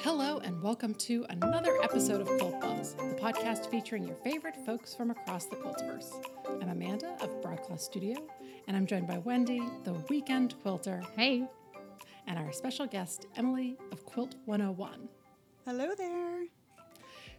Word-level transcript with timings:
Hello, 0.00 0.38
and 0.42 0.62
welcome 0.62 0.94
to 0.94 1.26
another 1.28 1.76
episode 1.82 2.22
of 2.22 2.26
Quilt 2.38 2.58
Buzz, 2.60 2.94
the 2.94 3.16
podcast 3.20 3.70
featuring 3.70 4.04
your 4.04 4.16
favorite 4.16 4.56
folks 4.64 4.94
from 4.94 5.10
across 5.10 5.44
the 5.46 5.56
quiltiverse. 5.56 6.10
I'm 6.62 6.70
Amanda 6.70 7.16
of 7.20 7.42
Broadcloth 7.42 7.80
Studio, 7.82 8.16
and 8.66 8.74
I'm 8.76 8.86
joined 8.86 9.06
by 9.06 9.18
Wendy, 9.18 9.62
the 9.84 9.92
weekend 10.08 10.54
quilter, 10.62 11.02
Hey. 11.14 11.46
and 12.26 12.38
our 12.38 12.50
special 12.52 12.86
guest, 12.86 13.26
Emily 13.36 13.76
of 13.92 14.04
Quilt 14.06 14.36
101. 14.46 15.08
Hello 15.66 15.94
there. 15.96 16.35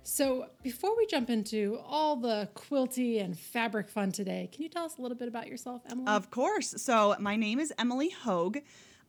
So, 0.09 0.45
before 0.63 0.95
we 0.95 1.05
jump 1.05 1.29
into 1.29 1.82
all 1.86 2.15
the 2.15 2.47
quilty 2.55 3.21
and 3.21 3.37
fabric 3.37 3.89
fun 3.89 4.13
today, 4.13 4.49
can 4.54 4.63
you 4.63 4.69
tell 4.69 4.86
us 4.86 4.97
a 4.97 5.01
little 5.01 5.18
bit 5.18 5.27
about 5.27 5.47
yourself, 5.47 5.82
Emily? 5.91 6.07
Of 6.07 6.32
course. 6.32 6.73
So, 6.77 7.18
my 7.19 7.36
name 7.36 7.59
is 7.59 7.73
Emily 7.77 8.11
Hogue. 8.11 8.59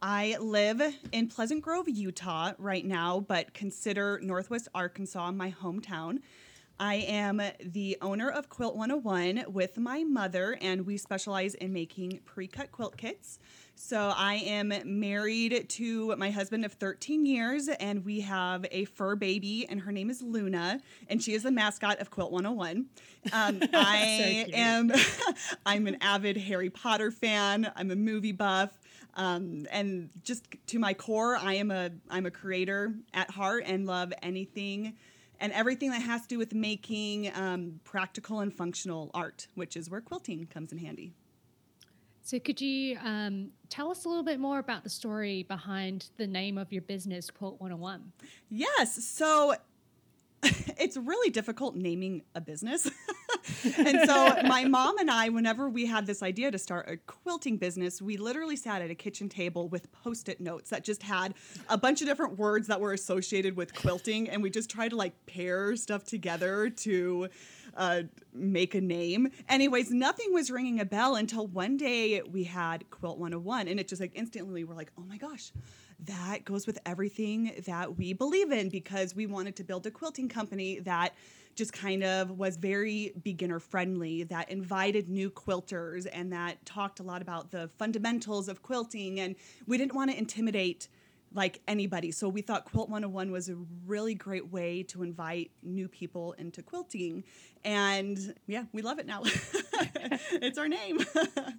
I 0.02 0.36
live 0.40 0.82
in 1.12 1.28
Pleasant 1.28 1.62
Grove, 1.62 1.88
Utah 1.88 2.54
right 2.58 2.84
now, 2.84 3.20
but 3.20 3.54
consider 3.54 4.18
Northwest 4.24 4.66
Arkansas 4.74 5.30
my 5.30 5.52
hometown. 5.52 6.18
I 6.80 6.96
am 6.96 7.42
the 7.60 7.96
owner 8.02 8.28
of 8.28 8.48
Quilt 8.48 8.74
101 8.74 9.44
with 9.52 9.78
my 9.78 10.02
mother, 10.02 10.58
and 10.60 10.84
we 10.84 10.96
specialize 10.96 11.54
in 11.54 11.72
making 11.72 12.22
pre 12.24 12.48
cut 12.48 12.72
quilt 12.72 12.96
kits. 12.96 13.38
So, 13.80 14.12
I 14.14 14.34
am 14.44 14.72
married 14.84 15.68
to 15.68 16.16
my 16.16 16.30
husband 16.30 16.64
of 16.64 16.72
13 16.72 17.24
years, 17.24 17.68
and 17.68 18.04
we 18.04 18.20
have 18.20 18.66
a 18.72 18.86
fur 18.86 19.14
baby, 19.14 19.66
and 19.70 19.80
her 19.80 19.92
name 19.92 20.10
is 20.10 20.20
Luna, 20.20 20.80
and 21.08 21.22
she 21.22 21.32
is 21.32 21.44
the 21.44 21.52
mascot 21.52 22.00
of 22.00 22.10
Quilt 22.10 22.32
101. 22.32 22.86
Um, 23.32 23.62
I 23.72 24.46
am 24.52 24.90
I'm 25.64 25.86
an 25.86 25.96
avid 26.00 26.36
Harry 26.36 26.70
Potter 26.70 27.12
fan. 27.12 27.70
I'm 27.76 27.92
a 27.92 27.96
movie 27.96 28.32
buff. 28.32 28.76
Um, 29.14 29.66
and 29.70 30.10
just 30.24 30.48
to 30.66 30.80
my 30.80 30.92
core, 30.92 31.36
I 31.36 31.54
am 31.54 31.70
a 31.70 31.90
I'm 32.10 32.26
a 32.26 32.32
creator 32.32 32.92
at 33.14 33.30
heart 33.30 33.62
and 33.64 33.86
love 33.86 34.12
anything 34.22 34.94
and 35.38 35.52
everything 35.52 35.90
that 35.92 36.02
has 36.02 36.22
to 36.22 36.28
do 36.28 36.36
with 36.36 36.52
making 36.52 37.32
um, 37.32 37.80
practical 37.84 38.40
and 38.40 38.52
functional 38.52 39.12
art, 39.14 39.46
which 39.54 39.76
is 39.76 39.88
where 39.88 40.00
quilting 40.00 40.46
comes 40.46 40.72
in 40.72 40.78
handy. 40.78 41.12
So, 42.28 42.38
could 42.38 42.60
you 42.60 42.98
um, 43.02 43.52
tell 43.70 43.90
us 43.90 44.04
a 44.04 44.08
little 44.10 44.22
bit 44.22 44.38
more 44.38 44.58
about 44.58 44.84
the 44.84 44.90
story 44.90 45.44
behind 45.44 46.10
the 46.18 46.26
name 46.26 46.58
of 46.58 46.70
your 46.70 46.82
business, 46.82 47.30
Quilt 47.30 47.58
101? 47.58 48.12
Yes. 48.50 49.02
So 49.02 49.54
it's 50.42 50.98
really 50.98 51.30
difficult 51.30 51.74
naming 51.74 52.20
a 52.34 52.42
business. 52.42 52.90
and 53.78 54.06
so 54.06 54.42
my 54.44 54.64
mom 54.68 54.98
and 54.98 55.10
I, 55.10 55.30
whenever 55.30 55.70
we 55.70 55.86
had 55.86 56.06
this 56.06 56.22
idea 56.22 56.50
to 56.50 56.58
start 56.58 56.90
a 56.90 56.98
quilting 56.98 57.56
business, 57.56 58.02
we 58.02 58.18
literally 58.18 58.56
sat 58.56 58.82
at 58.82 58.90
a 58.90 58.94
kitchen 58.94 59.30
table 59.30 59.66
with 59.66 59.90
post-it 59.90 60.38
notes 60.38 60.68
that 60.68 60.84
just 60.84 61.04
had 61.04 61.32
a 61.70 61.78
bunch 61.78 62.02
of 62.02 62.08
different 62.08 62.38
words 62.38 62.66
that 62.66 62.78
were 62.78 62.92
associated 62.92 63.56
with 63.56 63.74
quilting. 63.74 64.28
And 64.28 64.42
we 64.42 64.50
just 64.50 64.68
tried 64.68 64.90
to 64.90 64.96
like 64.96 65.14
pair 65.24 65.74
stuff 65.76 66.04
together 66.04 66.68
to 66.68 67.30
uh, 67.78 68.02
make 68.34 68.74
a 68.74 68.80
name. 68.80 69.30
Anyways, 69.48 69.90
nothing 69.90 70.34
was 70.34 70.50
ringing 70.50 70.80
a 70.80 70.84
bell 70.84 71.14
until 71.14 71.46
one 71.46 71.76
day 71.76 72.20
we 72.22 72.44
had 72.44 72.90
Quilt 72.90 73.18
101. 73.18 73.68
And 73.68 73.80
it 73.80 73.88
just 73.88 74.00
like 74.00 74.12
instantly 74.14 74.64
we're 74.64 74.74
like, 74.74 74.90
oh 74.98 75.04
my 75.08 75.16
gosh, 75.16 75.52
that 76.04 76.44
goes 76.44 76.66
with 76.66 76.78
everything 76.84 77.52
that 77.66 77.96
we 77.96 78.12
believe 78.12 78.50
in 78.52 78.68
because 78.68 79.14
we 79.14 79.26
wanted 79.26 79.56
to 79.56 79.64
build 79.64 79.86
a 79.86 79.90
quilting 79.90 80.28
company 80.28 80.80
that 80.80 81.14
just 81.54 81.72
kind 81.72 82.04
of 82.04 82.30
was 82.30 82.56
very 82.56 83.12
beginner 83.22 83.58
friendly, 83.58 84.24
that 84.24 84.50
invited 84.50 85.08
new 85.08 85.30
quilters 85.30 86.06
and 86.12 86.32
that 86.32 86.64
talked 86.64 87.00
a 87.00 87.02
lot 87.02 87.22
about 87.22 87.50
the 87.50 87.70
fundamentals 87.78 88.48
of 88.48 88.62
quilting. 88.62 89.20
And 89.20 89.36
we 89.66 89.78
didn't 89.78 89.94
want 89.94 90.10
to 90.10 90.18
intimidate 90.18 90.88
like 91.32 91.60
anybody. 91.68 92.10
So 92.10 92.28
we 92.28 92.42
thought 92.42 92.64
Quilt 92.64 92.88
101 92.88 93.30
was 93.30 93.48
a 93.48 93.56
really 93.86 94.14
great 94.14 94.50
way 94.50 94.82
to 94.84 95.02
invite 95.02 95.50
new 95.62 95.88
people 95.88 96.32
into 96.32 96.62
quilting. 96.62 97.24
And 97.64 98.34
yeah, 98.46 98.64
we 98.72 98.82
love 98.82 98.98
it 98.98 99.06
now. 99.06 99.22
it's 99.24 100.58
our 100.58 100.68
name. 100.68 100.98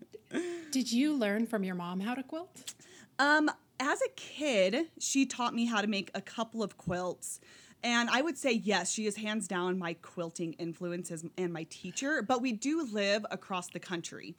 Did 0.72 0.92
you 0.92 1.16
learn 1.16 1.48
from 1.48 1.64
your 1.64 1.76
mom 1.76 2.00
how 2.00 2.14
to 2.14 2.24
quilt? 2.24 2.74
Um, 3.18 3.50
as 3.80 4.02
a 4.02 4.10
kid, 4.16 4.88
she 5.00 5.26
taught 5.26 5.54
me 5.54 5.66
how 5.66 5.82
to 5.82 5.88
make 5.88 6.12
a 6.14 6.22
couple 6.22 6.62
of 6.62 6.78
quilts. 6.78 7.40
And 7.84 8.10
I 8.10 8.22
would 8.22 8.38
say, 8.38 8.52
yes, 8.52 8.92
she 8.92 9.06
is 9.08 9.16
hands 9.16 9.48
down 9.48 9.80
my 9.80 9.94
quilting 9.94 10.54
influences 10.54 11.24
and 11.38 11.54
my 11.54 11.64
teacher, 11.70 12.22
but 12.22 12.42
we 12.42 12.52
do 12.52 12.84
live 12.92 13.26
across 13.32 13.68
the 13.70 13.80
country. 13.80 14.36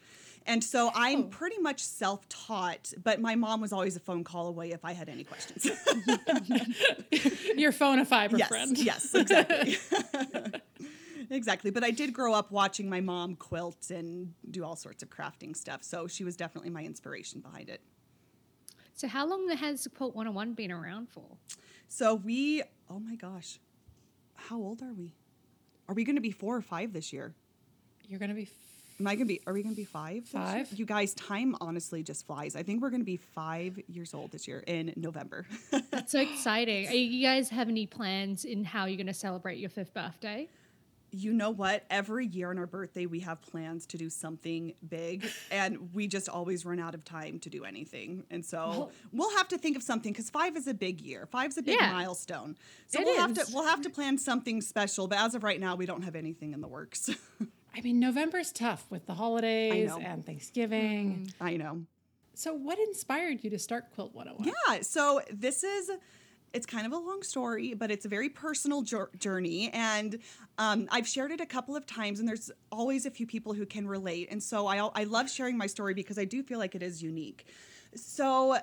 And 0.46 0.62
so 0.62 0.90
I'm 0.94 1.20
Oh. 1.20 1.24
pretty 1.24 1.58
much 1.58 1.82
self 1.82 2.28
taught, 2.28 2.92
but 3.02 3.20
my 3.20 3.34
mom 3.36 3.60
was 3.60 3.72
always 3.72 3.96
a 3.96 4.00
phone 4.00 4.24
call 4.24 4.46
away 4.48 4.70
if 4.72 4.84
I 4.84 4.92
had 4.92 5.08
any 5.08 5.24
questions. 5.24 5.70
Your 7.56 7.72
phone 7.72 7.98
a 7.98 8.04
fiber 8.04 8.36
yes, 8.38 8.48
friend. 8.48 8.76
yes, 8.78 9.14
exactly. 9.14 9.76
exactly. 11.30 11.70
But 11.70 11.84
I 11.84 11.90
did 11.90 12.12
grow 12.12 12.32
up 12.34 12.50
watching 12.50 12.88
my 12.88 13.00
mom 13.00 13.36
quilt 13.36 13.90
and 13.90 14.32
do 14.50 14.64
all 14.64 14.76
sorts 14.76 15.02
of 15.02 15.10
crafting 15.10 15.56
stuff. 15.56 15.82
So 15.82 16.06
she 16.06 16.24
was 16.24 16.36
definitely 16.36 16.70
my 16.70 16.82
inspiration 16.84 17.40
behind 17.40 17.68
it. 17.68 17.80
So, 19.00 19.08
how 19.08 19.26
long 19.26 19.48
has 19.48 19.88
Quilt 19.96 20.14
101 20.14 20.52
been 20.52 20.70
around 20.70 21.08
for? 21.08 21.24
So 21.88 22.16
we, 22.16 22.62
oh 22.90 23.00
my 23.00 23.14
gosh, 23.14 23.58
how 24.34 24.58
old 24.58 24.82
are 24.82 24.92
we? 24.92 25.14
Are 25.88 25.94
we 25.94 26.04
going 26.04 26.16
to 26.16 26.20
be 26.20 26.32
four 26.32 26.54
or 26.54 26.60
five 26.60 26.92
this 26.92 27.10
year? 27.10 27.32
You're 28.06 28.18
going 28.18 28.28
to 28.28 28.34
be. 28.34 28.50
Am 29.00 29.06
I 29.06 29.14
going 29.14 29.26
to 29.26 29.32
be, 29.32 29.40
are 29.46 29.54
we 29.54 29.62
going 29.62 29.74
to 29.74 29.80
be 29.80 29.86
five? 29.86 30.24
this 30.24 30.34
year? 30.34 30.42
Five. 30.42 30.78
You 30.78 30.84
guys, 30.84 31.14
time 31.14 31.56
honestly 31.62 32.02
just 32.02 32.26
flies. 32.26 32.54
I 32.54 32.62
think 32.62 32.82
we're 32.82 32.90
going 32.90 33.00
to 33.00 33.06
be 33.06 33.16
five 33.16 33.80
years 33.88 34.12
old 34.12 34.32
this 34.32 34.46
year 34.46 34.62
in 34.66 34.92
November. 34.96 35.46
That's 35.90 36.12
so 36.12 36.20
exciting. 36.20 36.88
Are 36.88 36.92
you 36.92 37.26
guys 37.26 37.48
have 37.48 37.70
any 37.70 37.86
plans 37.86 38.44
in 38.44 38.66
how 38.66 38.84
you're 38.84 38.98
going 38.98 39.06
to 39.06 39.14
celebrate 39.14 39.56
your 39.56 39.70
fifth 39.70 39.94
birthday? 39.94 40.46
You 41.12 41.32
know 41.32 41.50
what? 41.50 41.84
Every 41.90 42.26
year 42.26 42.50
on 42.50 42.58
our 42.58 42.66
birthday, 42.66 43.06
we 43.06 43.20
have 43.20 43.40
plans 43.42 43.86
to 43.86 43.96
do 43.98 44.08
something 44.10 44.74
big, 44.88 45.26
and 45.50 45.92
we 45.94 46.06
just 46.06 46.28
always 46.28 46.64
run 46.64 46.78
out 46.78 46.94
of 46.94 47.04
time 47.04 47.38
to 47.40 47.50
do 47.50 47.64
anything. 47.64 48.24
And 48.30 48.44
so 48.44 48.68
Well- 48.68 48.92
we'll 49.12 49.36
have 49.36 49.48
to 49.48 49.58
think 49.58 49.76
of 49.76 49.82
something 49.82 50.12
because 50.12 50.30
five 50.30 50.56
is 50.56 50.66
a 50.66 50.74
big 50.74 51.00
year. 51.00 51.26
Five's 51.26 51.58
a 51.58 51.62
big 51.62 51.78
Yeah. 51.80 51.92
milestone. 51.92 52.56
So 52.88 53.02
we'll 53.02 53.20
have 53.20 53.34
to 53.34 53.46
we'll 53.54 53.66
have 53.66 53.82
to 53.82 53.90
plan 53.90 54.18
something 54.18 54.60
special. 54.60 55.06
But 55.08 55.18
as 55.18 55.34
of 55.34 55.42
right 55.44 55.60
now, 55.60 55.76
we 55.76 55.86
don't 55.86 56.02
have 56.02 56.16
anything 56.16 56.52
in 56.52 56.60
the 56.60 56.68
works. 56.68 57.10
I 57.74 57.80
mean, 57.82 58.00
November's 58.00 58.50
tough 58.52 58.84
with 58.90 59.06
the 59.06 59.14
holidays 59.14 59.92
and 60.00 60.26
Thanksgiving. 60.26 61.26
Mm-hmm. 61.28 61.44
I 61.44 61.56
know. 61.56 61.82
So, 62.34 62.54
what 62.54 62.78
inspired 62.78 63.44
you 63.44 63.50
to 63.50 63.58
start 63.58 63.92
Quilt 63.94 64.14
101? 64.14 64.48
Yeah, 64.68 64.80
so 64.82 65.20
this 65.32 65.62
is 65.62 65.90
it's 66.52 66.66
kind 66.66 66.86
of 66.86 66.92
a 66.92 66.96
long 66.96 67.22
story, 67.22 67.74
but 67.74 67.90
it's 67.90 68.04
a 68.04 68.08
very 68.08 68.28
personal 68.28 68.82
journey, 68.82 69.70
and 69.72 70.18
um, 70.58 70.88
I've 70.90 71.06
shared 71.06 71.30
it 71.30 71.40
a 71.40 71.46
couple 71.46 71.76
of 71.76 71.86
times, 71.86 72.18
and 72.18 72.28
there's 72.28 72.50
always 72.72 73.06
a 73.06 73.10
few 73.10 73.26
people 73.26 73.52
who 73.52 73.64
can 73.66 73.86
relate, 73.86 74.28
and 74.30 74.42
so 74.42 74.66
I 74.66 74.78
I 74.94 75.04
love 75.04 75.30
sharing 75.30 75.56
my 75.56 75.66
story 75.66 75.94
because 75.94 76.18
I 76.18 76.24
do 76.24 76.42
feel 76.42 76.58
like 76.58 76.74
it 76.74 76.82
is 76.82 77.02
unique. 77.02 77.46
So, 77.94 78.58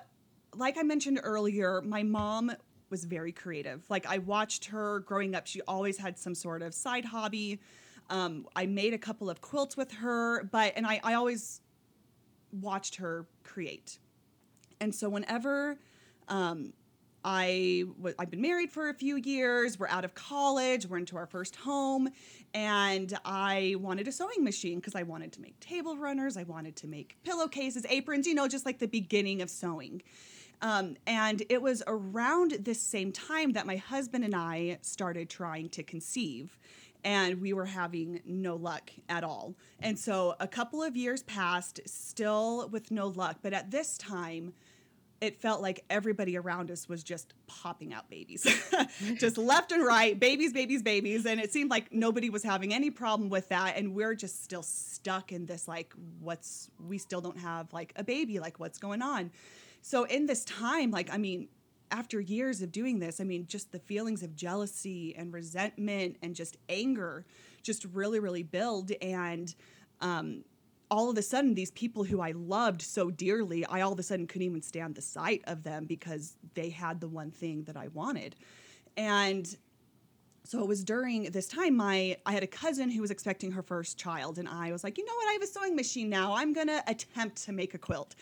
like 0.55 0.77
I 0.77 0.83
mentioned 0.83 1.19
earlier, 1.23 1.81
my 1.81 2.03
mom 2.03 2.51
was 2.89 3.03
very 3.05 3.31
creative. 3.31 3.83
Like 3.89 4.05
I 4.05 4.17
watched 4.17 4.65
her 4.65 4.99
growing 4.99 5.33
up; 5.33 5.47
she 5.47 5.61
always 5.61 5.97
had 5.97 6.17
some 6.17 6.35
sort 6.35 6.61
of 6.61 6.73
side 6.73 7.05
hobby. 7.05 7.59
Um, 8.09 8.47
I 8.55 8.65
made 8.65 8.93
a 8.93 8.97
couple 8.97 9.29
of 9.29 9.41
quilts 9.41 9.77
with 9.77 9.91
her, 9.93 10.43
but 10.43 10.73
and 10.75 10.85
I, 10.85 10.99
I 11.03 11.13
always 11.13 11.61
watched 12.51 12.95
her 12.95 13.25
create. 13.43 13.99
And 14.79 14.93
so 14.93 15.09
whenever 15.09 15.77
um, 16.27 16.73
I 17.29 17.83
w- 17.97 18.15
I've 18.17 18.31
been 18.31 18.41
married 18.41 18.71
for 18.71 18.87
a 18.87 18.93
few 18.93 19.17
years, 19.17 19.77
we're 19.77 19.89
out 19.89 20.05
of 20.05 20.15
college, 20.15 20.85
we're 20.85 20.99
into 20.99 21.17
our 21.17 21.25
first 21.25 21.57
home, 21.57 22.07
and 22.53 23.13
I 23.25 23.75
wanted 23.79 24.07
a 24.07 24.13
sewing 24.13 24.45
machine 24.45 24.79
because 24.79 24.95
I 24.95 25.03
wanted 25.03 25.33
to 25.33 25.41
make 25.41 25.59
table 25.59 25.97
runners, 25.97 26.37
I 26.37 26.43
wanted 26.43 26.77
to 26.77 26.87
make 26.87 27.17
pillowcases, 27.25 27.85
aprons, 27.89 28.27
you 28.27 28.33
know, 28.33 28.47
just 28.47 28.65
like 28.65 28.79
the 28.79 28.87
beginning 28.87 29.41
of 29.41 29.49
sewing. 29.49 30.03
Um, 30.61 30.95
and 31.05 31.43
it 31.49 31.61
was 31.61 31.83
around 31.85 32.51
this 32.61 32.79
same 32.79 33.11
time 33.11 33.51
that 33.51 33.65
my 33.65 33.75
husband 33.75 34.23
and 34.23 34.33
I 34.33 34.77
started 34.81 35.29
trying 35.29 35.67
to 35.71 35.83
conceive 35.83 36.57
and 37.03 37.41
we 37.41 37.51
were 37.51 37.65
having 37.65 38.21
no 38.25 38.55
luck 38.55 38.89
at 39.09 39.25
all. 39.25 39.53
And 39.81 39.99
so 39.99 40.35
a 40.39 40.47
couple 40.47 40.81
of 40.81 40.95
years 40.95 41.23
passed, 41.23 41.81
still 41.85 42.69
with 42.69 42.89
no 42.89 43.07
luck. 43.07 43.39
But 43.41 43.51
at 43.51 43.69
this 43.69 43.97
time, 43.97 44.53
it 45.19 45.41
felt 45.41 45.61
like 45.61 45.83
everybody 45.89 46.37
around 46.37 46.69
us 46.69 46.87
was 46.87 47.03
just 47.03 47.33
popping 47.47 47.93
out 47.93 48.09
babies, 48.09 48.45
just 49.15 49.37
left 49.37 49.71
and 49.71 49.85
right, 49.85 50.19
babies, 50.19 50.53
babies, 50.53 50.81
babies. 50.81 51.25
And 51.25 51.39
it 51.39 51.51
seemed 51.51 51.71
like 51.71 51.91
nobody 51.91 52.29
was 52.29 52.43
having 52.43 52.73
any 52.73 52.91
problem 52.91 53.29
with 53.29 53.49
that. 53.49 53.77
And 53.77 53.95
we're 53.95 54.15
just 54.15 54.43
still 54.43 54.63
stuck 54.63 55.31
in 55.31 55.45
this 55.45 55.67
like, 55.67 55.93
what's, 56.19 56.69
we 56.87 56.97
still 56.97 57.21
don't 57.21 57.39
have 57.39 57.71
like 57.73 57.93
a 57.95 58.03
baby, 58.03 58.39
like, 58.39 58.59
what's 58.59 58.77
going 58.77 59.01
on? 59.01 59.31
So 59.81 60.03
in 60.03 60.25
this 60.25 60.45
time, 60.45 60.91
like, 60.91 61.11
I 61.11 61.17
mean, 61.17 61.47
after 61.89 62.19
years 62.19 62.61
of 62.61 62.71
doing 62.71 62.99
this, 62.99 63.19
I 63.19 63.23
mean, 63.23 63.47
just 63.47 63.71
the 63.71 63.79
feelings 63.79 64.21
of 64.21 64.35
jealousy 64.35 65.15
and 65.15 65.33
resentment 65.33 66.17
and 66.21 66.35
just 66.35 66.57
anger 66.69 67.25
just 67.63 67.85
really, 67.93 68.19
really 68.19 68.43
build. 68.43 68.91
And 69.01 69.53
um, 70.01 70.43
all 70.89 71.09
of 71.09 71.17
a 71.17 71.21
sudden, 71.21 71.53
these 71.53 71.71
people 71.71 72.03
who 72.03 72.21
I 72.21 72.31
loved 72.31 72.81
so 72.81 73.09
dearly, 73.09 73.65
I 73.65 73.81
all 73.81 73.91
of 73.91 73.99
a 73.99 74.03
sudden 74.03 74.27
couldn't 74.27 74.47
even 74.47 74.61
stand 74.61 74.95
the 74.95 75.01
sight 75.01 75.43
of 75.45 75.63
them 75.63 75.85
because 75.85 76.37
they 76.53 76.69
had 76.69 77.01
the 77.01 77.07
one 77.07 77.31
thing 77.31 77.63
that 77.63 77.75
I 77.75 77.89
wanted. 77.89 78.35
And 78.95 79.55
so 80.47 80.61
it 80.61 80.67
was 80.67 80.83
during 80.83 81.23
this 81.23 81.47
time 81.47 81.75
my 81.75 82.15
I 82.25 82.31
had 82.31 82.41
a 82.41 82.47
cousin 82.47 82.89
who 82.89 83.01
was 83.01 83.11
expecting 83.11 83.51
her 83.51 83.61
first 83.61 83.97
child 83.97 84.37
and 84.37 84.47
I 84.47 84.71
was 84.71 84.81
like, 84.81 84.97
"You 84.97 85.03
know 85.03 85.13
what? 85.13 85.29
I 85.29 85.33
have 85.33 85.41
a 85.41 85.47
sewing 85.47 85.75
machine 85.75 86.09
now. 86.09 86.33
I'm 86.35 86.53
going 86.53 86.67
to 86.67 86.81
attempt 86.87 87.43
to 87.45 87.51
make 87.51 87.73
a 87.73 87.77
quilt." 87.77 88.15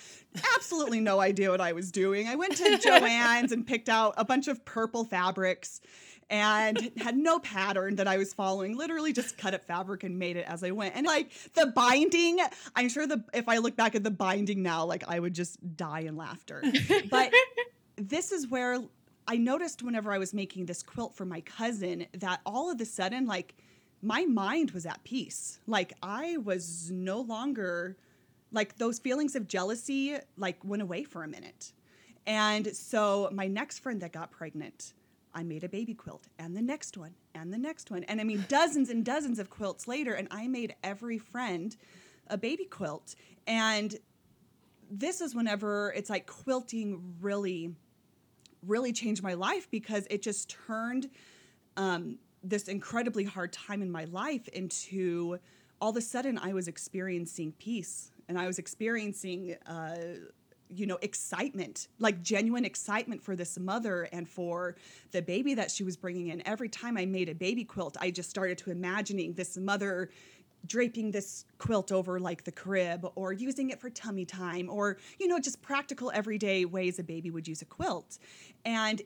Absolutely 0.56 1.00
no 1.02 1.20
idea 1.20 1.52
what 1.52 1.62
I 1.62 1.74
was 1.74 1.92
doing. 1.92 2.28
I 2.28 2.36
went 2.36 2.58
to 2.58 2.64
Joann's 2.84 3.52
and 3.52 3.66
picked 3.66 3.90
out 3.90 4.16
a 4.18 4.26
bunch 4.26 4.48
of 4.48 4.66
purple 4.66 5.06
fabrics 5.06 5.82
and 6.30 6.92
had 6.98 7.16
no 7.16 7.40
pattern 7.40 7.96
that 7.98 8.08
I 8.08 8.18
was 8.18 8.34
following. 8.34 8.76
Literally 8.76 9.14
just 9.14 9.38
cut 9.38 9.54
up 9.54 9.66
fabric 9.66 10.04
and 10.04 10.18
made 10.18 10.38
it 10.38 10.46
as 10.48 10.64
I 10.64 10.72
went. 10.72 10.96
And 10.96 11.06
like 11.06 11.32
the 11.54 11.68
binding, 11.68 12.40
I'm 12.76 12.90
sure 12.90 13.06
the 13.06 13.24
if 13.34 13.48
I 13.48 13.58
look 13.58 13.76
back 13.76 13.96
at 13.96 14.04
the 14.04 14.12
binding 14.12 14.64
now, 14.64 14.86
like 14.86 15.04
I 15.08 15.20
would 15.20 15.34
just 15.34 15.78
die 15.78 16.02
in 16.02 16.16
laughter. 16.16 16.64
But 17.10 17.32
this 17.98 18.32
is 18.32 18.48
where 18.48 18.80
I 19.28 19.38
noticed 19.38 19.82
whenever 19.82 20.12
I 20.12 20.18
was 20.18 20.34
making 20.34 20.66
this 20.66 20.84
quilt 20.84 21.16
for 21.16 21.26
my 21.26 21.42
cousin 21.42 22.06
that 22.14 22.42
all 22.46 22.72
of 22.72 22.80
a 22.80 22.86
sudden, 22.86 23.26
like, 23.26 23.56
my 24.02 24.26
mind 24.26 24.72
was 24.72 24.86
at 24.86 25.04
peace. 25.04 25.60
Like, 25.66 25.94
I 26.04 26.38
was 26.38 26.92
no 26.92 27.22
longer, 27.22 27.98
like, 28.52 28.78
those 28.78 29.00
feelings 29.00 29.36
of 29.36 29.48
jealousy, 29.48 30.18
like, 30.38 30.64
went 30.64 30.84
away 30.84 31.04
for 31.04 31.24
a 31.24 31.28
minute. 31.28 31.72
And 32.28 32.76
so, 32.76 33.30
my 33.32 33.48
next 33.48 33.80
friend 33.80 34.02
that 34.02 34.12
got 34.12 34.30
pregnant, 34.32 34.94
I 35.36 35.44
made 35.44 35.64
a 35.64 35.70
baby 35.70 35.94
quilt, 35.94 36.28
and 36.40 36.56
the 36.56 36.62
next 36.62 36.98
one, 36.98 37.14
and 37.36 37.54
the 37.54 37.58
next 37.58 37.92
one. 37.92 38.04
And 38.06 38.22
I 38.22 38.24
mean, 38.24 38.46
dozens 38.48 38.90
and 38.90 39.06
dozens 39.06 39.38
of 39.38 39.50
quilts 39.50 39.88
later, 39.88 40.14
and 40.14 40.28
I 40.32 40.48
made 40.48 40.74
every 40.84 41.18
friend 41.18 41.76
a 42.28 42.38
baby 42.38 42.66
quilt. 42.66 43.16
And 43.46 43.96
this 44.90 45.22
is 45.22 45.36
whenever 45.36 45.94
it's 45.96 46.10
like 46.10 46.26
quilting 46.26 47.16
really 47.20 47.76
really 48.66 48.92
changed 48.92 49.22
my 49.22 49.34
life 49.36 49.70
because 49.70 50.08
it 50.10 50.24
just 50.24 50.50
turned 50.50 51.08
um, 51.78 52.18
this 52.44 52.68
incredibly 52.68 53.24
hard 53.24 53.54
time 53.54 53.82
in 53.82 53.92
my 53.92 54.06
life 54.06 54.48
into 54.50 55.38
all 55.80 55.92
of 55.92 55.98
a 55.98 56.02
sudden 56.02 56.40
I 56.40 56.54
was 56.54 56.68
experiencing 56.68 57.54
peace 57.60 58.12
and 58.28 58.40
I 58.40 58.48
was 58.48 58.58
experiencing. 58.58 59.56
Uh, 59.68 59.96
you 60.70 60.86
know, 60.86 60.98
excitement, 61.02 61.88
like 62.00 62.22
genuine 62.22 62.66
excitement 62.66 63.22
for 63.22 63.36
this 63.36 63.58
mother 63.60 64.08
and 64.12 64.28
for 64.28 64.76
the 65.12 65.22
baby 65.22 65.54
that 65.54 65.72
she 65.72 65.84
was 65.84 65.96
bringing 65.96 66.28
in. 66.28 66.46
Every 66.48 66.70
time 66.70 66.98
I 66.98 67.06
made 67.06 67.30
a 67.30 67.36
baby 67.36 67.64
quilt, 67.64 67.98
I 68.00 68.12
just 68.12 68.30
started 68.30 68.58
to 68.60 68.72
imagining 68.72 69.34
this 69.34 69.58
mother 69.58 70.10
draping 70.66 71.12
this 71.12 71.46
quilt 71.60 71.92
over 71.92 72.20
like 72.20 72.44
the 72.44 72.52
crib 72.52 73.08
or 73.16 73.32
using 73.32 73.70
it 73.70 73.80
for 73.80 73.90
tummy 73.92 74.26
time 74.26 74.68
or 74.68 74.98
you 75.20 75.28
know 75.28 75.40
just 75.40 75.62
practical 75.62 76.12
everyday 76.12 76.66
ways 76.66 76.98
a 76.98 77.04
baby 77.04 77.30
would 77.30 77.48
use 77.48 77.62
a 77.62 77.66
quilt. 77.66 78.18
And 78.66 79.02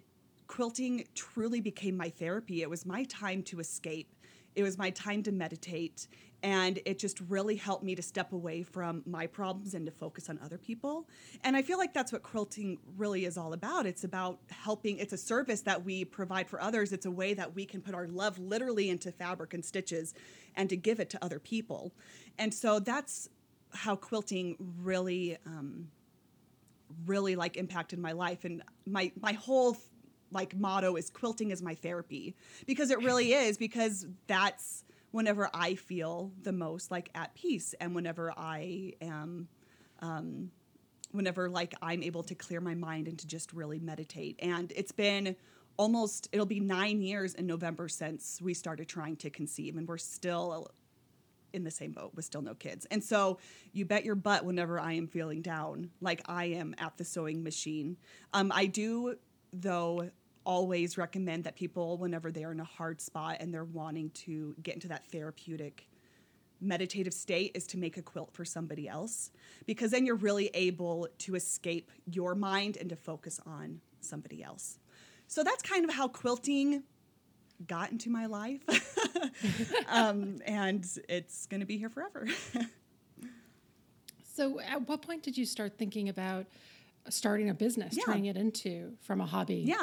quilting 0.47 1.05
truly 1.15 1.62
became 1.62 1.95
my 1.95 2.09
therapy. 2.09 2.62
It 2.62 2.69
was 2.69 2.85
my 2.85 3.03
time 3.05 3.44
to 3.44 3.59
escape. 3.59 4.13
It 4.55 4.63
was 4.63 4.77
my 4.77 4.89
time 4.89 5.21
to 5.23 5.31
meditate 5.31 6.07
and 6.41 6.80
it 6.86 7.00
just 7.00 7.19
really 7.27 7.56
helped 7.56 7.83
me 7.83 7.95
to 7.95 8.01
step 8.01 8.31
away 8.31 8.63
from 8.63 9.03
my 9.06 9.27
problems 9.27 9.74
and 9.74 9.86
to 9.86 9.91
focus 9.91 10.30
on 10.30 10.39
other 10.44 10.57
people. 10.57 11.07
And 11.44 11.56
i 11.56 11.62
feel 11.62 11.77
like 11.77 11.94
that's 11.94 12.12
what 12.12 12.24
quilting 12.24 12.77
really 12.97 13.25
is 13.25 13.38
all 13.38 13.53
about. 13.53 13.86
It's 13.86 14.03
about 14.03 14.39
helping 14.50 14.97
it's 15.00 15.13
a 15.13 15.18
service 15.18 15.62
that 15.62 15.83
we 15.83 16.06
provide 16.06 16.47
for 16.47 16.62
others. 16.62 16.94
It's 16.94 17.06
a 17.06 17.12
way 17.12 17.33
that 17.33 17.56
we 17.56 17.65
can 17.65 17.81
put 17.81 17.94
our 17.94 18.07
love 18.07 18.39
literally 18.39 18.89
into 18.89 19.12
fabric 19.12 19.53
and 19.53 19.63
stitches 19.63 20.13
and 20.56 20.69
to 20.69 20.77
give 20.77 21.00
it 21.00 21.09
to 21.12 21.24
other 21.24 21.39
people. 21.39 21.94
And 22.38 22.53
so 22.53 22.80
that's 22.80 23.30
how 23.74 23.95
quilting 23.95 24.56
really 24.81 25.38
um, 25.45 25.89
really 27.06 27.36
like 27.36 27.57
impacted 27.57 28.00
my 28.00 28.13
life. 28.13 28.45
And 28.45 28.63
my 28.86 29.12
my 29.19 29.33
whole 29.33 29.77
like 30.31 30.56
motto 30.56 30.95
is 30.95 31.09
quilting 31.09 31.51
is 31.51 31.62
my 31.62 31.75
therapy. 31.75 32.36
Because 32.65 32.91
it 32.91 33.00
really 33.00 33.33
is 33.33 33.57
because 33.57 34.06
that's 34.27 34.83
whenever 35.11 35.50
I 35.53 35.75
feel 35.75 36.31
the 36.41 36.51
most 36.51 36.91
like 36.91 37.09
at 37.15 37.33
peace 37.33 37.73
and 37.79 37.95
whenever 37.95 38.31
I 38.38 38.94
am 39.01 39.47
um, 40.01 40.51
whenever 41.11 41.50
like 41.50 41.73
I'm 41.81 42.03
able 42.03 42.23
to 42.23 42.35
clear 42.35 42.61
my 42.61 42.75
mind 42.75 43.07
and 43.07 43.17
to 43.19 43.27
just 43.27 43.51
really 43.53 43.79
meditate. 43.79 44.39
And 44.39 44.71
it's 44.75 44.91
been 44.91 45.35
almost 45.77 46.29
it'll 46.31 46.45
be 46.45 46.59
9 46.59 47.01
years 47.01 47.33
in 47.35 47.47
November 47.47 47.88
since 47.88 48.41
we 48.41 48.53
started 48.53 48.88
trying 48.88 49.15
to 49.17 49.29
conceive 49.29 49.77
and 49.77 49.88
we're 49.88 49.97
still 49.97 50.71
in 51.53 51.63
the 51.63 51.71
same 51.71 51.91
boat 51.91 52.12
with 52.15 52.25
still 52.25 52.41
no 52.41 52.53
kids. 52.53 52.85
And 52.91 53.03
so 53.03 53.39
you 53.73 53.85
bet 53.85 54.05
your 54.05 54.15
butt 54.15 54.45
whenever 54.45 54.79
I 54.79 54.94
am 54.94 55.07
feeling 55.07 55.41
down, 55.41 55.89
like 56.00 56.21
I 56.25 56.45
am 56.45 56.75
at 56.77 56.97
the 56.97 57.03
sewing 57.03 57.44
machine. 57.44 57.97
Um, 58.33 58.51
I 58.53 58.67
do 58.67 59.15
though 59.51 60.12
always 60.50 60.98
recommend 60.98 61.44
that 61.44 61.56
people, 61.56 62.00
whenever 62.00 62.31
they 62.31 62.44
are 62.44 62.51
in 62.51 62.60
a 62.60 62.63
hard 62.63 63.00
spot 63.00 63.38
and 63.40 63.54
they're 63.54 63.63
wanting 63.63 64.10
to 64.10 64.56
get 64.63 64.74
into 64.74 64.88
that 64.88 65.06
therapeutic 65.12 65.88
meditative 66.60 67.13
state, 67.13 67.51
is 67.54 67.68
to 67.68 67.78
make 67.78 67.98
a 67.98 68.01
quilt 68.01 68.34
for 68.34 68.44
somebody 68.44 68.88
else 68.88 69.30
because 69.68 69.92
then 69.92 70.07
you're 70.07 70.16
really 70.16 70.50
able 70.56 71.07
to 71.19 71.36
escape 71.36 71.92
your 72.07 72.34
mind 72.34 72.78
and 72.78 72.90
to 72.90 72.96
focus 72.96 73.40
on 73.46 73.80
somebody 74.01 74.42
else. 74.42 74.80
So 75.28 75.44
that's 75.44 75.62
kind 75.62 75.86
of 75.86 75.94
how 75.94 76.07
quilting 76.07 76.81
got 77.68 77.92
into 77.92 78.10
my 78.10 78.25
life. 78.25 78.62
um, 79.88 80.40
and 80.48 80.84
it's 81.07 81.46
going 81.46 81.60
to 81.60 81.68
be 81.68 81.78
here 81.78 81.90
forever. 81.90 82.28
so, 84.34 84.60
at 84.62 84.88
what 84.88 85.04
point 85.04 85.22
did 85.22 85.38
you 85.38 85.46
start 85.46 85.78
thinking 85.78 86.10
about? 86.10 86.48
Starting 87.09 87.50
a 87.50 87.53
business, 87.53 87.95
Yeah. 87.97 88.03
turning 88.06 88.25
it 88.25 88.38
into 88.38 88.94
from 89.01 89.21
a 89.21 89.25
hobby. 89.25 89.63
yeah. 89.65 89.75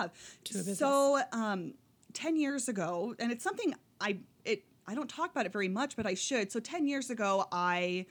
To 0.44 0.55
a 0.55 0.58
business. 0.58 0.78
So, 0.78 1.20
um, 1.32 1.75
10 2.12 2.37
years 2.37 2.69
ago, 2.69 3.14
and 3.19 3.31
it's 3.31 3.44
something 3.44 3.75
I, 4.00 4.19
it, 4.44 4.64
I 4.87 4.94
don't 4.94 5.08
talk 5.08 5.31
about 5.31 5.46
it 5.46 5.52
very 5.52 5.69
much, 5.69 5.96
but 5.96 6.06
I 6.06 6.14
should. 6.14 6.50
So 6.52 6.61
10 6.61 6.87
years 6.87 7.11
ago, 7.11 7.46
I 7.52 8.06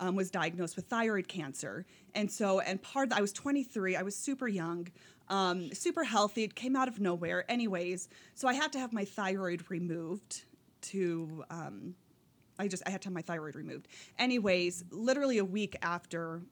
um, 0.00 0.14
was 0.14 0.30
diagnosed 0.30 0.76
with 0.76 0.86
thyroid 0.86 1.26
cancer. 1.28 1.84
And 2.14 2.30
so, 2.30 2.60
and 2.60 2.80
part 2.82 3.10
of 3.12 3.18
I 3.18 3.20
was 3.20 3.32
23, 3.32 3.96
I 3.96 4.02
was 4.02 4.14
super 4.14 4.46
young, 4.48 4.88
um, 5.28 5.72
super 5.74 6.04
healthy. 6.04 6.44
It 6.44 6.54
came 6.54 6.76
out 6.76 6.86
of 6.88 7.00
nowhere. 7.00 7.44
Anyways, 7.50 8.08
so 8.34 8.46
I 8.48 8.54
had 8.54 8.72
to 8.74 8.78
have 8.78 8.92
my 8.92 9.04
thyroid 9.04 9.64
removed 9.70 10.44
to, 10.82 11.44
um, 11.50 11.94
I 12.58 12.68
just, 12.68 12.82
I 12.86 12.90
had 12.90 13.02
to 13.02 13.06
have 13.06 13.14
my 13.14 13.22
thyroid 13.22 13.56
removed. 13.56 13.88
Anyways, 14.18 14.84
literally 14.90 15.38
a 15.38 15.44
week 15.44 15.76
after 15.82 16.42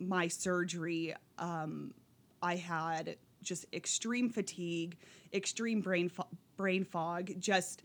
my 0.00 0.28
surgery, 0.28 1.14
um, 1.38 1.92
I 2.42 2.56
had 2.56 3.16
just 3.42 3.66
extreme 3.72 4.30
fatigue, 4.30 4.96
extreme 5.32 5.80
brain 5.80 6.08
fo- 6.08 6.28
brain 6.56 6.84
fog, 6.84 7.30
just 7.38 7.82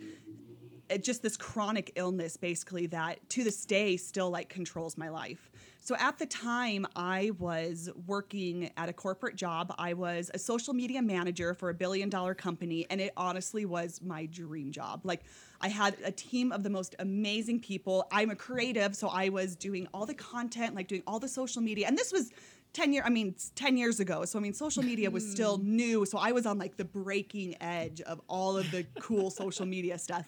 just 1.01 1.24
this 1.24 1.36
chronic 1.36 1.91
illness 1.95 2.38
basically 2.38 2.86
that 2.86 3.27
to 3.29 3.43
this 3.43 3.65
day 3.65 3.98
still 3.98 4.29
like 4.29 4.50
controls 4.50 4.98
my 4.98 5.10
life. 5.10 5.50
So 5.79 5.95
at 6.00 6.17
the 6.17 6.25
time 6.25 6.86
I 6.95 7.31
was 7.39 7.89
working 8.07 8.72
at 8.77 8.89
a 8.89 8.93
corporate 8.93 9.36
job. 9.36 9.74
I 9.77 9.93
was 9.93 10.29
a 10.34 10.39
social 10.39 10.74
media 10.74 11.01
manager 11.01 11.53
for 11.53 11.69
a 11.69 11.74
billion 11.74 12.10
dollar 12.10 12.36
company 12.36 12.86
and 12.89 13.01
it 13.01 13.13
honestly 13.17 13.65
was 13.65 14.00
my 14.01 14.27
dream 14.27 14.72
job. 14.72 15.01
Like 15.03 15.22
I 15.65 15.67
had 15.67 15.98
a 16.03 16.12
team 16.12 16.51
of 16.51 16.62
the 16.62 16.69
most 16.69 16.95
amazing 17.00 17.60
people. 17.60 18.05
I'm 18.12 18.29
a 18.29 18.36
creative, 18.36 18.95
so 18.95 19.07
I 19.07 19.29
was 19.29 19.55
doing 19.55 19.88
all 19.95 20.05
the 20.05 20.13
content, 20.13 20.75
like 20.75 20.88
doing 20.88 21.01
all 21.07 21.17
the 21.17 21.27
social 21.27 21.60
media. 21.60 21.88
And 21.88 21.98
this 21.98 22.12
was 22.12 22.29
10 22.74 22.93
year 22.93 23.01
I 23.03 23.10
mean 23.10 23.34
10 23.55 23.75
years 23.75 24.00
ago. 24.00 24.25
So 24.25 24.38
I 24.38 24.43
mean 24.43 24.53
social 24.53 24.84
media 24.84 25.10
was 25.10 25.27
still 25.27 25.57
new, 25.57 26.05
so 26.05 26.19
I 26.19 26.34
was 26.34 26.45
on 26.45 26.60
like 26.60 26.77
the 26.77 26.86
breaking 26.86 27.55
edge 27.62 28.00
of 28.01 28.22
all 28.27 28.57
of 28.57 28.69
the 28.69 28.86
cool 29.00 29.31
social 29.41 29.65
media 29.65 29.98
stuff. 29.98 30.27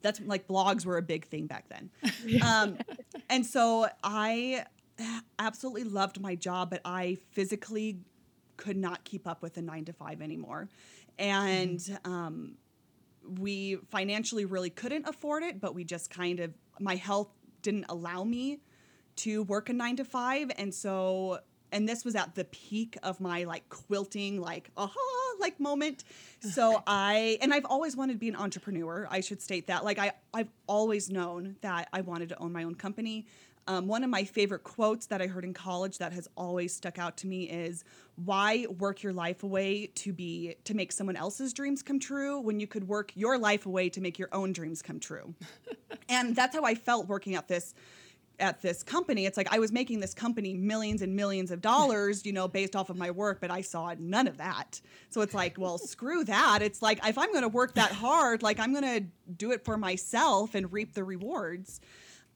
That's 0.00 0.18
like 0.20 0.48
blogs 0.48 0.86
were 0.86 0.96
a 0.96 1.02
big 1.02 1.26
thing 1.26 1.46
back 1.46 1.66
then. 1.68 1.90
Um, 2.42 2.78
and 3.28 3.44
so 3.44 3.86
I 4.02 4.64
absolutely 5.38 5.84
loved 5.84 6.22
my 6.22 6.36
job, 6.36 6.70
but 6.70 6.80
I 6.86 7.18
physically 7.32 7.98
could 8.56 8.78
not 8.78 9.04
keep 9.04 9.28
up 9.28 9.42
with 9.42 9.54
the 9.54 9.62
nine 9.62 9.84
to 9.84 9.92
five 9.92 10.22
anymore. 10.22 10.70
And 11.18 11.80
um, 12.06 12.54
we 13.38 13.76
financially 13.90 14.44
really 14.44 14.70
couldn't 14.70 15.06
afford 15.06 15.42
it, 15.42 15.60
but 15.60 15.74
we 15.74 15.84
just 15.84 16.10
kind 16.10 16.40
of, 16.40 16.52
my 16.78 16.96
health 16.96 17.28
didn't 17.62 17.86
allow 17.88 18.24
me 18.24 18.60
to 19.16 19.42
work 19.44 19.68
a 19.68 19.72
nine 19.72 19.96
to 19.96 20.04
five. 20.04 20.50
And 20.56 20.74
so, 20.74 21.40
and 21.72 21.88
this 21.88 22.04
was 22.04 22.16
at 22.16 22.34
the 22.34 22.44
peak 22.44 22.96
of 23.02 23.20
my 23.20 23.44
like 23.44 23.68
quilting, 23.68 24.40
like, 24.40 24.70
aha, 24.76 24.94
like 25.38 25.60
moment. 25.60 26.04
So 26.40 26.82
I, 26.86 27.38
and 27.40 27.52
I've 27.52 27.66
always 27.66 27.96
wanted 27.96 28.14
to 28.14 28.18
be 28.18 28.28
an 28.28 28.36
entrepreneur. 28.36 29.06
I 29.10 29.20
should 29.20 29.40
state 29.40 29.66
that. 29.68 29.84
Like, 29.84 29.98
I, 29.98 30.12
I've 30.34 30.50
always 30.66 31.10
known 31.10 31.56
that 31.60 31.88
I 31.92 32.00
wanted 32.00 32.30
to 32.30 32.38
own 32.38 32.52
my 32.52 32.64
own 32.64 32.74
company. 32.74 33.26
Um, 33.70 33.86
one 33.86 34.02
of 34.02 34.10
my 34.10 34.24
favorite 34.24 34.64
quotes 34.64 35.06
that 35.06 35.22
I 35.22 35.28
heard 35.28 35.44
in 35.44 35.54
college 35.54 35.98
that 35.98 36.12
has 36.12 36.26
always 36.36 36.74
stuck 36.74 36.98
out 36.98 37.16
to 37.18 37.28
me 37.28 37.44
is, 37.44 37.84
"Why 38.16 38.66
work 38.66 39.04
your 39.04 39.12
life 39.12 39.44
away 39.44 39.86
to 39.94 40.12
be 40.12 40.56
to 40.64 40.74
make 40.74 40.90
someone 40.90 41.14
else's 41.14 41.52
dreams 41.52 41.80
come 41.80 42.00
true 42.00 42.40
when 42.40 42.58
you 42.58 42.66
could 42.66 42.88
work 42.88 43.12
your 43.14 43.38
life 43.38 43.66
away 43.66 43.88
to 43.90 44.00
make 44.00 44.18
your 44.18 44.28
own 44.32 44.52
dreams 44.52 44.82
come 44.82 44.98
true?" 44.98 45.36
and 46.08 46.34
that's 46.34 46.56
how 46.56 46.64
I 46.64 46.74
felt 46.74 47.06
working 47.06 47.36
at 47.36 47.46
this 47.46 47.74
at 48.40 48.60
this 48.60 48.82
company. 48.82 49.24
It's 49.24 49.36
like 49.36 49.54
I 49.54 49.60
was 49.60 49.70
making 49.70 50.00
this 50.00 50.14
company 50.14 50.56
millions 50.56 51.00
and 51.00 51.14
millions 51.14 51.52
of 51.52 51.60
dollars, 51.60 52.26
you 52.26 52.32
know, 52.32 52.48
based 52.48 52.74
off 52.74 52.90
of 52.90 52.96
my 52.96 53.12
work, 53.12 53.40
but 53.40 53.52
I 53.52 53.60
saw 53.60 53.94
none 54.00 54.26
of 54.26 54.38
that. 54.38 54.80
So 55.10 55.20
it's 55.20 55.34
like, 55.34 55.58
well, 55.58 55.78
screw 55.94 56.24
that. 56.24 56.60
It's 56.60 56.82
like 56.82 57.06
if 57.06 57.16
I'm 57.16 57.30
going 57.30 57.42
to 57.42 57.48
work 57.48 57.74
that 57.74 57.92
hard, 57.92 58.42
like 58.42 58.58
I'm 58.58 58.72
going 58.72 59.00
to 59.00 59.06
do 59.32 59.52
it 59.52 59.64
for 59.64 59.76
myself 59.76 60.56
and 60.56 60.72
reap 60.72 60.94
the 60.94 61.04
rewards. 61.04 61.80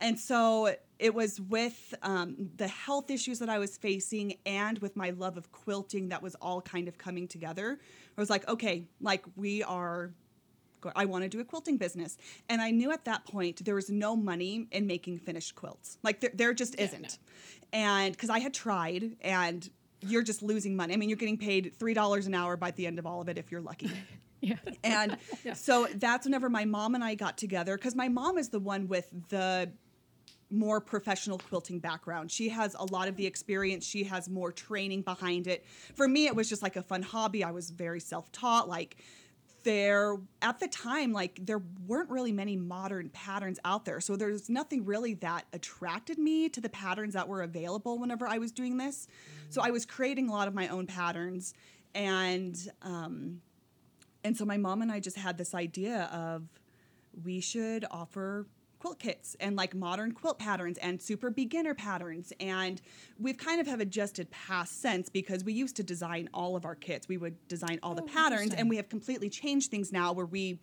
And 0.00 0.18
so 0.18 0.74
it 0.98 1.14
was 1.14 1.40
with 1.40 1.94
um, 2.02 2.50
the 2.56 2.68
health 2.68 3.10
issues 3.10 3.38
that 3.40 3.48
I 3.48 3.58
was 3.58 3.76
facing 3.76 4.38
and 4.46 4.78
with 4.78 4.96
my 4.96 5.10
love 5.10 5.36
of 5.36 5.50
quilting 5.52 6.08
that 6.10 6.22
was 6.22 6.34
all 6.36 6.60
kind 6.60 6.88
of 6.88 6.98
coming 6.98 7.26
together. 7.28 7.78
I 8.16 8.20
was 8.20 8.30
like, 8.30 8.48
okay, 8.48 8.86
like 9.00 9.24
we 9.36 9.62
are 9.62 10.12
I 10.94 11.06
want 11.06 11.24
to 11.24 11.30
do 11.30 11.40
a 11.40 11.44
quilting 11.44 11.78
business. 11.78 12.18
And 12.50 12.60
I 12.60 12.70
knew 12.70 12.92
at 12.92 13.06
that 13.06 13.24
point 13.24 13.64
there 13.64 13.74
was 13.74 13.88
no 13.88 14.14
money 14.14 14.66
in 14.70 14.86
making 14.86 15.18
finished 15.18 15.54
quilts. 15.54 15.96
Like 16.02 16.20
there, 16.20 16.30
there 16.34 16.52
just 16.52 16.78
isn't. 16.78 17.02
No. 17.02 17.08
And 17.72 18.12
because 18.12 18.28
I 18.28 18.38
had 18.38 18.52
tried 18.52 19.16
and 19.22 19.68
you're 20.00 20.22
just 20.22 20.42
losing 20.42 20.76
money. 20.76 20.94
I 20.94 20.96
mean, 20.96 21.08
you're 21.08 21.16
getting 21.16 21.38
paid 21.38 21.72
$3 21.78 22.26
an 22.26 22.34
hour 22.34 22.56
by 22.56 22.70
the 22.72 22.86
end 22.86 22.98
of 22.98 23.06
all 23.06 23.20
of 23.20 23.28
it 23.28 23.38
if 23.38 23.50
you're 23.50 23.60
lucky. 23.60 23.90
yeah. 24.40 24.56
And 24.82 25.16
yeah. 25.44 25.54
so 25.54 25.86
that's 25.94 26.26
whenever 26.26 26.48
my 26.50 26.64
mom 26.64 26.94
and 26.94 27.02
I 27.02 27.14
got 27.14 27.38
together 27.38 27.76
because 27.76 27.94
my 27.94 28.08
mom 28.08 28.38
is 28.38 28.50
the 28.50 28.60
one 28.60 28.88
with 28.88 29.08
the 29.28 29.70
more 30.54 30.80
professional 30.80 31.38
quilting 31.38 31.78
background. 31.78 32.30
She 32.30 32.48
has 32.50 32.74
a 32.78 32.84
lot 32.84 33.08
of 33.08 33.16
the 33.16 33.26
experience. 33.26 33.86
She 33.86 34.04
has 34.04 34.28
more 34.28 34.52
training 34.52 35.02
behind 35.02 35.46
it. 35.46 35.64
For 35.94 36.08
me, 36.08 36.26
it 36.26 36.34
was 36.34 36.48
just 36.48 36.62
like 36.62 36.76
a 36.76 36.82
fun 36.82 37.02
hobby. 37.02 37.44
I 37.44 37.50
was 37.50 37.70
very 37.70 38.00
self 38.00 38.30
taught. 38.32 38.68
Like, 38.68 38.96
there 39.64 40.16
at 40.42 40.60
the 40.60 40.68
time 40.68 41.12
like 41.12 41.38
there 41.40 41.62
weren't 41.86 42.10
really 42.10 42.32
many 42.32 42.54
modern 42.54 43.08
patterns 43.08 43.58
out 43.64 43.86
there 43.86 43.98
so 43.98 44.14
there's 44.14 44.50
nothing 44.50 44.84
really 44.84 45.14
that 45.14 45.46
attracted 45.54 46.18
me 46.18 46.50
to 46.50 46.60
the 46.60 46.68
patterns 46.68 47.14
that 47.14 47.26
were 47.26 47.42
available 47.42 47.98
whenever 47.98 48.28
i 48.28 48.36
was 48.36 48.52
doing 48.52 48.76
this 48.76 49.08
so 49.48 49.62
i 49.62 49.70
was 49.70 49.86
creating 49.86 50.28
a 50.28 50.32
lot 50.32 50.46
of 50.46 50.54
my 50.54 50.68
own 50.68 50.86
patterns 50.86 51.54
and 51.94 52.68
um, 52.82 53.40
and 54.22 54.36
so 54.36 54.44
my 54.44 54.58
mom 54.58 54.82
and 54.82 54.92
i 54.92 55.00
just 55.00 55.16
had 55.16 55.38
this 55.38 55.54
idea 55.54 56.10
of 56.12 56.46
we 57.24 57.40
should 57.40 57.84
offer 57.90 58.46
quilt 58.84 58.98
kits 58.98 59.34
and 59.40 59.56
like 59.56 59.74
modern 59.74 60.12
quilt 60.12 60.38
patterns 60.38 60.76
and 60.76 61.00
super 61.00 61.30
beginner 61.30 61.72
patterns. 61.72 62.34
And 62.38 62.82
we've 63.18 63.38
kind 63.38 63.58
of 63.58 63.66
have 63.66 63.80
adjusted 63.80 64.30
past 64.30 64.82
since 64.82 65.08
because 65.08 65.42
we 65.42 65.54
used 65.54 65.76
to 65.76 65.82
design 65.82 66.28
all 66.34 66.54
of 66.54 66.66
our 66.66 66.74
kits. 66.74 67.08
We 67.08 67.16
would 67.16 67.48
design 67.48 67.78
all 67.82 67.92
oh, 67.92 67.94
the 67.94 68.02
patterns 68.02 68.52
and 68.52 68.68
we 68.68 68.76
have 68.76 68.90
completely 68.90 69.30
changed 69.30 69.70
things 69.70 69.90
now 69.90 70.12
where 70.12 70.26
we 70.26 70.58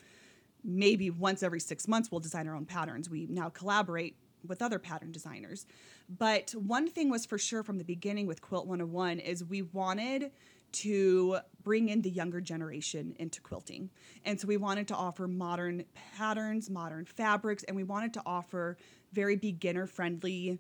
maybe 0.64 1.10
once 1.10 1.42
every 1.42 1.60
six 1.60 1.88
months 1.88 2.12
we'll 2.12 2.20
design 2.20 2.48
our 2.48 2.54
own 2.54 2.66
patterns. 2.66 3.10
We 3.10 3.26
now 3.26 3.50
collaborate 3.50 4.16
with 4.48 4.62
other 4.62 4.78
pattern 4.78 5.12
designers. 5.12 5.66
But 6.08 6.52
one 6.52 6.88
thing 6.88 7.10
was 7.10 7.26
for 7.26 7.40
sure 7.40 7.64
from 7.64 7.80
the 7.80 7.84
beginning 7.84 8.28
with 8.28 8.40
Quilt 8.40 8.68
101 8.68 9.18
is 9.18 9.44
we 9.44 9.64
wanted 9.64 10.30
to 10.74 11.40
bring 11.64 11.90
in 11.90 12.02
the 12.02 12.10
younger 12.10 12.42
generation 12.42 13.16
into 13.20 13.42
quilting. 13.42 13.90
And 14.26 14.40
so 14.40 14.48
we 14.48 14.58
wanted 14.58 14.88
to 14.90 14.96
offer 14.96 15.28
modern 15.28 15.86
patterns, 16.18 16.70
modern 16.70 17.06
fabrics, 17.06 17.64
and 17.64 17.76
we 17.76 17.84
wanted 17.84 18.14
to 18.16 18.22
offer 18.26 18.78
very 19.14 19.36
beginner 19.36 19.88
friendly 19.88 20.60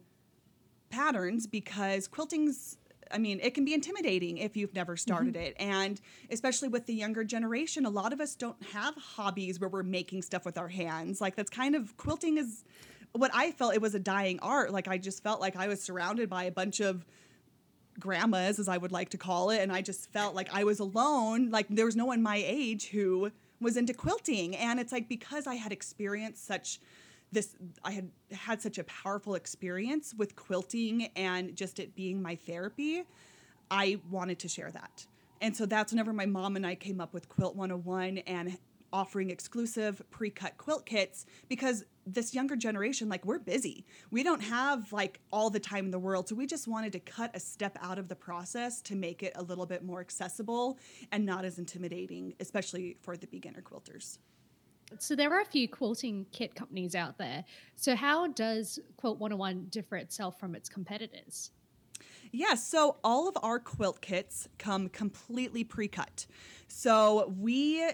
patterns 0.89 1.48
because 1.48 2.08
quilting's 2.08 2.77
I 3.13 3.17
mean, 3.17 3.41
it 3.43 3.53
can 3.53 3.65
be 3.65 3.74
intimidating 3.74 4.38
if 4.38 4.55
you've 4.55 4.74
never 4.74 4.96
started 4.96 5.34
mm-hmm. 5.34 5.43
it. 5.43 5.55
And 5.60 6.00
especially 6.29 6.70
with 6.70 6.86
the 6.86 6.93
younger 6.93 7.25
generation, 7.25 7.86
a 7.86 7.89
lot 7.89 8.13
of 8.13 8.22
us 8.22 8.36
don't 8.36 8.62
have 8.72 8.96
hobbies 8.96 9.60
where 9.60 9.70
we're 9.70 9.84
making 9.84 10.22
stuff 10.22 10.46
with 10.46 10.58
our 10.58 10.70
hands. 10.70 11.20
Like 11.20 11.36
that's 11.36 11.50
kind 11.50 11.75
of 11.75 11.98
quilting 11.98 12.38
is 12.38 12.63
what 13.13 13.31
I 13.34 13.51
felt 13.51 13.74
it 13.74 13.81
was 13.81 13.96
a 13.96 14.00
dying 14.00 14.39
art. 14.41 14.72
Like 14.72 14.88
I 14.88 14.98
just 14.98 15.24
felt 15.24 15.41
like 15.41 15.55
I 15.55 15.67
was 15.67 15.81
surrounded 15.81 16.29
by 16.29 16.46
a 16.46 16.51
bunch 16.51 16.79
of 16.79 17.05
grandmas, 18.00 18.60
as 18.60 18.67
I 18.67 18.77
would 18.77 18.91
like 18.91 19.10
to 19.10 19.17
call 19.17 19.50
it, 19.50 19.60
and 19.60 19.71
I 19.71 19.81
just 19.81 20.12
felt 20.12 20.36
like 20.36 20.53
I 20.53 20.63
was 20.63 20.79
alone. 20.79 21.50
Like 21.50 21.67
there 21.69 21.86
was 21.86 21.95
no 21.95 22.05
one 22.05 22.21
my 22.21 22.41
age 22.45 22.89
who 22.89 23.31
was 23.60 23.77
into 23.77 23.93
quilting, 23.93 24.55
and 24.55 24.79
it's 24.79 24.91
like 24.91 25.07
because 25.07 25.48
I 25.48 25.55
had 25.55 25.71
experienced 25.71 26.45
such 26.45 26.79
this 27.31 27.55
I 27.83 27.91
had 27.91 28.10
had 28.31 28.62
such 28.62 28.77
a 28.77 28.83
powerful 28.83 29.36
experience 29.36 30.13
with 30.17 30.36
quilting 30.36 31.10
and 31.15 31.55
just 31.55 31.79
it 31.79 31.95
being 31.95 32.21
my 32.21 32.36
therapy, 32.36 33.03
I 33.69 34.00
wanted 34.10 34.39
to 34.39 34.48
share 34.48 34.71
that. 34.71 35.05
And 35.39 35.55
so 35.55 35.65
that's 35.65 35.91
whenever 35.91 36.13
my 36.13 36.25
mom 36.25 36.55
and 36.55 36.67
I 36.67 36.75
came 36.75 37.01
up 37.01 37.13
with 37.13 37.27
Quilt 37.29 37.55
101 37.55 38.19
and 38.19 38.57
offering 38.93 39.29
exclusive 39.29 40.01
pre-cut 40.10 40.57
quilt 40.57 40.86
kits 40.86 41.25
because 41.48 41.86
this 42.05 42.33
younger 42.33 42.55
generation 42.55 43.10
like 43.10 43.25
we're 43.25 43.39
busy. 43.39 43.86
We 44.10 44.24
don't 44.24 44.41
have 44.41 44.91
like 44.91 45.19
all 45.31 45.50
the 45.50 45.60
time 45.60 45.86
in 45.86 45.91
the 45.91 46.00
world 46.00 46.27
so 46.27 46.36
we 46.36 46.45
just 46.45 46.67
wanted 46.67 46.93
to 46.93 47.00
cut 47.00 47.31
a 47.36 47.39
step 47.39 47.77
out 47.81 48.00
of 48.00 48.07
the 48.07 48.15
process 48.15 48.81
to 48.83 48.95
make 48.95 49.24
it 49.24 49.33
a 49.36 49.43
little 49.43 49.65
bit 49.65 49.83
more 49.83 50.01
accessible 50.01 50.79
and 51.12 51.25
not 51.25 51.45
as 51.45 51.60
intimidating 51.60 52.33
especially 52.39 52.98
for 53.01 53.15
the 53.17 53.27
beginner 53.27 53.62
quilters. 53.62 54.17
So 55.00 55.15
there 55.15 55.31
are 55.33 55.41
a 55.41 55.45
few 55.45 55.67
quilting 55.69 56.25
kit 56.31 56.55
companies 56.55 56.95
out 56.95 57.17
there. 57.17 57.45
So 57.75 57.95
how 57.95 58.27
does 58.27 58.79
quilt 58.98 59.19
101 59.19 59.67
differ 59.69 59.95
itself 59.98 60.39
from 60.39 60.55
its 60.55 60.67
competitors? 60.67 61.51
Yes, 62.33 62.50
yeah, 62.50 62.55
so 62.55 62.98
all 63.03 63.27
of 63.27 63.38
our 63.43 63.60
quilt 63.60 64.01
kits 64.01 64.48
come 64.57 64.89
completely 64.89 65.63
pre-cut. 65.63 66.25
So 66.67 67.33
we 67.39 67.86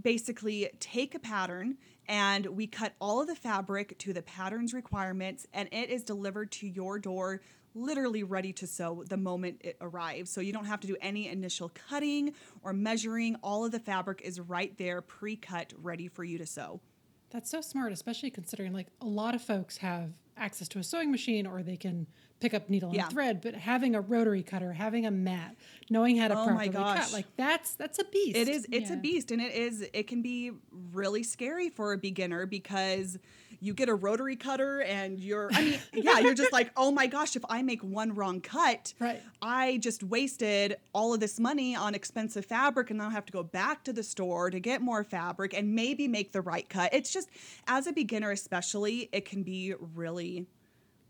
basically 0.00 0.70
take 0.80 1.14
a 1.14 1.18
pattern 1.18 1.76
and 2.08 2.46
we 2.46 2.66
cut 2.66 2.94
all 3.00 3.20
of 3.20 3.26
the 3.26 3.34
fabric 3.34 3.98
to 3.98 4.12
the 4.12 4.22
pattern's 4.22 4.72
requirements 4.74 5.46
and 5.52 5.68
it 5.72 5.90
is 5.90 6.04
delivered 6.04 6.50
to 6.52 6.66
your 6.66 6.98
door 6.98 7.40
literally 7.74 8.22
ready 8.22 8.52
to 8.54 8.66
sew 8.66 9.04
the 9.08 9.16
moment 9.16 9.60
it 9.62 9.76
arrives. 9.80 10.30
So 10.30 10.40
you 10.40 10.52
don't 10.52 10.64
have 10.64 10.80
to 10.80 10.86
do 10.86 10.96
any 11.00 11.28
initial 11.28 11.70
cutting 11.88 12.32
or 12.62 12.72
measuring. 12.72 13.36
All 13.42 13.64
of 13.64 13.72
the 13.72 13.78
fabric 13.78 14.22
is 14.24 14.40
right 14.40 14.76
there 14.78 15.02
pre-cut 15.02 15.74
ready 15.82 16.08
for 16.08 16.24
you 16.24 16.38
to 16.38 16.46
sew. 16.46 16.80
That's 17.30 17.50
so 17.50 17.60
smart, 17.60 17.92
especially 17.92 18.30
considering 18.30 18.72
like 18.72 18.86
a 19.00 19.06
lot 19.06 19.34
of 19.34 19.42
folks 19.42 19.78
have 19.78 20.12
access 20.36 20.68
to 20.68 20.78
a 20.78 20.82
sewing 20.82 21.10
machine 21.10 21.46
or 21.46 21.62
they 21.62 21.76
can 21.76 22.06
pick 22.40 22.52
up 22.52 22.68
needle 22.68 22.90
and 22.90 22.98
yeah. 22.98 23.08
thread, 23.08 23.40
but 23.40 23.54
having 23.54 23.94
a 23.94 24.00
rotary 24.00 24.42
cutter, 24.42 24.72
having 24.72 25.06
a 25.06 25.10
mat, 25.10 25.56
knowing 25.88 26.16
how 26.16 26.28
to 26.28 26.38
oh 26.38 26.46
properly 26.46 26.68
cut, 26.68 27.12
like 27.12 27.26
that's 27.36 27.74
that's 27.74 27.98
a 27.98 28.04
beast. 28.04 28.36
It 28.36 28.48
is. 28.48 28.66
It's 28.70 28.90
yeah. 28.90 28.96
a 28.96 29.00
beast, 29.00 29.30
and 29.30 29.40
it 29.40 29.54
is. 29.54 29.86
It 29.92 30.06
can 30.06 30.22
be 30.22 30.52
really 30.92 31.22
scary 31.22 31.70
for 31.70 31.92
a 31.92 31.98
beginner 31.98 32.46
because 32.46 33.18
you 33.60 33.74
get 33.74 33.88
a 33.88 33.94
rotary 33.94 34.36
cutter 34.36 34.82
and 34.82 35.18
you're. 35.18 35.48
I 35.52 35.62
mean, 35.62 35.78
yeah, 35.92 36.18
you're 36.18 36.34
just 36.34 36.52
like, 36.52 36.70
oh 36.76 36.90
my 36.90 37.06
gosh, 37.06 37.36
if 37.36 37.44
I 37.48 37.62
make 37.62 37.82
one 37.82 38.14
wrong 38.14 38.40
cut, 38.40 38.94
right. 38.98 39.22
I 39.40 39.78
just 39.78 40.02
wasted 40.02 40.76
all 40.92 41.14
of 41.14 41.20
this 41.20 41.38
money 41.40 41.74
on 41.74 41.94
expensive 41.94 42.46
fabric, 42.46 42.90
and 42.90 43.00
then 43.00 43.08
I 43.08 43.10
have 43.12 43.26
to 43.26 43.32
go 43.32 43.42
back 43.42 43.84
to 43.84 43.92
the 43.92 44.02
store 44.02 44.50
to 44.50 44.60
get 44.60 44.80
more 44.80 45.04
fabric 45.04 45.54
and 45.54 45.74
maybe 45.74 46.08
make 46.08 46.32
the 46.32 46.40
right 46.40 46.68
cut. 46.68 46.92
It's 46.92 47.12
just, 47.12 47.28
as 47.66 47.86
a 47.86 47.92
beginner, 47.92 48.30
especially, 48.30 49.08
it 49.12 49.24
can 49.24 49.42
be 49.42 49.74
really 49.94 50.46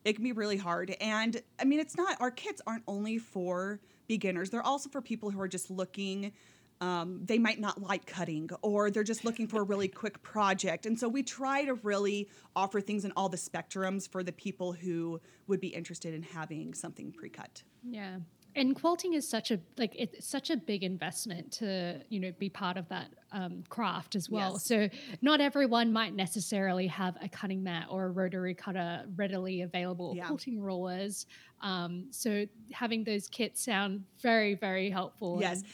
it 0.04 0.14
can 0.14 0.22
be 0.22 0.32
really 0.32 0.56
hard. 0.56 0.94
And 1.00 1.42
I 1.60 1.64
mean, 1.64 1.80
it's 1.80 1.96
not, 1.96 2.16
our 2.20 2.30
kits 2.30 2.62
aren't 2.64 2.84
only 2.86 3.18
for 3.18 3.80
beginners, 4.06 4.50
they're 4.50 4.62
also 4.62 4.88
for 4.88 5.02
people 5.02 5.30
who 5.30 5.40
are 5.40 5.48
just 5.48 5.70
looking. 5.70 6.32
Um, 6.80 7.22
they 7.24 7.38
might 7.38 7.58
not 7.58 7.80
like 7.80 8.06
cutting 8.06 8.50
or 8.60 8.90
they're 8.90 9.02
just 9.02 9.24
looking 9.24 9.46
for 9.46 9.60
a 9.60 9.62
really 9.62 9.88
quick 9.88 10.22
project. 10.22 10.84
And 10.84 10.98
so 10.98 11.08
we 11.08 11.22
try 11.22 11.64
to 11.64 11.74
really 11.74 12.28
offer 12.54 12.82
things 12.82 13.06
in 13.06 13.12
all 13.16 13.30
the 13.30 13.38
spectrums 13.38 14.06
for 14.06 14.22
the 14.22 14.32
people 14.32 14.72
who 14.72 15.18
would 15.46 15.60
be 15.60 15.68
interested 15.68 16.12
in 16.12 16.22
having 16.22 16.74
something 16.74 17.12
pre 17.12 17.30
cut. 17.30 17.62
Yeah 17.82 18.18
and 18.56 18.74
quilting 18.74 19.12
is 19.12 19.28
such 19.28 19.50
a 19.50 19.60
like 19.76 19.92
it's 19.94 20.26
such 20.26 20.50
a 20.50 20.56
big 20.56 20.82
investment 20.82 21.52
to 21.52 22.00
you 22.08 22.18
know 22.18 22.32
be 22.38 22.48
part 22.48 22.76
of 22.76 22.88
that 22.88 23.10
um, 23.32 23.62
craft 23.68 24.16
as 24.16 24.30
well. 24.30 24.52
Yes. 24.54 24.66
So 24.66 24.88
not 25.20 25.42
everyone 25.42 25.92
might 25.92 26.14
necessarily 26.14 26.86
have 26.86 27.16
a 27.20 27.28
cutting 27.28 27.62
mat 27.62 27.86
or 27.90 28.06
a 28.06 28.10
rotary 28.10 28.54
cutter 28.54 29.04
readily 29.14 29.60
available. 29.60 30.14
Yeah. 30.16 30.24
Quilting 30.26 30.60
rollers. 30.60 31.26
Um, 31.60 32.06
so 32.10 32.46
having 32.72 33.04
those 33.04 33.28
kits 33.28 33.62
sound 33.62 34.04
very 34.22 34.54
very 34.54 34.88
helpful. 34.88 35.38
Yes. 35.40 35.58
And, 35.58 35.66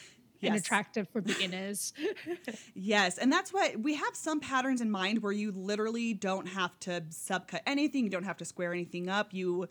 yes. 0.42 0.50
and 0.50 0.60
attractive 0.60 1.08
for 1.08 1.20
beginners. 1.20 1.92
yes, 2.74 3.18
and 3.18 3.32
that's 3.32 3.52
what 3.52 3.78
we 3.80 3.94
have 3.94 4.14
some 4.14 4.40
patterns 4.40 4.80
in 4.80 4.90
mind 4.90 5.22
where 5.22 5.32
you 5.32 5.52
literally 5.52 6.14
don't 6.14 6.48
have 6.48 6.78
to 6.80 7.02
subcut 7.10 7.60
anything, 7.66 8.04
you 8.04 8.10
don't 8.10 8.24
have 8.24 8.38
to 8.38 8.44
square 8.44 8.72
anything 8.72 9.08
up. 9.08 9.32
You 9.32 9.68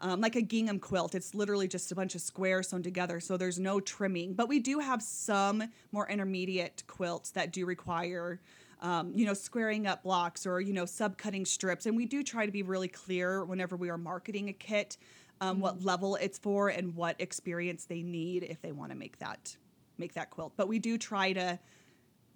um, 0.00 0.20
like 0.20 0.36
a 0.36 0.42
gingham 0.42 0.78
quilt. 0.78 1.16
It's 1.16 1.34
literally 1.34 1.66
just 1.66 1.90
a 1.90 1.94
bunch 1.94 2.14
of 2.14 2.20
squares 2.20 2.68
sewn 2.68 2.82
together, 2.82 3.18
so 3.18 3.36
there's 3.36 3.58
no 3.58 3.80
trimming. 3.80 4.34
But 4.34 4.48
we 4.48 4.60
do 4.60 4.78
have 4.78 5.02
some 5.02 5.64
more 5.90 6.08
intermediate 6.08 6.84
quilts 6.86 7.30
that 7.32 7.52
do 7.52 7.66
require 7.66 8.40
um, 8.80 9.12
you 9.14 9.26
know, 9.26 9.34
squaring 9.34 9.86
up 9.86 10.02
blocks 10.02 10.46
or, 10.46 10.60
you 10.60 10.72
know, 10.72 10.84
subcutting 10.84 11.46
strips. 11.46 11.86
And 11.86 11.96
we 11.96 12.06
do 12.06 12.22
try 12.22 12.46
to 12.46 12.52
be 12.52 12.62
really 12.62 12.88
clear 12.88 13.44
whenever 13.44 13.76
we 13.76 13.90
are 13.90 13.98
marketing 13.98 14.48
a 14.48 14.52
kit, 14.52 14.96
um, 15.40 15.54
mm-hmm. 15.54 15.62
what 15.62 15.84
level 15.84 16.16
it's 16.16 16.38
for 16.38 16.68
and 16.68 16.94
what 16.94 17.16
experience 17.18 17.86
they 17.86 18.02
need 18.02 18.44
if 18.44 18.62
they 18.62 18.72
want 18.72 18.92
to 18.92 18.96
make 18.96 19.18
that 19.18 19.56
make 19.98 20.14
that 20.14 20.30
quilt. 20.30 20.52
But 20.56 20.68
we 20.68 20.78
do 20.78 20.98
try 20.98 21.32
to 21.32 21.58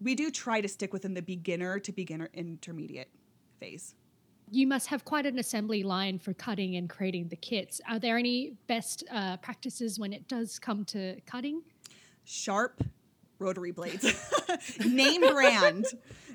we 0.00 0.14
do 0.14 0.31
try 0.31 0.61
to 0.61 0.69
stick 0.69 0.92
within 0.92 1.14
the 1.14 1.23
beginner 1.23 1.78
to 1.78 1.92
beginner 1.92 2.28
intermediate 2.35 3.09
phase. 3.61 3.95
You 4.50 4.66
must 4.66 4.88
have 4.88 5.04
quite 5.04 5.25
an 5.25 5.38
assembly 5.38 5.83
line 5.83 6.19
for 6.19 6.35
cutting 6.35 6.76
and 6.76 6.90
creating 6.90 7.28
the 7.28 7.37
kits. 7.37 7.81
Are 7.88 7.99
there 7.99 8.19
any 8.19 8.54
best 8.66 9.04
uh, 9.11 9.37
practices 9.38 9.99
when 9.99 10.12
it 10.12 10.28
does 10.28 10.59
come 10.59 10.85
to 10.87 11.21
cutting? 11.25 11.62
Sharp 12.25 12.83
rotary 13.38 13.71
blades. 13.71 14.14
Name 14.87 15.21
brand. 15.33 15.87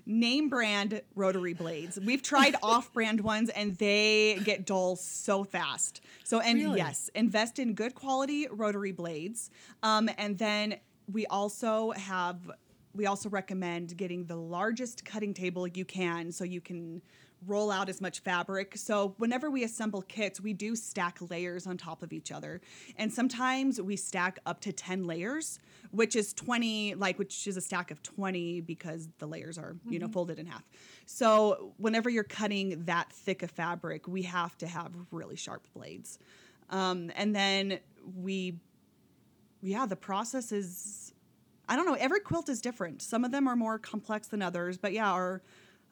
Name 0.05 0.50
brand 0.50 1.01
rotary 1.15 1.53
blades. 1.53 2.00
We've 2.00 2.24
tried 2.24 2.55
off 2.63 2.93
brand 2.93 3.22
ones 3.22 3.50
and 3.50 3.75
they 3.77 4.39
get 4.43 4.65
dull 4.65 4.96
so 4.96 5.43
fast. 5.43 6.01
So, 6.24 6.39
and 6.39 6.60
really? 6.60 6.77
yes, 6.77 7.10
invest 7.13 7.60
in 7.60 7.74
good 7.74 7.93
quality 7.93 8.48
rotary 8.50 8.93
blades. 8.93 9.50
Um, 9.84 10.10
and 10.17 10.38
then 10.38 10.77
we 11.12 11.26
also 11.28 11.92
have 11.92 12.52
we 12.94 13.06
also 13.06 13.30
recommend 13.30 13.96
getting 13.96 14.26
the 14.26 14.36
largest 14.36 15.06
cutting 15.06 15.34
table 15.34 15.68
you 15.68 15.86
can 15.86 16.32
so 16.32 16.44
you 16.44 16.60
can 16.60 17.02
roll 17.46 17.70
out 17.70 17.88
as 17.90 18.02
much 18.02 18.22
fabric. 18.22 18.76
So 18.76 19.14
whenever 19.18 19.52
we 19.52 19.64
assemble 19.64 20.02
kits, 20.02 20.42
we 20.42 20.54
do 20.54 20.76
stack 20.76 21.20
layers 21.30 21.68
on 21.68 21.78
top 21.78 22.02
of 22.02 22.12
each 22.12 22.32
other. 22.32 22.62
And 22.98 23.14
sometimes 23.14 23.80
we 23.80 23.96
stack 23.96 24.40
up 24.48 24.60
to 24.62 24.74
10 24.74 25.04
layers, 25.04 25.60
which 25.92 26.16
is 26.16 26.34
20 26.34 26.96
like 26.96 27.20
which 27.20 27.46
is 27.46 27.58
a 27.58 27.62
stack 27.62 27.92
of 27.92 28.02
20 28.02 28.62
because 28.62 29.10
the 29.20 29.28
layers 29.28 29.58
are, 29.60 29.76
you 29.88 30.00
know, 30.00 30.06
mm-hmm. 30.08 30.14
folded 30.14 30.40
in 30.40 30.48
half. 30.48 30.64
So 31.06 31.74
whenever 31.78 32.10
you're 32.10 32.24
cutting 32.24 32.86
that 32.86 33.12
thick 33.12 33.44
of 33.44 33.52
fabric, 33.52 34.08
we 34.08 34.24
have 34.24 34.58
to 34.58 34.68
have 34.68 34.92
really 35.12 35.36
sharp 35.36 35.68
blades. 35.76 36.18
Um, 36.70 37.12
and 37.16 37.36
then 37.36 37.80
we 38.16 38.60
yeah, 39.62 39.86
the 39.86 39.96
process 39.96 40.52
is 40.52 41.14
I 41.70 41.76
don't 41.76 41.86
know. 41.86 41.96
Every 41.96 42.22
quilt 42.22 42.48
is 42.50 42.62
different. 42.62 43.02
Some 43.02 43.26
of 43.26 43.32
them 43.32 43.48
are 43.48 43.56
more 43.56 43.78
complex 43.78 44.28
than 44.28 44.42
others, 44.42 44.78
but 44.78 44.94
yeah, 44.94 45.12
our 45.12 45.42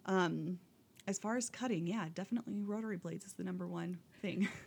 um, 0.05 0.60
as 1.07 1.19
far 1.19 1.38
as 1.38 1.50
cutting, 1.50 1.88
yeah, 1.88 2.07
definitely 2.13 2.62
rotary 2.62 2.98
blades 2.98 3.25
is 3.25 3.34
the 3.34 3.43
number 3.43 3.67
one 3.67 3.98
thing. 4.22 4.48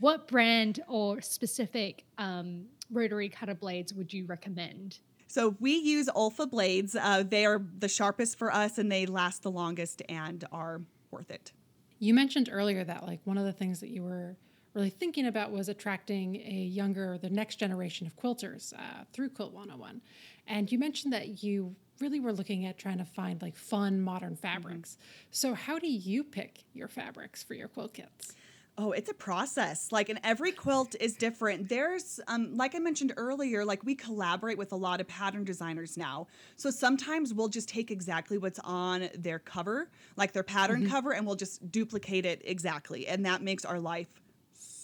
What 0.00 0.28
brand 0.28 0.80
or 0.86 1.20
specific 1.20 2.04
um, 2.18 2.66
rotary 2.88 3.28
cutter 3.28 3.54
blades 3.54 3.92
would 3.92 4.12
you 4.12 4.26
recommend? 4.26 4.98
So 5.26 5.56
we 5.58 5.72
use 5.72 6.08
Olfa 6.14 6.48
blades. 6.48 6.94
Uh, 6.94 7.24
they 7.26 7.44
are 7.44 7.60
the 7.78 7.88
sharpest 7.88 8.38
for 8.38 8.52
us, 8.52 8.78
and 8.78 8.92
they 8.92 9.06
last 9.06 9.42
the 9.42 9.50
longest 9.50 10.02
and 10.08 10.44
are 10.52 10.82
worth 11.10 11.30
it. 11.30 11.52
You 11.98 12.14
mentioned 12.14 12.48
earlier 12.52 12.84
that 12.84 13.06
like 13.06 13.20
one 13.24 13.38
of 13.38 13.44
the 13.44 13.52
things 13.52 13.80
that 13.80 13.90
you 13.90 14.04
were 14.04 14.36
really 14.74 14.90
thinking 14.90 15.26
about 15.26 15.50
was 15.50 15.68
attracting 15.68 16.36
a 16.36 16.52
younger, 16.52 17.18
the 17.18 17.30
next 17.30 17.56
generation 17.56 18.06
of 18.06 18.16
quilters 18.16 18.72
uh, 18.74 19.04
through 19.12 19.30
Quilt 19.30 19.52
101. 19.52 20.00
And 20.46 20.70
you 20.70 20.78
mentioned 20.78 21.12
that 21.12 21.42
you 21.42 21.74
really 22.00 22.20
were 22.20 22.32
looking 22.32 22.66
at 22.66 22.78
trying 22.78 22.98
to 22.98 23.04
find 23.04 23.40
like 23.42 23.56
fun 23.56 24.00
modern 24.00 24.34
mm-hmm. 24.34 24.40
fabrics. 24.40 24.92
Mm-hmm. 24.92 25.28
So 25.30 25.54
how 25.54 25.78
do 25.78 25.88
you 25.88 26.24
pick 26.24 26.64
your 26.74 26.88
fabrics 26.88 27.42
for 27.42 27.54
your 27.54 27.68
quilt 27.68 27.94
kits? 27.94 28.34
Oh, 28.80 28.92
it's 28.92 29.10
a 29.10 29.14
process. 29.14 29.90
Like, 29.90 30.08
and 30.08 30.20
every 30.22 30.52
quilt 30.52 30.94
is 31.00 31.16
different. 31.16 31.68
There's, 31.68 32.20
um, 32.28 32.56
like 32.56 32.76
I 32.76 32.78
mentioned 32.78 33.12
earlier, 33.16 33.64
like 33.64 33.82
we 33.82 33.96
collaborate 33.96 34.56
with 34.56 34.70
a 34.70 34.76
lot 34.76 35.00
of 35.00 35.08
pattern 35.08 35.42
designers 35.42 35.96
now. 35.96 36.28
So 36.54 36.70
sometimes 36.70 37.34
we'll 37.34 37.48
just 37.48 37.68
take 37.68 37.90
exactly 37.90 38.38
what's 38.38 38.60
on 38.60 39.08
their 39.16 39.40
cover, 39.40 39.90
like 40.16 40.32
their 40.32 40.44
pattern 40.44 40.82
mm-hmm. 40.82 40.92
cover, 40.92 41.12
and 41.12 41.26
we'll 41.26 41.34
just 41.34 41.72
duplicate 41.72 42.24
it 42.24 42.40
exactly. 42.44 43.08
And 43.08 43.26
that 43.26 43.42
makes 43.42 43.64
our 43.64 43.80
life 43.80 44.06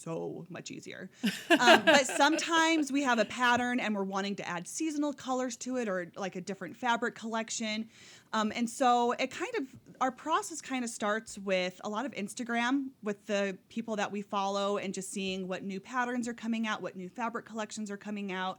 so 0.04 0.46
much 0.48 0.70
easier. 0.70 1.10
Um, 1.58 1.82
but 1.84 2.06
sometimes 2.16 2.92
we 2.92 3.02
have 3.02 3.18
a 3.18 3.24
pattern 3.24 3.80
and 3.80 3.94
we're 3.94 4.04
wanting 4.04 4.36
to 4.36 4.48
add 4.48 4.68
seasonal 4.68 5.12
colors 5.12 5.56
to 5.58 5.76
it 5.76 5.88
or 5.88 6.10
like 6.16 6.36
a 6.36 6.40
different 6.40 6.76
fabric 6.76 7.14
collection. 7.14 7.88
Um, 8.32 8.52
and 8.54 8.68
so 8.68 9.12
it 9.12 9.30
kind 9.30 9.52
of, 9.56 9.64
our 10.00 10.10
process 10.10 10.60
kind 10.60 10.84
of 10.84 10.90
starts 10.90 11.38
with 11.38 11.80
a 11.84 11.88
lot 11.88 12.04
of 12.04 12.12
Instagram 12.12 12.88
with 13.02 13.24
the 13.26 13.56
people 13.68 13.96
that 13.96 14.10
we 14.10 14.22
follow 14.22 14.76
and 14.76 14.92
just 14.92 15.10
seeing 15.10 15.48
what 15.48 15.62
new 15.62 15.80
patterns 15.80 16.28
are 16.28 16.34
coming 16.34 16.66
out, 16.66 16.82
what 16.82 16.96
new 16.96 17.08
fabric 17.08 17.46
collections 17.46 17.90
are 17.90 17.96
coming 17.96 18.32
out. 18.32 18.58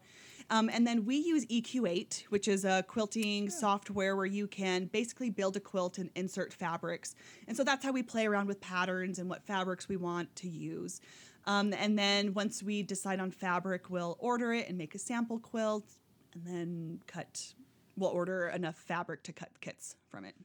Um, 0.49 0.69
and 0.71 0.85
then 0.85 1.05
we 1.05 1.17
use 1.17 1.45
EQ8, 1.47 2.23
which 2.29 2.47
is 2.47 2.65
a 2.65 2.83
quilting 2.87 3.49
software 3.49 4.15
where 4.15 4.25
you 4.25 4.47
can 4.47 4.85
basically 4.85 5.29
build 5.29 5.57
a 5.57 5.59
quilt 5.59 5.97
and 5.97 6.09
insert 6.15 6.53
fabrics. 6.53 7.15
And 7.47 7.57
so 7.57 7.63
that's 7.63 7.83
how 7.83 7.91
we 7.91 8.03
play 8.03 8.27
around 8.27 8.47
with 8.47 8.61
patterns 8.61 9.17
and 9.17 9.29
what 9.29 9.43
fabrics 9.43 9.89
we 9.89 9.97
want 9.97 10.35
to 10.37 10.47
use. 10.47 11.01
Um, 11.47 11.73
and 11.73 11.97
then 11.97 12.33
once 12.33 12.63
we 12.63 12.83
decide 12.83 13.19
on 13.19 13.31
fabric, 13.31 13.89
we'll 13.89 14.17
order 14.19 14.53
it 14.53 14.67
and 14.67 14.77
make 14.77 14.95
a 14.95 14.99
sample 14.99 15.39
quilt 15.39 15.85
and 16.33 16.45
then 16.45 16.99
cut. 17.07 17.53
We'll 17.97 18.09
order 18.09 18.47
enough 18.49 18.75
fabric 18.75 19.23
to 19.23 19.33
cut 19.33 19.49
kits 19.61 19.95
from 20.09 20.25
it. 20.25 20.35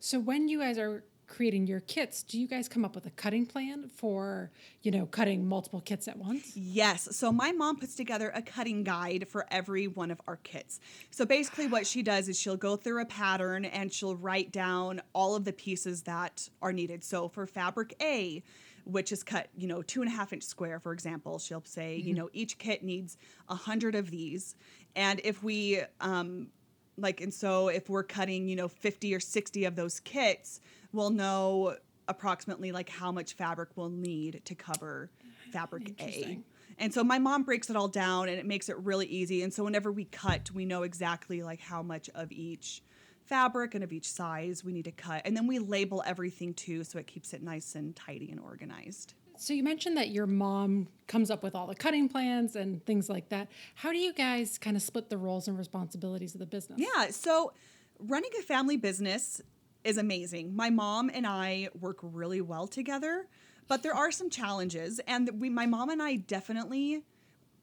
So 0.00 0.18
when 0.18 0.48
you 0.48 0.60
guys 0.60 0.78
are 0.78 1.04
creating 1.28 1.66
your 1.66 1.80
kits, 1.80 2.22
do 2.22 2.40
you 2.40 2.48
guys 2.48 2.68
come 2.68 2.84
up 2.84 2.94
with 2.94 3.06
a 3.06 3.10
cutting 3.10 3.46
plan 3.46 3.88
for, 3.88 4.50
you 4.82 4.90
know, 4.90 5.06
cutting 5.06 5.46
multiple 5.46 5.80
kits 5.80 6.08
at 6.08 6.16
once? 6.16 6.56
Yes. 6.56 7.16
So 7.16 7.30
my 7.30 7.52
mom 7.52 7.76
puts 7.76 7.94
together 7.94 8.32
a 8.34 8.42
cutting 8.42 8.82
guide 8.82 9.26
for 9.28 9.46
every 9.50 9.86
one 9.86 10.10
of 10.10 10.20
our 10.26 10.36
kits. 10.36 10.80
So 11.10 11.24
basically 11.24 11.66
what 11.66 11.86
she 11.86 12.02
does 12.02 12.28
is 12.28 12.38
she'll 12.38 12.56
go 12.56 12.76
through 12.76 13.02
a 13.02 13.06
pattern 13.06 13.64
and 13.66 13.92
she'll 13.92 14.16
write 14.16 14.52
down 14.52 15.02
all 15.12 15.36
of 15.36 15.44
the 15.44 15.52
pieces 15.52 16.02
that 16.02 16.48
are 16.62 16.72
needed. 16.72 17.04
So 17.04 17.28
for 17.28 17.46
fabric 17.46 17.94
A, 18.00 18.42
which 18.88 19.12
is 19.12 19.22
cut, 19.22 19.48
you 19.54 19.66
know, 19.66 19.82
two 19.82 20.00
and 20.00 20.10
a 20.10 20.14
half 20.14 20.32
inch 20.32 20.42
square, 20.42 20.80
for 20.80 20.92
example. 20.92 21.38
She'll 21.38 21.62
say, 21.64 21.98
mm-hmm. 21.98 22.08
you 22.08 22.14
know, 22.14 22.30
each 22.32 22.58
kit 22.58 22.82
needs 22.82 23.18
a 23.48 23.54
hundred 23.54 23.94
of 23.94 24.10
these. 24.10 24.56
And 24.96 25.20
if 25.24 25.42
we, 25.42 25.82
um, 26.00 26.48
like, 26.96 27.20
and 27.20 27.32
so 27.32 27.68
if 27.68 27.90
we're 27.90 28.02
cutting, 28.02 28.48
you 28.48 28.56
know, 28.56 28.66
50 28.66 29.14
or 29.14 29.20
60 29.20 29.66
of 29.66 29.76
those 29.76 30.00
kits, 30.00 30.60
we'll 30.92 31.10
know 31.10 31.76
approximately 32.08 32.72
like 32.72 32.88
how 32.88 33.12
much 33.12 33.34
fabric 33.34 33.68
we'll 33.76 33.90
need 33.90 34.40
to 34.46 34.54
cover 34.54 35.10
fabric 35.52 35.94
A. 36.00 36.40
And 36.78 36.94
so 36.94 37.04
my 37.04 37.18
mom 37.18 37.42
breaks 37.42 37.68
it 37.68 37.76
all 37.76 37.88
down 37.88 38.28
and 38.28 38.38
it 38.38 38.46
makes 38.46 38.70
it 38.70 38.78
really 38.78 39.06
easy. 39.06 39.42
And 39.42 39.52
so 39.52 39.64
whenever 39.64 39.92
we 39.92 40.04
cut, 40.04 40.50
we 40.52 40.64
know 40.64 40.82
exactly 40.82 41.42
like 41.42 41.60
how 41.60 41.82
much 41.82 42.08
of 42.14 42.32
each 42.32 42.82
fabric 43.28 43.74
and 43.74 43.84
of 43.84 43.92
each 43.92 44.10
size 44.10 44.64
we 44.64 44.72
need 44.72 44.84
to 44.84 44.92
cut. 44.92 45.22
And 45.24 45.36
then 45.36 45.46
we 45.46 45.58
label 45.58 46.02
everything 46.06 46.54
too 46.54 46.84
so 46.84 46.98
it 46.98 47.06
keeps 47.06 47.32
it 47.34 47.42
nice 47.42 47.74
and 47.74 47.94
tidy 47.94 48.30
and 48.30 48.40
organized. 48.40 49.14
So 49.36 49.52
you 49.52 49.62
mentioned 49.62 49.96
that 49.96 50.08
your 50.08 50.26
mom 50.26 50.88
comes 51.06 51.30
up 51.30 51.42
with 51.42 51.54
all 51.54 51.66
the 51.66 51.74
cutting 51.74 52.08
plans 52.08 52.56
and 52.56 52.84
things 52.84 53.08
like 53.08 53.28
that. 53.28 53.48
How 53.76 53.92
do 53.92 53.98
you 53.98 54.12
guys 54.12 54.58
kind 54.58 54.76
of 54.76 54.82
split 54.82 55.10
the 55.10 55.18
roles 55.18 55.46
and 55.46 55.56
responsibilities 55.56 56.34
of 56.34 56.40
the 56.40 56.46
business? 56.46 56.80
Yeah, 56.80 57.10
so 57.10 57.52
running 58.00 58.30
a 58.38 58.42
family 58.42 58.76
business 58.76 59.40
is 59.84 59.96
amazing. 59.96 60.56
My 60.56 60.70
mom 60.70 61.10
and 61.12 61.26
I 61.26 61.68
work 61.78 61.98
really 62.02 62.40
well 62.40 62.66
together, 62.66 63.28
but 63.68 63.82
there 63.82 63.94
are 63.94 64.10
some 64.10 64.28
challenges 64.28 65.00
and 65.06 65.30
we 65.40 65.50
my 65.50 65.66
mom 65.66 65.90
and 65.90 66.02
I 66.02 66.16
definitely 66.16 67.04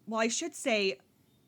well, 0.07 0.21
I 0.21 0.27
should 0.27 0.55
say 0.55 0.99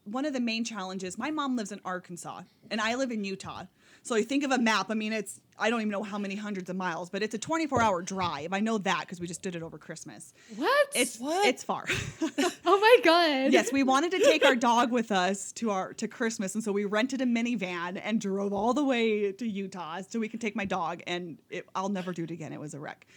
one 0.04 0.26
of 0.26 0.34
the 0.34 0.40
main 0.40 0.64
challenges, 0.64 1.18
my 1.18 1.32
mom 1.32 1.56
lives 1.56 1.72
in 1.72 1.80
Arkansas 1.86 2.42
and 2.72 2.82
I 2.82 2.96
live 2.96 3.12
in 3.12 3.24
Utah. 3.24 3.64
So 4.08 4.16
you 4.16 4.24
think 4.24 4.44
of 4.44 4.52
a 4.52 4.58
map. 4.58 4.88
I 4.90 4.94
mean, 4.94 5.14
it's 5.14 5.40
I 5.60 5.70
don't 5.70 5.82
even 5.82 5.92
know 5.92 6.04
how 6.04 6.18
many 6.18 6.36
hundreds 6.36 6.70
of 6.70 6.76
miles, 6.76 7.10
but 7.10 7.24
it's 7.24 7.34
a 7.34 7.38
24 7.38 7.82
hour 7.82 8.02
drive. 8.02 8.54
I 8.54 8.60
know 8.60 8.78
that 8.80 9.02
because 9.02 9.20
we 9.20 9.28
just 9.28 9.42
did 9.42 9.56
it 9.56 9.64
over 9.64 9.78
Christmas. 9.78 10.34
What? 10.56 10.88
It's 10.96 11.20
what? 11.20 11.46
It's 11.46 11.64
far. 11.64 11.86
oh 12.66 12.80
my 12.80 12.98
god. 13.04 13.52
Yes, 13.52 13.72
we 13.72 13.84
wanted 13.84 14.12
to 14.12 14.20
take 14.20 14.46
our 14.46 14.56
dog 14.70 14.92
with 14.92 15.12
us 15.12 15.52
to 15.54 15.72
our 15.72 15.94
to 15.94 16.08
Christmas, 16.08 16.56
and 16.56 16.64
so 16.64 16.72
we 16.72 16.86
rented 16.86 17.22
a 17.22 17.26
minivan 17.26 18.00
and 18.04 18.22
drove 18.22 18.54
all 18.54 18.74
the 18.74 18.84
way 18.84 19.32
to 19.32 19.48
Utah 19.48 20.02
so 20.08 20.20
we 20.20 20.30
could 20.30 20.42
take 20.42 20.56
my 20.56 20.66
dog. 20.66 21.02
And 21.08 21.38
it, 21.50 21.68
I'll 21.76 21.90
never 21.90 22.14
do 22.14 22.24
it 22.24 22.32
again. 22.32 22.54
It 22.54 22.60
was 22.60 22.74
a 22.74 22.80
wreck. 22.80 23.08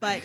But 0.00 0.22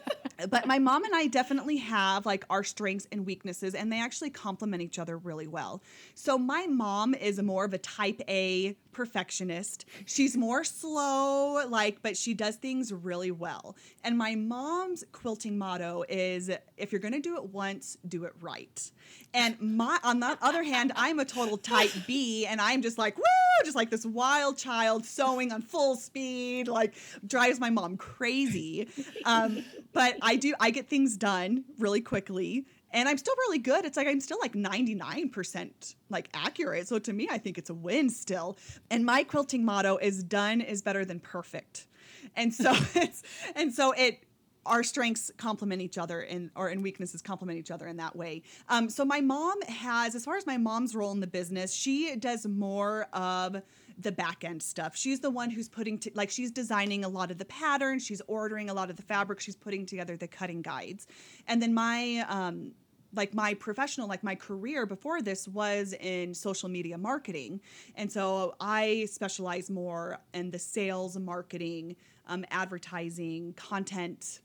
but 0.48 0.66
my 0.66 0.78
mom 0.78 1.04
and 1.04 1.14
I 1.14 1.26
definitely 1.26 1.78
have 1.78 2.26
like 2.26 2.44
our 2.48 2.62
strengths 2.62 3.06
and 3.10 3.26
weaknesses, 3.26 3.74
and 3.74 3.92
they 3.92 4.00
actually 4.00 4.30
complement 4.30 4.82
each 4.82 4.98
other 4.98 5.16
really 5.18 5.48
well. 5.48 5.82
So 6.14 6.38
my 6.38 6.66
mom 6.66 7.14
is 7.14 7.42
more 7.42 7.64
of 7.64 7.74
a 7.74 7.78
type 7.78 8.20
A 8.28 8.76
perfectionist. 8.92 9.84
She's 10.06 10.36
more 10.36 10.64
slow, 10.64 11.66
like, 11.68 12.02
but 12.02 12.16
she 12.16 12.34
does 12.34 12.56
things 12.56 12.92
really 12.92 13.30
well. 13.30 13.76
And 14.04 14.16
my 14.16 14.34
mom's 14.34 15.04
quilting 15.12 15.58
motto 15.58 16.04
is 16.08 16.50
if 16.76 16.92
you're 16.92 17.00
gonna 17.00 17.20
do 17.20 17.36
it 17.36 17.44
once, 17.50 17.96
do 18.08 18.24
it 18.24 18.32
right. 18.40 18.90
And 19.34 19.60
my 19.60 19.98
on 20.02 20.20
the 20.20 20.38
other 20.40 20.62
hand, 20.62 20.92
I'm 20.96 21.18
a 21.18 21.24
total 21.24 21.58
type 21.58 21.90
B, 22.06 22.46
and 22.46 22.60
I'm 22.60 22.82
just 22.82 22.98
like, 22.98 23.16
woo, 23.16 23.24
just 23.64 23.76
like 23.76 23.90
this 23.90 24.06
wild 24.06 24.56
child 24.56 25.04
sewing 25.04 25.52
on 25.52 25.62
full 25.62 25.96
speed, 25.96 26.68
like 26.68 26.94
drives 27.26 27.60
my 27.60 27.70
mom 27.70 27.96
crazy. 27.96 28.88
Um, 29.24 29.64
but 29.92 30.16
I 30.22 30.36
do 30.36 30.54
I 30.60 30.70
get 30.70 30.88
things 30.88 31.16
done 31.16 31.64
really 31.78 32.00
quickly 32.00 32.66
and 32.90 33.08
I'm 33.08 33.18
still 33.18 33.34
really 33.36 33.58
good. 33.58 33.84
It's 33.84 33.96
like 33.96 34.06
I'm 34.06 34.20
still 34.20 34.38
like 34.40 34.54
99% 34.54 35.94
like 36.08 36.28
accurate. 36.32 36.88
So 36.88 36.98
to 36.98 37.12
me, 37.12 37.28
I 37.30 37.38
think 37.38 37.58
it's 37.58 37.70
a 37.70 37.74
win 37.74 38.10
still. 38.10 38.56
And 38.90 39.04
my 39.04 39.24
quilting 39.24 39.64
motto 39.64 39.98
is 39.98 40.22
done 40.22 40.60
is 40.60 40.82
better 40.82 41.04
than 41.04 41.20
perfect. 41.20 41.86
And 42.34 42.54
so 42.54 42.72
it's 42.94 43.22
and 43.54 43.74
so 43.74 43.92
it 43.92 44.22
our 44.68 44.82
strengths 44.82 45.30
complement 45.36 45.82
each 45.82 45.98
other 45.98 46.20
and 46.20 46.50
or 46.54 46.68
and 46.68 46.82
weaknesses 46.82 47.22
complement 47.22 47.58
each 47.58 47.70
other 47.70 47.86
in 47.86 47.96
that 47.96 48.14
way. 48.14 48.42
Um, 48.68 48.88
so 48.88 49.04
my 49.04 49.20
mom 49.20 49.60
has, 49.62 50.14
as 50.14 50.24
far 50.24 50.36
as 50.36 50.46
my 50.46 50.56
mom's 50.56 50.94
role 50.94 51.12
in 51.12 51.20
the 51.20 51.26
business, 51.26 51.72
she 51.72 52.14
does 52.16 52.46
more 52.46 53.08
of 53.12 53.62
the 53.98 54.12
back 54.12 54.44
end 54.44 54.62
stuff. 54.62 54.96
She's 54.96 55.20
the 55.20 55.30
one 55.30 55.50
who's 55.50 55.68
putting 55.68 55.98
to, 56.00 56.10
like 56.14 56.30
she's 56.30 56.50
designing 56.50 57.04
a 57.04 57.08
lot 57.08 57.30
of 57.30 57.38
the 57.38 57.44
patterns, 57.44 58.04
she's 58.04 58.22
ordering 58.28 58.70
a 58.70 58.74
lot 58.74 58.90
of 58.90 58.96
the 58.96 59.02
fabric, 59.02 59.40
she's 59.40 59.56
putting 59.56 59.86
together 59.86 60.16
the 60.16 60.28
cutting 60.28 60.62
guides. 60.62 61.06
And 61.48 61.60
then 61.60 61.74
my 61.74 62.24
um 62.28 62.72
like 63.14 63.32
my 63.34 63.54
professional 63.54 64.06
like 64.06 64.22
my 64.22 64.34
career 64.34 64.86
before 64.86 65.22
this 65.22 65.48
was 65.48 65.94
in 66.00 66.34
social 66.34 66.68
media 66.68 66.98
marketing 66.98 67.60
and 67.94 68.12
so 68.12 68.54
i 68.60 69.06
specialize 69.10 69.70
more 69.70 70.18
in 70.34 70.50
the 70.50 70.58
sales 70.58 71.18
marketing 71.18 71.96
um, 72.26 72.44
advertising 72.50 73.54
content 73.54 74.40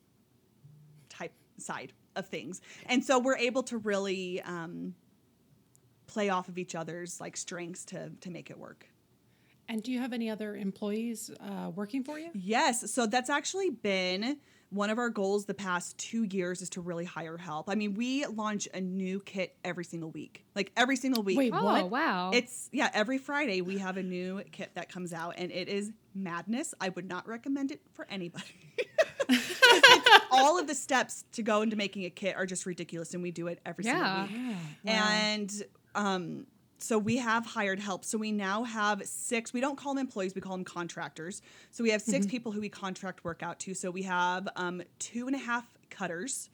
side 1.58 1.94
of 2.16 2.28
things 2.28 2.62
and 2.88 3.04
so 3.04 3.20
we're 3.20 3.38
able 3.38 3.64
to 3.64 3.78
really 3.78 4.42
um, 4.42 4.94
play 6.08 6.30
off 6.30 6.48
of 6.50 6.58
each 6.58 6.76
other's 6.76 7.20
like 7.22 7.36
strengths 7.38 7.86
to 7.86 8.12
to 8.22 8.30
make 8.30 8.50
it 8.50 8.58
work 8.58 8.88
and 9.70 9.82
do 9.82 9.92
you 9.92 10.00
have 10.00 10.12
any 10.14 10.30
other 10.30 10.56
employees 10.58 11.32
uh, 11.40 11.70
working 11.74 12.04
for 12.04 12.20
you? 12.20 12.30
Yes. 12.34 12.92
So 12.92 13.08
that's 13.08 13.30
actually 13.30 13.70
been 13.70 14.38
one 14.70 14.90
of 14.90 14.98
our 14.98 15.10
goals 15.10 15.46
the 15.46 15.54
past 15.54 15.98
two 15.98 16.24
years 16.26 16.62
is 16.62 16.70
to 16.72 16.82
really 16.82 17.06
hire 17.06 17.38
help. 17.38 17.70
I 17.70 17.76
mean, 17.76 17.94
we 17.94 18.26
launch 18.26 18.68
a 18.74 18.82
new 18.82 19.22
kit 19.22 19.56
every 19.64 19.86
single 19.86 20.12
week, 20.12 20.44
like 20.54 20.74
every 20.76 20.98
single 20.98 21.24
week. 21.24 21.38
Wait, 21.38 21.54
Oh, 21.56 21.64
what? 21.64 21.90
wow. 21.90 22.32
It's 22.34 22.70
yeah, 22.74 22.90
every 22.94 23.18
Friday 23.18 23.62
we 23.62 23.78
have 23.78 23.96
a 23.96 24.04
new 24.04 24.42
kit 24.52 24.72
that 24.76 24.90
comes 24.92 25.14
out, 25.14 25.36
and 25.38 25.50
it 25.50 25.70
is 25.70 25.94
madness. 26.14 26.74
I 26.82 26.90
would 26.90 27.08
not 27.08 27.26
recommend 27.26 27.72
it 27.72 27.80
for 27.94 28.06
anybody. 28.10 28.44
It's- 29.30 30.20
all 30.32 30.60
of 30.60 30.68
the 30.68 30.76
steps 30.76 31.26
to 31.34 31.44
go 31.44 31.62
into 31.62 31.76
making 31.76 32.06
a 32.06 32.10
kit 32.10 32.36
are 32.36 32.46
just 32.46 32.66
ridiculous, 32.66 33.14
and 33.14 33.22
we 33.24 33.32
do 33.32 33.48
it 33.48 33.60
every 33.66 33.86
Yeah. 33.86 34.26
single 34.28 34.48
week. 34.48 34.58
Yeah. 34.84 35.18
And 35.20 35.64
um, 35.96 36.48
so 36.80 36.98
we 36.98 37.18
have 37.18 37.46
hired 37.46 37.80
help. 37.80 38.04
So 38.04 38.18
we 38.18 38.32
now 38.32 38.64
have 38.64 39.04
six, 39.06 39.54
we 39.54 39.62
don't 39.62 39.78
call 39.78 39.94
them 39.94 40.02
employees, 40.06 40.36
we 40.36 40.42
call 40.42 40.54
them 40.58 40.66
contractors. 40.66 41.42
So 41.72 41.84
we 41.84 41.92
have 41.92 42.02
6 42.02 42.26
people 42.28 42.52
who 42.52 42.60
we 42.60 42.70
contract 42.70 43.24
work 43.24 43.42
out 43.44 43.60
to. 43.60 43.74
So 43.74 43.90
we 43.92 44.02
have 44.04 44.48
um, 44.56 44.82
two 45.00 45.28
and 45.28 45.36
a 45.36 45.40
half 45.40 45.66
cutters. 45.90 46.50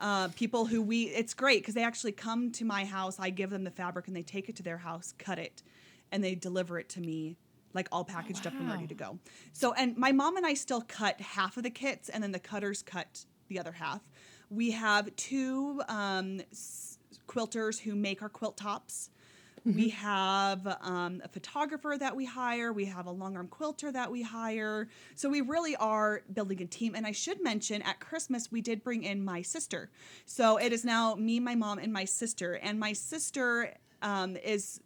Uh, 0.00 0.28
people 0.28 0.64
who 0.64 0.80
we, 0.80 1.04
it's 1.04 1.34
great 1.34 1.60
because 1.60 1.74
they 1.74 1.84
actually 1.84 2.12
come 2.12 2.50
to 2.52 2.64
my 2.64 2.84
house. 2.86 3.16
I 3.20 3.28
give 3.30 3.50
them 3.50 3.64
the 3.64 3.70
fabric 3.70 4.08
and 4.08 4.16
they 4.16 4.22
take 4.22 4.48
it 4.48 4.56
to 4.56 4.62
their 4.62 4.78
house, 4.78 5.12
cut 5.18 5.38
it, 5.38 5.62
and 6.10 6.24
they 6.24 6.34
deliver 6.34 6.78
it 6.78 6.88
to 6.90 7.00
me 7.00 7.36
like 7.74 7.88
all 7.92 8.04
packaged 8.04 8.46
up 8.46 8.54
and 8.58 8.70
ready 8.70 8.86
to 8.86 8.94
go. 8.94 9.18
So, 9.52 9.72
and 9.74 9.96
my 9.96 10.12
mom 10.12 10.36
and 10.36 10.46
I 10.46 10.54
still 10.54 10.82
cut 10.82 11.20
half 11.20 11.56
of 11.56 11.62
the 11.62 11.70
kits 11.70 12.08
and 12.08 12.22
then 12.22 12.32
the 12.32 12.38
cutters 12.38 12.82
cut 12.82 13.24
the 13.48 13.58
other 13.58 13.72
half. 13.72 14.00
We 14.48 14.72
have 14.72 15.14
two 15.16 15.82
um, 15.88 16.40
s- 16.50 16.98
quilters 17.28 17.80
who 17.80 17.94
make 17.94 18.22
our 18.22 18.28
quilt 18.28 18.56
tops. 18.56 19.10
We 19.62 19.90
have 19.90 20.66
um, 20.80 21.20
a 21.22 21.28
photographer 21.28 21.94
that 21.98 22.16
we 22.16 22.24
hire. 22.24 22.72
We 22.72 22.86
have 22.86 23.04
a 23.06 23.10
long 23.10 23.36
arm 23.36 23.46
quilter 23.48 23.92
that 23.92 24.10
we 24.10 24.22
hire. 24.22 24.88
So 25.16 25.28
we 25.28 25.42
really 25.42 25.76
are 25.76 26.22
building 26.32 26.62
a 26.62 26.66
team. 26.66 26.94
And 26.94 27.06
I 27.06 27.12
should 27.12 27.42
mention 27.42 27.82
at 27.82 28.00
Christmas, 28.00 28.50
we 28.50 28.62
did 28.62 28.82
bring 28.82 29.04
in 29.04 29.22
my 29.22 29.42
sister. 29.42 29.90
So 30.24 30.56
it 30.56 30.72
is 30.72 30.82
now 30.82 31.14
me, 31.14 31.40
my 31.40 31.56
mom, 31.56 31.78
and 31.78 31.92
my 31.92 32.06
sister. 32.06 32.54
And 32.54 32.80
my 32.80 32.94
sister 32.94 33.74
um, 34.02 34.36
is, 34.36 34.80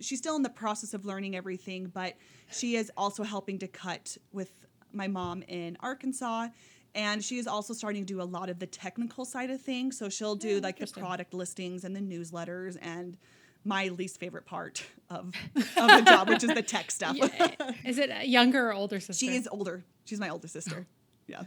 she's 0.00 0.18
still 0.18 0.36
in 0.36 0.42
the 0.42 0.48
process 0.50 0.94
of 0.94 1.04
learning 1.04 1.36
everything, 1.36 1.86
but 1.92 2.14
she 2.50 2.76
is 2.76 2.90
also 2.96 3.22
helping 3.22 3.58
to 3.60 3.68
cut 3.68 4.16
with 4.32 4.50
my 4.92 5.08
mom 5.08 5.42
in 5.42 5.76
Arkansas. 5.80 6.48
And 6.94 7.22
she 7.22 7.38
is 7.38 7.46
also 7.46 7.74
starting 7.74 8.04
to 8.06 8.12
do 8.14 8.22
a 8.22 8.24
lot 8.24 8.48
of 8.48 8.58
the 8.58 8.66
technical 8.66 9.24
side 9.24 9.50
of 9.50 9.60
things. 9.60 9.98
So 9.98 10.08
she'll 10.08 10.34
do 10.34 10.56
Yeah, 10.56 10.60
like 10.60 10.78
the 10.78 10.86
product 10.86 11.34
listings 11.34 11.84
and 11.84 11.94
the 11.94 12.00
newsletters 12.00 12.76
and 12.80 13.16
my 13.64 13.88
least 13.88 14.18
favorite 14.18 14.46
part 14.46 14.84
of, 15.10 15.34
of 15.54 15.64
the 15.88 16.02
job, 16.06 16.28
which 16.28 16.42
is 16.42 16.54
the 16.54 16.62
tech 16.62 16.90
stuff. 16.90 17.16
Yeah. 17.16 17.50
Is 17.84 17.98
it 17.98 18.10
a 18.10 18.26
younger 18.26 18.68
or 18.68 18.72
older 18.72 19.00
sister? 19.00 19.14
she 19.26 19.34
is 19.36 19.48
older. 19.50 19.84
She's 20.04 20.18
my 20.20 20.30
older 20.30 20.48
sister. 20.48 20.86
Yeah. 21.28 21.42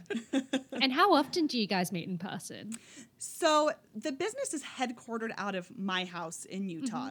and 0.80 0.92
how 0.92 1.12
often 1.12 1.46
do 1.46 1.58
you 1.58 1.66
guys 1.66 1.92
meet 1.92 2.08
in 2.08 2.16
person? 2.16 2.72
So 3.18 3.72
the 3.94 4.12
business 4.12 4.54
is 4.54 4.62
headquartered 4.62 5.32
out 5.36 5.54
of 5.54 5.76
my 5.76 6.04
house 6.04 6.44
in 6.44 6.68
Utah. 6.68 7.10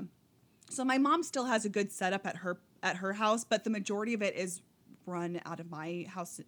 So 0.70 0.86
my 0.86 0.98
mom 0.98 1.22
still 1.22 1.46
has 1.46 1.66
a 1.66 1.70
good 1.70 1.92
setup 1.92 2.26
at 2.26 2.38
her 2.38 2.60
at 2.82 2.98
her 2.98 3.14
house, 3.14 3.44
but 3.44 3.64
the 3.64 3.70
majority 3.70 4.14
of 4.14 4.22
it 4.22 4.36
is 4.36 4.62
run 5.06 5.40
out 5.46 5.60
of 5.60 5.70
my 5.70 6.06
house. 6.10 6.40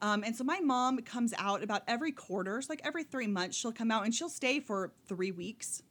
Um, 0.00 0.22
and 0.24 0.34
so 0.34 0.44
my 0.44 0.60
mom 0.60 0.98
comes 1.02 1.34
out 1.36 1.62
about 1.62 1.82
every 1.88 2.12
quarter, 2.12 2.62
so 2.62 2.68
like 2.70 2.80
every 2.84 3.02
three 3.02 3.26
months, 3.26 3.56
she'll 3.56 3.72
come 3.72 3.90
out 3.90 4.04
and 4.04 4.14
she'll 4.14 4.28
stay 4.28 4.60
for 4.60 4.92
three 5.08 5.32
weeks, 5.32 5.82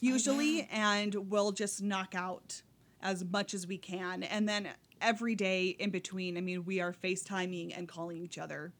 usually, 0.00 0.68
and 0.72 1.14
we'll 1.30 1.52
just 1.52 1.80
knock 1.80 2.14
out 2.16 2.62
as 3.00 3.24
much 3.24 3.54
as 3.54 3.66
we 3.66 3.78
can. 3.78 4.24
And 4.24 4.48
then 4.48 4.68
every 5.00 5.36
day 5.36 5.68
in 5.68 5.90
between, 5.90 6.36
I 6.36 6.40
mean, 6.40 6.64
we 6.64 6.80
are 6.80 6.92
FaceTiming 6.92 7.78
and 7.78 7.86
calling 7.86 8.16
each 8.16 8.38
other 8.38 8.72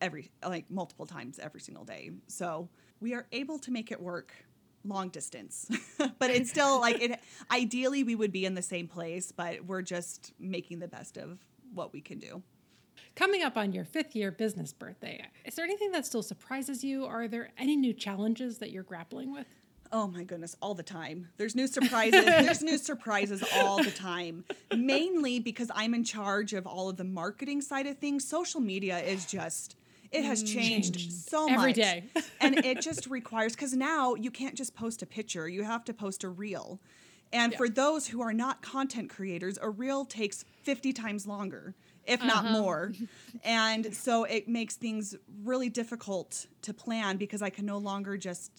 every 0.00 0.30
like 0.44 0.70
multiple 0.70 1.06
times 1.06 1.38
every 1.38 1.60
single 1.60 1.84
day. 1.84 2.10
So 2.26 2.68
we 3.00 3.14
are 3.14 3.26
able 3.32 3.58
to 3.60 3.70
make 3.70 3.90
it 3.92 4.00
work 4.00 4.32
long 4.84 5.08
distance. 5.08 5.70
but 6.18 6.30
it's 6.30 6.50
still 6.50 6.80
like 6.80 7.00
it 7.00 7.20
ideally 7.50 8.04
we 8.04 8.14
would 8.14 8.32
be 8.32 8.44
in 8.44 8.54
the 8.54 8.62
same 8.62 8.88
place, 8.88 9.32
but 9.32 9.64
we're 9.64 9.82
just 9.82 10.32
making 10.38 10.78
the 10.78 10.88
best 10.88 11.16
of 11.16 11.38
what 11.74 11.92
we 11.92 12.00
can 12.00 12.18
do. 12.18 12.42
Coming 13.14 13.42
up 13.42 13.56
on 13.56 13.72
your 13.72 13.84
fifth 13.84 14.14
year 14.14 14.30
business 14.30 14.72
birthday, 14.72 15.24
is 15.44 15.54
there 15.54 15.64
anything 15.64 15.92
that 15.92 16.06
still 16.06 16.22
surprises 16.22 16.84
you? 16.84 17.04
Are 17.04 17.28
there 17.28 17.50
any 17.58 17.76
new 17.76 17.92
challenges 17.92 18.58
that 18.58 18.70
you're 18.70 18.82
grappling 18.82 19.32
with? 19.32 19.46
Oh 19.90 20.06
my 20.06 20.22
goodness, 20.22 20.54
all 20.60 20.74
the 20.74 20.82
time. 20.82 21.28
There's 21.38 21.54
new 21.54 21.66
surprises. 21.66 22.24
There's 22.26 22.62
new 22.62 22.76
surprises 22.76 23.42
all 23.56 23.82
the 23.82 23.90
time. 23.90 24.44
Mainly 24.76 25.40
because 25.40 25.70
I'm 25.74 25.94
in 25.94 26.04
charge 26.04 26.52
of 26.52 26.66
all 26.66 26.90
of 26.90 26.98
the 26.98 27.04
marketing 27.04 27.62
side 27.62 27.86
of 27.86 27.96
things. 27.96 28.28
Social 28.28 28.60
media 28.60 28.98
is 28.98 29.24
just 29.24 29.76
it 30.12 30.24
has 30.24 30.42
changed 30.42 30.94
mm. 30.96 31.12
so 31.12 31.48
much 31.48 31.58
Every 31.58 31.72
day. 31.72 32.04
and 32.40 32.64
it 32.64 32.80
just 32.80 33.06
requires 33.10 33.54
because 33.54 33.74
now 33.74 34.14
you 34.14 34.30
can't 34.30 34.54
just 34.54 34.74
post 34.74 35.02
a 35.02 35.06
picture; 35.06 35.48
you 35.48 35.64
have 35.64 35.84
to 35.84 35.94
post 35.94 36.24
a 36.24 36.28
reel. 36.28 36.80
And 37.32 37.54
for 37.54 37.68
those 37.68 38.06
who 38.06 38.22
are 38.22 38.32
not 38.32 38.62
content 38.62 39.10
creators, 39.10 39.58
a 39.60 39.68
reel 39.68 40.04
takes 40.04 40.44
50 40.62 40.92
times 40.92 41.26
longer, 41.26 41.74
if 42.06 42.22
not 42.24 42.44
uh-huh. 42.44 42.52
more. 42.52 42.92
And 43.44 43.94
so 43.94 44.24
it 44.24 44.48
makes 44.48 44.76
things 44.76 45.14
really 45.44 45.68
difficult 45.68 46.46
to 46.62 46.74
plan 46.74 47.18
because 47.18 47.40
I 47.40 47.50
can 47.50 47.66
no 47.66 47.78
longer 47.78 48.16
just 48.16 48.50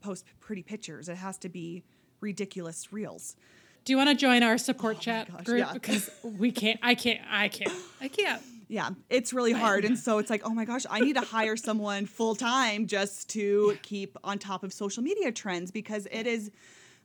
post 0.00 0.24
pretty 0.38 0.62
pictures. 0.62 1.08
It 1.08 1.16
has 1.16 1.36
to 1.38 1.48
be 1.48 1.82
ridiculous 2.20 2.92
reels. 2.92 3.36
Do 3.84 3.92
you 3.92 3.96
want 3.96 4.10
to 4.10 4.14
join 4.14 4.42
our 4.42 4.58
support 4.58 4.96
oh 4.98 5.00
chat 5.00 5.28
Oh 5.30 5.36
gosh, 5.36 5.44
group? 5.44 5.58
yeah. 5.58 5.72
Because 5.72 6.10
we 6.22 6.52
can't, 6.52 6.78
I 6.82 6.94
can't, 6.94 7.20
I 7.30 7.48
can't, 7.48 7.72
I 8.00 8.08
can't. 8.08 8.42
Yeah, 8.70 8.90
it's 9.08 9.32
really 9.32 9.50
hard. 9.50 9.84
And 9.84 9.98
so 9.98 10.18
it's 10.18 10.30
like, 10.30 10.42
oh 10.44 10.54
my 10.54 10.64
gosh, 10.64 10.86
I 10.88 11.00
need 11.00 11.16
to 11.16 11.22
hire 11.22 11.56
someone 11.56 12.06
full 12.06 12.36
time 12.36 12.86
just 12.86 13.28
to 13.30 13.76
keep 13.82 14.16
on 14.22 14.38
top 14.38 14.62
of 14.62 14.72
social 14.72 15.02
media 15.02 15.32
trends 15.32 15.72
because 15.72 16.06
it 16.12 16.28
is 16.28 16.52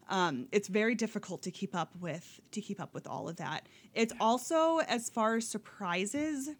um, 0.07 0.47
it's 0.51 0.67
very 0.67 0.93
difficult 0.93 1.41
to 1.41 1.49
keep 1.49 1.75
up 1.75 1.89
with 1.99 2.39
to 2.51 2.61
keep 2.61 2.79
up 2.79 2.93
with 2.93 3.07
all 3.07 3.27
of 3.27 3.37
that. 3.37 3.67
It's 3.95 4.13
also 4.19 4.77
as 4.87 5.09
far 5.09 5.37
as 5.37 5.47
surprises, 5.47 6.51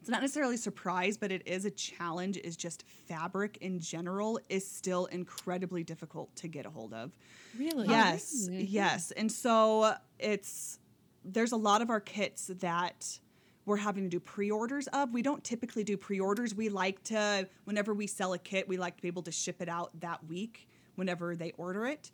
it's 0.00 0.08
not 0.08 0.22
necessarily 0.22 0.56
a 0.56 0.58
surprise, 0.58 1.16
but 1.16 1.30
it 1.30 1.46
is 1.46 1.64
a 1.64 1.70
challenge. 1.70 2.36
Is 2.38 2.56
just 2.56 2.84
fabric 3.06 3.58
in 3.60 3.78
general 3.78 4.40
is 4.48 4.68
still 4.68 5.06
incredibly 5.06 5.84
difficult 5.84 6.34
to 6.36 6.48
get 6.48 6.66
a 6.66 6.70
hold 6.70 6.92
of. 6.92 7.12
Really? 7.56 7.86
Yes, 7.86 8.48
yes. 8.50 9.12
And 9.12 9.30
so 9.30 9.94
it's 10.18 10.80
there's 11.24 11.52
a 11.52 11.56
lot 11.56 11.80
of 11.80 11.90
our 11.90 12.00
kits 12.00 12.50
that 12.58 13.20
we're 13.66 13.76
having 13.76 14.04
to 14.04 14.08
do 14.08 14.20
pre-orders 14.20 14.86
of. 14.88 15.12
We 15.12 15.22
don't 15.22 15.44
typically 15.44 15.84
do 15.84 15.96
pre-orders. 15.96 16.54
We 16.54 16.68
like 16.68 17.02
to 17.04 17.48
whenever 17.64 17.92
we 17.92 18.06
sell 18.06 18.32
a 18.32 18.38
kit, 18.38 18.66
we 18.68 18.76
like 18.78 18.96
to 18.96 19.02
be 19.02 19.08
able 19.08 19.22
to 19.24 19.32
ship 19.32 19.60
it 19.60 19.68
out 19.68 19.90
that 20.00 20.24
week 20.26 20.68
whenever 20.94 21.36
they 21.36 21.52
order 21.58 21.86
it. 21.86 22.10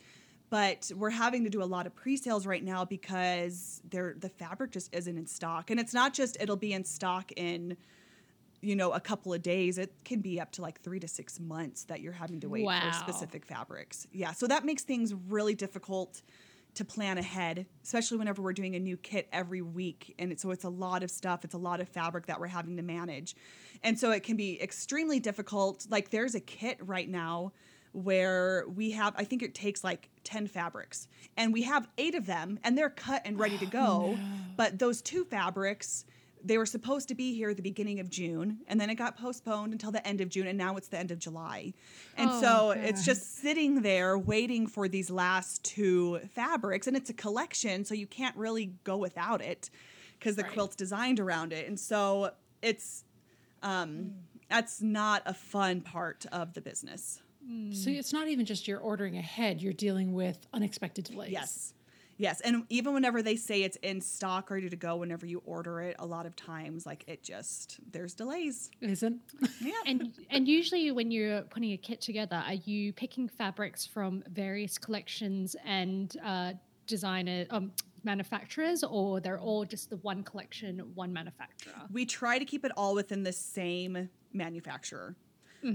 But 0.50 0.90
we're 0.96 1.10
having 1.10 1.44
to 1.44 1.50
do 1.50 1.62
a 1.62 1.64
lot 1.64 1.86
of 1.86 1.94
pre-sales 1.94 2.44
right 2.46 2.62
now 2.62 2.84
because 2.84 3.80
they're, 3.88 4.14
the 4.18 4.28
fabric 4.28 4.70
just 4.72 4.94
isn't 4.94 5.16
in 5.16 5.26
stock. 5.26 5.70
And 5.70 5.78
it's 5.80 5.94
not 5.94 6.12
just 6.12 6.36
it'll 6.40 6.56
be 6.56 6.72
in 6.72 6.84
stock 6.84 7.30
in 7.36 7.76
you 8.60 8.76
know 8.76 8.92
a 8.92 9.00
couple 9.00 9.34
of 9.34 9.42
days 9.42 9.76
it 9.76 9.92
can 10.04 10.20
be 10.20 10.40
up 10.40 10.52
to 10.52 10.62
like 10.62 10.80
three 10.80 11.00
to 11.00 11.08
six 11.08 11.40
months 11.40 11.84
that 11.84 12.00
you're 12.00 12.12
having 12.12 12.38
to 12.40 12.48
wait 12.48 12.64
Wow. 12.64 12.80
for 12.92 12.96
specific 12.96 13.44
fabrics 13.44 14.06
yeah 14.12 14.30
so 14.30 14.46
that 14.46 14.64
makes 14.64 14.84
things 14.84 15.12
really 15.28 15.56
difficult 15.56 16.22
to 16.74 16.84
plan 16.84 17.18
ahead 17.18 17.66
especially 17.84 18.16
whenever 18.18 18.40
we're 18.42 18.52
doing 18.52 18.74
a 18.74 18.78
new 18.78 18.96
kit 18.96 19.28
every 19.32 19.62
week 19.62 20.14
and 20.18 20.32
it, 20.32 20.40
so 20.40 20.50
it's 20.50 20.64
a 20.64 20.68
lot 20.68 21.02
of 21.02 21.10
stuff 21.10 21.44
it's 21.44 21.54
a 21.54 21.58
lot 21.58 21.80
of 21.80 21.88
fabric 21.88 22.26
that 22.26 22.40
we're 22.40 22.46
having 22.46 22.76
to 22.76 22.82
manage. 22.82 23.34
And 23.84 23.98
so 23.98 24.10
it 24.12 24.22
can 24.22 24.36
be 24.36 24.60
extremely 24.62 25.20
difficult 25.20 25.86
like 25.90 26.10
there's 26.10 26.34
a 26.34 26.40
kit 26.40 26.78
right 26.80 27.08
now 27.08 27.52
where 27.92 28.64
we 28.74 28.92
have 28.92 29.14
I 29.16 29.24
think 29.24 29.42
it 29.42 29.54
takes 29.54 29.84
like 29.84 30.08
10 30.24 30.46
fabrics 30.46 31.08
and 31.36 31.52
we 31.52 31.62
have 31.62 31.88
8 31.98 32.14
of 32.14 32.26
them 32.26 32.58
and 32.64 32.76
they're 32.76 32.90
cut 32.90 33.22
and 33.24 33.38
ready 33.38 33.58
to 33.58 33.66
go 33.82 34.16
but 34.56 34.78
those 34.78 35.02
two 35.02 35.24
fabrics 35.24 36.04
they 36.44 36.58
were 36.58 36.66
supposed 36.66 37.08
to 37.08 37.14
be 37.14 37.34
here 37.34 37.50
at 37.50 37.56
the 37.56 37.62
beginning 37.62 38.00
of 38.00 38.10
June 38.10 38.58
and 38.66 38.80
then 38.80 38.90
it 38.90 38.96
got 38.96 39.16
postponed 39.16 39.72
until 39.72 39.90
the 39.92 40.06
end 40.06 40.20
of 40.20 40.28
June 40.28 40.46
and 40.46 40.58
now 40.58 40.76
it's 40.76 40.88
the 40.88 40.98
end 40.98 41.10
of 41.10 41.18
July. 41.18 41.72
And 42.16 42.30
Oh, 42.32 42.40
so 42.40 42.70
it's 42.72 43.04
just 43.04 43.36
sitting 43.36 43.82
there 43.82 44.18
waiting 44.18 44.66
for 44.66 44.88
these 44.88 45.10
last 45.10 45.62
two 45.64 46.18
fabrics 46.34 46.86
and 46.86 46.96
it's 46.96 47.10
a 47.10 47.14
collection 47.14 47.84
so 47.84 47.94
you 47.94 48.06
can't 48.06 48.36
really 48.36 48.72
go 48.84 48.96
without 48.96 49.40
it 49.42 49.70
because 50.18 50.36
the 50.36 50.42
Right. 50.42 50.52
quilt's 50.52 50.76
designed 50.76 51.20
around 51.20 51.52
it. 51.52 51.68
And 51.68 51.78
so 51.78 52.32
it's 52.62 53.04
um 53.62 54.12
that's 54.50 54.82
not 54.82 55.22
a 55.26 55.32
fun 55.34 55.80
part 55.80 56.26
of 56.32 56.52
the 56.54 56.60
business. 56.60 57.20
So 57.72 57.90
it's 57.90 58.12
not 58.12 58.28
even 58.28 58.46
just 58.46 58.68
you're 58.68 58.78
ordering 58.78 59.16
ahead, 59.18 59.60
you're 59.60 59.72
dealing 59.72 60.12
with 60.12 60.46
unexpected 60.52 61.06
delays. 61.06 61.32
Yes. 61.32 61.74
Yes, 62.18 62.40
and 62.40 62.64
even 62.68 62.94
whenever 62.94 63.22
they 63.22 63.36
say 63.36 63.62
it's 63.62 63.76
in 63.76 64.00
stock, 64.00 64.50
ready 64.50 64.68
to 64.68 64.76
go, 64.76 64.96
whenever 64.96 65.26
you 65.26 65.42
order 65.44 65.80
it, 65.80 65.96
a 65.98 66.06
lot 66.06 66.26
of 66.26 66.36
times, 66.36 66.86
like 66.86 67.04
it 67.06 67.22
just 67.22 67.80
there's 67.90 68.14
delays. 68.14 68.70
Isn't? 68.80 69.20
Yeah, 69.60 69.72
and 69.86 70.12
and 70.30 70.48
usually 70.48 70.90
when 70.90 71.10
you're 71.10 71.42
putting 71.42 71.72
a 71.72 71.76
kit 71.76 72.00
together, 72.00 72.42
are 72.46 72.54
you 72.54 72.92
picking 72.92 73.28
fabrics 73.28 73.86
from 73.86 74.24
various 74.28 74.76
collections 74.76 75.54
and 75.64 76.16
uh, 76.24 76.52
designer 76.86 77.46
um, 77.50 77.72
manufacturers, 78.02 78.82
or 78.82 79.20
they're 79.20 79.38
all 79.38 79.64
just 79.64 79.90
the 79.90 79.98
one 79.98 80.22
collection, 80.24 80.80
one 80.94 81.12
manufacturer? 81.12 81.74
we 81.92 82.04
try 82.04 82.38
to 82.38 82.44
keep 82.44 82.64
it 82.64 82.72
all 82.76 82.94
within 82.94 83.22
the 83.22 83.32
same 83.32 84.08
manufacturer. 84.32 85.14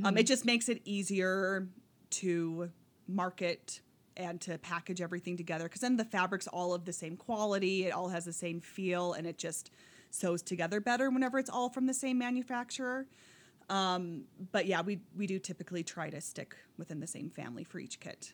Um, 0.04 0.17
it 0.17 0.23
just 0.28 0.43
makes 0.45 0.67
it 0.67 0.82
easier 0.84 1.69
to 2.10 2.69
market 3.08 3.80
and 4.17 4.41
to 4.41 4.58
package 4.58 5.01
everything 5.01 5.38
together 5.38 5.65
because 5.65 5.82
then 5.82 5.95
the 5.95 6.06
fabric's 6.06 6.47
all 6.47 6.73
of 6.73 6.84
the 6.84 6.93
same 6.93 7.15
quality, 7.15 7.86
it 7.86 7.91
all 7.91 8.10
has 8.10 8.25
the 8.25 8.34
same 8.34 8.60
feel, 8.60 9.13
and 9.13 9.25
it 9.25 9.38
just 9.38 9.71
sews 10.10 10.41
together 10.41 10.82
better 10.82 11.10
whenever 11.10 11.39
it's 11.39 11.49
all 11.49 11.69
from 11.69 11.86
the 11.86 11.93
same 11.93 12.17
manufacturer. 12.17 13.06
Um, 13.69 14.23
but 14.51 14.65
yeah, 14.65 14.82
we 14.82 14.99
we 15.15 15.27
do 15.27 15.39
typically 15.39 15.84
try 15.84 16.10
to 16.10 16.19
stick 16.21 16.56
within 16.77 16.99
the 16.99 17.08
same 17.08 17.30
family 17.30 17.63
for 17.63 17.80
each 17.80 17.99
kit. 17.99 18.34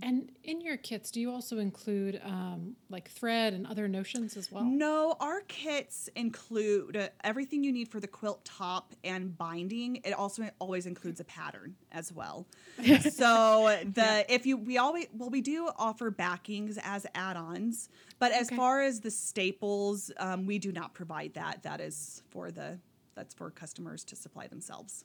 And 0.00 0.32
in 0.42 0.60
your 0.60 0.76
kits, 0.76 1.10
do 1.10 1.20
you 1.20 1.30
also 1.30 1.58
include 1.58 2.20
um, 2.24 2.76
like 2.88 3.10
thread 3.10 3.52
and 3.52 3.66
other 3.66 3.88
notions 3.88 4.36
as 4.36 4.50
well? 4.50 4.64
No, 4.64 5.16
our 5.20 5.42
kits 5.42 6.08
include 6.16 6.96
uh, 6.96 7.08
everything 7.22 7.62
you 7.62 7.72
need 7.72 7.88
for 7.88 8.00
the 8.00 8.08
quilt 8.08 8.44
top 8.44 8.94
and 9.04 9.36
binding. 9.36 9.96
It 9.96 10.12
also 10.12 10.48
always 10.58 10.86
includes 10.86 11.20
a 11.20 11.24
pattern 11.24 11.76
as 11.92 12.12
well. 12.12 12.46
so 13.00 13.78
the 13.94 14.24
if 14.28 14.46
you 14.46 14.56
we 14.56 14.78
always 14.78 15.06
well 15.12 15.30
we 15.30 15.40
do 15.40 15.68
offer 15.76 16.10
backings 16.10 16.78
as 16.82 17.06
add-ons, 17.14 17.88
but 18.18 18.32
as 18.32 18.46
Okay. 18.46 18.56
far 18.56 18.82
as 18.82 19.00
the 19.00 19.10
staples, 19.10 20.10
um, 20.18 20.46
we 20.46 20.58
do 20.58 20.72
not 20.72 20.94
provide 20.94 21.34
that. 21.34 21.62
That 21.62 21.80
is 21.80 22.22
for 22.30 22.50
the 22.50 22.78
that's 23.14 23.34
for 23.34 23.50
customers 23.50 24.04
to 24.04 24.16
supply 24.16 24.46
themselves. 24.46 25.04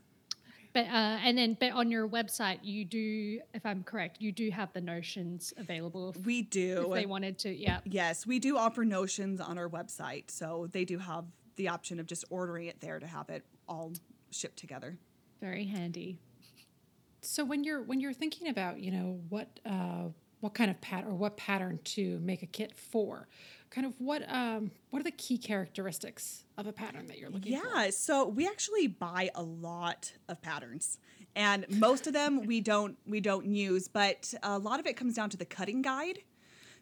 But 0.74 0.86
uh, 0.86 1.18
and 1.24 1.38
then, 1.38 1.58
but 1.60 1.72
on 1.72 1.90
your 1.92 2.08
website, 2.08 2.60
you 2.62 2.86
do, 2.86 3.40
if 3.54 3.66
I'm 3.66 3.84
correct, 3.84 4.22
you 4.22 4.32
do 4.32 4.50
have 4.52 4.72
the 4.74 4.82
notions 4.82 5.54
available 5.58 6.10
if, 6.10 6.26
We 6.26 6.40
if 6.40 6.50
do. 6.50 6.92
they 6.94 7.06
wanted 7.06 7.38
to. 7.40 7.56
Yeah. 7.56 7.80
Yes, 7.86 8.26
we 8.28 8.40
do 8.40 8.58
offer 8.58 8.86
notions 8.86 9.42
on 9.42 9.58
our 9.58 9.70
website, 9.70 10.30
so 10.30 10.68
they 10.72 10.86
do 10.86 10.98
have 11.00 11.26
the 11.56 11.70
option 11.70 12.00
of 12.00 12.06
just 12.06 12.26
ordering 12.30 12.68
it 12.68 12.80
there 12.80 13.00
to 13.00 13.08
have 13.08 13.30
it 13.30 13.44
all 13.68 13.94
shipped 14.30 14.58
together. 14.58 14.98
Very 15.42 15.66
handy. 15.66 16.20
So 17.22 17.44
when 17.44 17.64
you're 17.64 17.82
when 17.82 18.00
you're 18.00 18.14
thinking 18.14 18.48
about 18.48 18.80
you 18.80 18.92
know 18.92 19.20
what 19.30 19.60
uh, 19.66 20.06
what 20.40 20.54
kind 20.54 20.70
of 20.70 20.80
pat 20.82 21.04
or 21.06 21.16
what 21.16 21.36
pattern 21.38 21.80
to 21.84 22.20
make 22.20 22.44
a 22.44 22.46
kit 22.46 22.76
for, 22.76 23.28
kind 23.70 23.86
of 23.86 24.00
what 24.00 24.24
um, 24.32 24.72
what 24.90 25.00
are 25.00 25.04
the 25.04 25.12
key 25.12 25.38
characteristics 25.38 26.44
of 26.58 26.68
a 26.68 26.74
pattern 26.74 27.08
that 27.08 27.18
you're 27.18 27.30
looking 27.30 27.60
for? 27.60 27.68
Yeah, 27.76 27.90
so 27.90 28.28
we 28.28 28.48
actually 28.48 28.88
buy 28.88 29.30
a 29.36 29.44
lot 29.44 30.12
of 30.28 30.42
patterns. 30.42 30.98
And 31.36 31.66
most 31.70 32.08
of 32.08 32.14
them 32.14 32.46
we 32.46 32.62
don't 32.62 32.98
we 33.06 33.20
don't 33.20 33.46
use, 33.46 33.88
but 33.88 34.34
a 34.42 34.58
lot 34.58 34.80
of 34.80 34.88
it 34.88 34.98
comes 34.98 35.16
down 35.16 35.30
to 35.32 35.38
the 35.38 35.46
cutting 35.46 35.82
guide. 35.82 36.20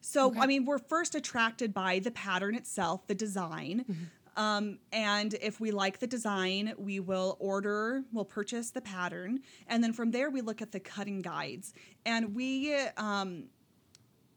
So 0.02 0.34
I 0.38 0.46
mean, 0.46 0.66
we're 0.66 0.78
first 0.78 1.16
attracted 1.16 1.74
by 1.74 2.00
the 2.00 2.12
pattern 2.12 2.56
itself, 2.56 3.08
the 3.08 3.16
design. 3.16 4.10
Um, 4.38 4.80
and 4.92 5.34
if 5.42 5.60
we 5.60 5.72
like 5.72 6.00
the 6.00 6.08
design, 6.08 6.74
we 6.78 7.00
will 7.00 7.38
order, 7.40 8.04
we'll 8.12 8.26
purchase 8.26 8.70
the 8.70 8.82
pattern, 8.82 9.40
and 9.68 9.84
then 9.84 9.94
from 9.94 10.12
there 10.12 10.30
we 10.30 10.42
look 10.42 10.62
at 10.62 10.72
the 10.72 10.80
cutting 10.80 11.22
guides. 11.22 11.74
And 12.06 12.36
we 12.36 12.76
um, 12.98 13.46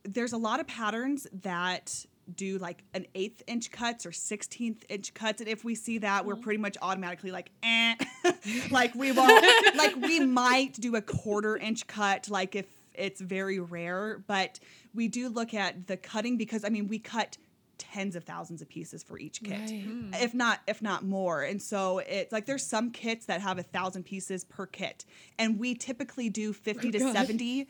there's 0.04 0.32
a 0.32 0.38
lot 0.38 0.60
of 0.60 0.66
patterns 0.66 1.26
that 1.42 2.06
do 2.34 2.58
like 2.58 2.82
an 2.94 3.06
eighth 3.14 3.42
inch 3.46 3.70
cuts 3.70 4.04
or 4.04 4.10
16th 4.10 4.82
inch 4.88 5.14
cuts 5.14 5.40
and 5.40 5.48
if 5.48 5.64
we 5.64 5.74
see 5.74 5.98
that 5.98 6.26
we're 6.26 6.36
pretty 6.36 6.58
much 6.58 6.76
automatically 6.82 7.30
like 7.30 7.50
eh. 7.62 7.94
like 8.70 8.94
we 8.94 9.12
won't 9.12 9.76
like 9.76 9.96
we 9.96 10.20
might 10.20 10.74
do 10.74 10.96
a 10.96 11.00
quarter 11.02 11.56
inch 11.56 11.86
cut 11.86 12.28
like 12.28 12.54
if 12.54 12.66
it's 12.94 13.20
very 13.20 13.58
rare 13.60 14.22
but 14.26 14.58
we 14.94 15.08
do 15.08 15.28
look 15.28 15.54
at 15.54 15.86
the 15.86 15.96
cutting 15.96 16.36
because 16.36 16.64
i 16.64 16.68
mean 16.68 16.86
we 16.88 16.98
cut 16.98 17.38
tens 17.78 18.16
of 18.16 18.24
thousands 18.24 18.60
of 18.60 18.68
pieces 18.68 19.02
for 19.04 19.18
each 19.18 19.40
kit 19.42 19.52
Right. 19.70 19.86
if 20.20 20.34
not 20.34 20.60
if 20.66 20.82
not 20.82 21.04
more 21.04 21.42
and 21.42 21.62
so 21.62 21.98
it's 22.00 22.32
like 22.32 22.44
there's 22.44 22.66
some 22.66 22.90
kits 22.90 23.26
that 23.26 23.40
have 23.40 23.56
a 23.58 23.62
thousand 23.62 24.02
pieces 24.04 24.42
per 24.44 24.66
kit 24.66 25.04
and 25.38 25.58
we 25.60 25.74
typically 25.76 26.28
do 26.28 26.52
50 26.52 26.90
to 26.90 26.98
70 27.12 27.68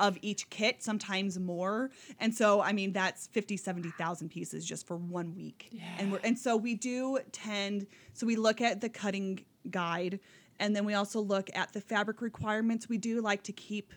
of 0.00 0.18
each 0.22 0.50
kit 0.50 0.82
sometimes 0.82 1.38
more. 1.38 1.90
And 2.18 2.34
so 2.34 2.60
i 2.60 2.72
mean 2.72 2.92
that's 2.92 3.26
50 3.28 3.56
70,000 3.56 4.28
pieces 4.28 4.64
just 4.64 4.86
for 4.86 4.96
one 4.96 5.34
week. 5.34 5.70
And 5.98 6.12
we're 6.12 6.20
and 6.24 6.38
so 6.38 6.56
we 6.56 6.74
do 6.74 7.18
tend 7.32 7.86
so 8.12 8.26
we 8.26 8.36
look 8.36 8.60
at 8.60 8.80
the 8.80 8.88
cutting 8.88 9.44
guide 9.70 10.20
and 10.58 10.74
then 10.74 10.84
we 10.84 10.94
also 10.94 11.20
look 11.20 11.50
at 11.54 11.72
the 11.72 11.80
fabric 11.80 12.20
requirements. 12.20 12.88
We 12.88 12.98
do 12.98 13.20
like 13.20 13.42
to 13.44 13.52
keep 13.52 13.92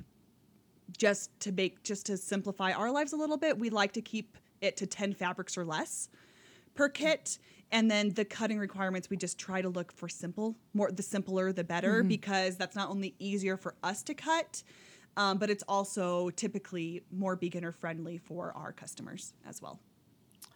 just 0.97 1.37
to 1.41 1.51
make 1.51 1.83
just 1.83 2.05
to 2.07 2.17
simplify 2.17 2.71
our 2.71 2.91
lives 2.91 3.11
a 3.11 3.17
little 3.17 3.35
bit 3.35 3.59
we 3.59 3.69
like 3.69 3.91
to 3.91 4.01
keep 4.01 4.37
it 4.61 4.77
to 4.77 4.87
10 4.87 5.13
fabrics 5.13 5.57
or 5.57 5.65
less 5.65 6.09
per 6.75 6.87
mm-hmm. 6.87 7.03
kit. 7.03 7.39
And 7.69 7.91
then 7.91 8.13
the 8.13 8.23
cutting 8.23 8.59
requirements 8.59 9.09
we 9.09 9.17
just 9.17 9.37
try 9.37 9.61
to 9.61 9.69
look 9.69 9.91
for 9.91 10.07
simple 10.07 10.55
more 10.73 10.91
the 10.91 11.03
simpler 11.03 11.51
the 11.51 11.63
better 11.63 11.99
mm-hmm. 11.99 12.07
because 12.07 12.55
that's 12.55 12.75
not 12.75 12.89
only 12.89 13.15
easier 13.19 13.57
for 13.57 13.75
us 13.83 14.03
to 14.03 14.13
cut 14.13 14.63
um, 15.17 15.37
but 15.37 15.49
it's 15.49 15.63
also 15.67 16.29
typically 16.31 17.01
more 17.11 17.35
beginner 17.35 17.71
friendly 17.73 18.17
for 18.17 18.53
our 18.55 18.71
customers 18.71 19.33
as 19.47 19.61
well 19.61 19.79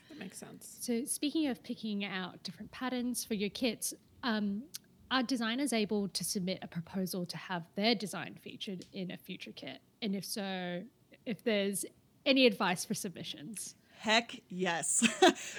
That 0.09 0.19
makes 0.19 0.37
sense. 0.37 0.77
So, 0.79 1.03
speaking 1.05 1.47
of 1.47 1.61
picking 1.63 2.05
out 2.05 2.41
different 2.43 2.71
patterns 2.71 3.25
for 3.25 3.33
your 3.33 3.49
kits, 3.49 3.93
um, 4.23 4.63
are 5.09 5.23
designers 5.23 5.73
able 5.73 6.07
to 6.07 6.23
submit 6.23 6.59
a 6.61 6.67
proposal 6.67 7.25
to 7.25 7.37
have 7.37 7.63
their 7.75 7.93
design 7.93 8.37
featured 8.41 8.85
in 8.93 9.11
a 9.11 9.17
future 9.17 9.51
kit? 9.51 9.79
And 10.01 10.15
if 10.15 10.23
so, 10.23 10.83
if 11.25 11.43
there's 11.43 11.83
any 12.25 12.45
advice 12.45 12.85
for 12.85 12.93
submissions? 12.93 13.75
Heck 13.97 14.39
yes. 14.47 15.05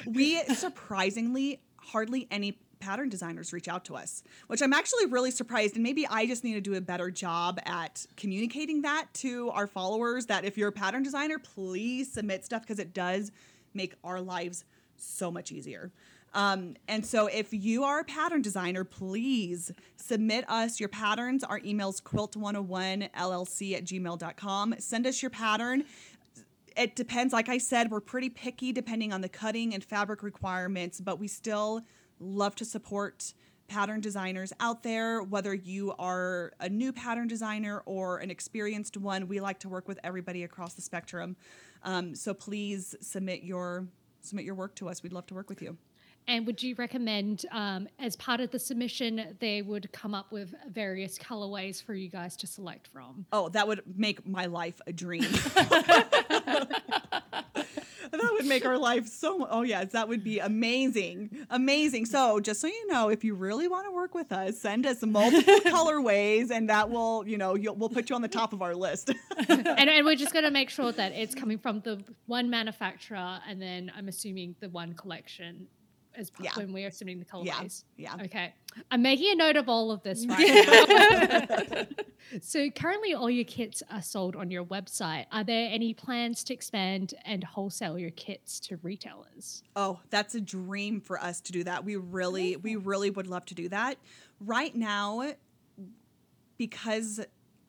we 0.06 0.42
surprisingly 0.44 1.60
hardly 1.76 2.26
any 2.30 2.58
pattern 2.82 3.08
designers 3.08 3.52
reach 3.52 3.68
out 3.68 3.84
to 3.86 3.94
us, 3.94 4.22
which 4.48 4.60
I'm 4.60 4.72
actually 4.72 5.06
really 5.06 5.30
surprised. 5.30 5.74
And 5.74 5.82
maybe 5.82 6.06
I 6.06 6.26
just 6.26 6.42
need 6.42 6.54
to 6.54 6.60
do 6.60 6.74
a 6.74 6.80
better 6.80 7.10
job 7.10 7.60
at 7.64 8.04
communicating 8.16 8.82
that 8.82 9.06
to 9.14 9.50
our 9.50 9.66
followers 9.66 10.26
that 10.26 10.44
if 10.44 10.58
you're 10.58 10.68
a 10.68 10.72
pattern 10.72 11.02
designer, 11.02 11.38
please 11.38 12.12
submit 12.12 12.44
stuff 12.44 12.62
because 12.62 12.78
it 12.78 12.92
does 12.92 13.30
make 13.72 13.94
our 14.02 14.20
lives 14.20 14.64
so 14.96 15.30
much 15.30 15.52
easier. 15.52 15.92
Um, 16.34 16.76
and 16.88 17.04
so 17.04 17.26
if 17.26 17.52
you 17.52 17.84
are 17.84 18.00
a 18.00 18.04
pattern 18.04 18.42
designer, 18.42 18.84
please 18.84 19.70
submit 19.96 20.48
us 20.48 20.80
your 20.80 20.88
patterns. 20.88 21.44
Our 21.44 21.60
email's 21.64 22.00
quilt101llc 22.00 23.74
at 23.74 23.84
gmail.com. 23.84 24.74
Send 24.78 25.06
us 25.06 25.22
your 25.22 25.30
pattern 25.30 25.84
it 26.76 26.96
depends. 26.96 27.32
Like 27.32 27.48
I 27.48 27.58
said, 27.58 27.90
we're 27.90 28.00
pretty 28.00 28.30
picky 28.30 28.72
depending 28.72 29.12
on 29.12 29.20
the 29.20 29.28
cutting 29.28 29.74
and 29.74 29.84
fabric 29.84 30.22
requirements, 30.22 31.00
but 31.00 31.18
we 31.18 31.28
still 31.28 31.82
love 32.22 32.54
to 32.56 32.64
support 32.64 33.34
pattern 33.68 34.00
designers 34.00 34.52
out 34.60 34.82
there. 34.82 35.22
Whether 35.22 35.54
you 35.54 35.94
are 35.98 36.52
a 36.60 36.68
new 36.68 36.92
pattern 36.92 37.26
designer 37.28 37.82
or 37.86 38.18
an 38.18 38.30
experienced 38.30 38.96
one, 38.96 39.28
we 39.28 39.40
like 39.40 39.58
to 39.60 39.68
work 39.68 39.88
with 39.88 39.98
everybody 40.04 40.44
across 40.44 40.74
the 40.74 40.82
spectrum. 40.82 41.36
Um, 41.82 42.14
so 42.14 42.34
please 42.34 42.94
submit 43.00 43.42
your 43.42 43.86
submit 44.20 44.44
your 44.44 44.54
work 44.54 44.74
to 44.76 44.88
us. 44.88 45.02
We'd 45.02 45.12
love 45.12 45.26
to 45.26 45.34
work 45.34 45.48
with 45.48 45.62
you. 45.62 45.76
And 46.28 46.46
would 46.46 46.62
you 46.62 46.76
recommend, 46.76 47.46
um, 47.50 47.88
as 47.98 48.14
part 48.14 48.38
of 48.38 48.52
the 48.52 48.58
submission, 48.58 49.36
they 49.40 49.60
would 49.60 49.90
come 49.90 50.14
up 50.14 50.30
with 50.30 50.54
various 50.70 51.18
colorways 51.18 51.82
for 51.82 51.94
you 51.94 52.08
guys 52.08 52.36
to 52.36 52.46
select 52.46 52.86
from? 52.86 53.26
Oh, 53.32 53.48
that 53.48 53.66
would 53.66 53.82
make 53.96 54.24
my 54.26 54.46
life 54.46 54.80
a 54.86 54.92
dream. 54.92 55.24
would 58.42 58.48
make 58.48 58.66
our 58.66 58.78
life 58.78 59.06
so. 59.06 59.46
Oh 59.50 59.62
yes, 59.62 59.92
that 59.92 60.08
would 60.08 60.24
be 60.24 60.38
amazing, 60.38 61.46
amazing. 61.50 62.06
So 62.06 62.40
just 62.40 62.60
so 62.60 62.66
you 62.66 62.86
know, 62.88 63.08
if 63.08 63.24
you 63.24 63.34
really 63.34 63.68
want 63.68 63.86
to 63.86 63.92
work 63.92 64.14
with 64.14 64.32
us, 64.32 64.60
send 64.60 64.86
us 64.86 65.02
multiple 65.02 65.54
colorways, 65.70 66.50
and 66.50 66.68
that 66.68 66.90
will, 66.90 67.26
you 67.26 67.38
know, 67.38 67.54
we'll 67.54 67.88
put 67.88 68.10
you 68.10 68.16
on 68.16 68.22
the 68.22 68.28
top 68.28 68.52
of 68.52 68.62
our 68.62 68.74
list. 68.74 69.10
and, 69.48 69.68
and 69.68 70.04
we're 70.04 70.16
just 70.16 70.32
going 70.32 70.44
to 70.44 70.50
make 70.50 70.70
sure 70.70 70.92
that 70.92 71.12
it's 71.12 71.34
coming 71.34 71.58
from 71.58 71.80
the 71.80 72.02
one 72.26 72.50
manufacturer, 72.50 73.40
and 73.48 73.60
then 73.60 73.92
I'm 73.96 74.08
assuming 74.08 74.56
the 74.60 74.68
one 74.68 74.94
collection 74.94 75.68
as 76.16 76.30
Yeah. 76.40 76.50
when 76.56 76.72
we're 76.72 76.88
assuming 76.88 77.18
the 77.18 77.24
colorways. 77.24 77.84
Yeah, 77.96 78.14
yeah. 78.16 78.24
Okay. 78.24 78.54
I'm 78.90 79.02
making 79.02 79.32
a 79.32 79.34
note 79.36 79.56
of 79.56 79.68
all 79.68 79.90
of 79.90 80.02
this 80.02 80.26
right 80.26 80.38
now. 81.68 81.86
so 82.40 82.70
currently 82.70 83.14
all 83.14 83.30
your 83.30 83.44
kits 83.44 83.82
are 83.90 84.02
sold 84.02 84.36
on 84.36 84.50
your 84.50 84.64
website. 84.64 85.26
Are 85.32 85.44
there 85.44 85.68
any 85.70 85.94
plans 85.94 86.42
to 86.44 86.54
expand 86.54 87.14
and 87.24 87.44
wholesale 87.44 87.98
your 87.98 88.10
kits 88.10 88.60
to 88.60 88.78
retailers? 88.82 89.62
Oh, 89.76 90.00
that's 90.10 90.34
a 90.34 90.40
dream 90.40 91.00
for 91.00 91.20
us 91.20 91.40
to 91.42 91.52
do 91.52 91.64
that. 91.64 91.84
We 91.84 91.96
really, 91.96 92.56
we 92.56 92.76
really 92.76 93.10
would 93.10 93.26
love 93.26 93.44
to 93.46 93.54
do 93.54 93.68
that. 93.70 93.98
Right 94.40 94.74
now, 94.74 95.32
because 96.58 97.20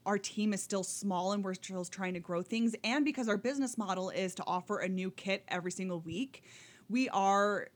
our 0.06 0.18
team 0.18 0.54
is 0.54 0.62
still 0.62 0.84
small 0.84 1.32
and 1.32 1.44
we're 1.44 1.54
still 1.54 1.86
trying 1.86 2.14
to 2.14 2.20
grow 2.20 2.42
things, 2.42 2.76
and 2.84 3.06
because 3.06 3.28
our 3.30 3.38
business 3.38 3.78
model 3.78 4.10
is 4.10 4.36
to 4.36 4.44
offer 4.46 4.80
a 4.80 4.88
new 4.90 5.12
kit 5.12 5.44
every 5.48 5.72
single 5.72 6.00
week, 6.02 6.44
we 6.90 7.08
are 7.10 7.70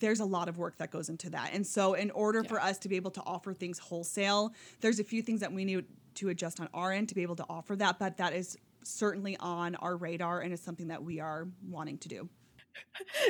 there's 0.00 0.20
a 0.20 0.24
lot 0.24 0.48
of 0.48 0.58
work 0.58 0.76
that 0.78 0.90
goes 0.90 1.08
into 1.08 1.30
that. 1.30 1.50
And 1.52 1.66
so 1.66 1.94
in 1.94 2.10
order 2.10 2.44
for 2.44 2.60
us 2.60 2.78
to 2.78 2.88
be 2.88 2.96
able 2.96 3.10
to 3.12 3.22
offer 3.24 3.52
things 3.52 3.78
wholesale, 3.78 4.52
there's 4.80 5.00
a 5.00 5.04
few 5.04 5.22
things 5.22 5.40
that 5.40 5.52
we 5.52 5.64
need 5.64 5.84
to 6.16 6.28
adjust 6.28 6.60
on 6.60 6.68
our 6.74 6.92
end 6.92 7.08
to 7.08 7.14
be 7.14 7.22
able 7.22 7.36
to 7.36 7.46
offer 7.48 7.76
that, 7.76 7.98
but 7.98 8.16
that 8.18 8.34
is 8.34 8.56
certainly 8.84 9.36
on 9.38 9.74
our 9.76 9.96
radar 9.96 10.40
and 10.40 10.52
it's 10.52 10.62
something 10.62 10.88
that 10.88 11.02
we 11.02 11.20
are 11.20 11.48
wanting 11.68 11.98
to 11.98 12.08
do. 12.08 12.28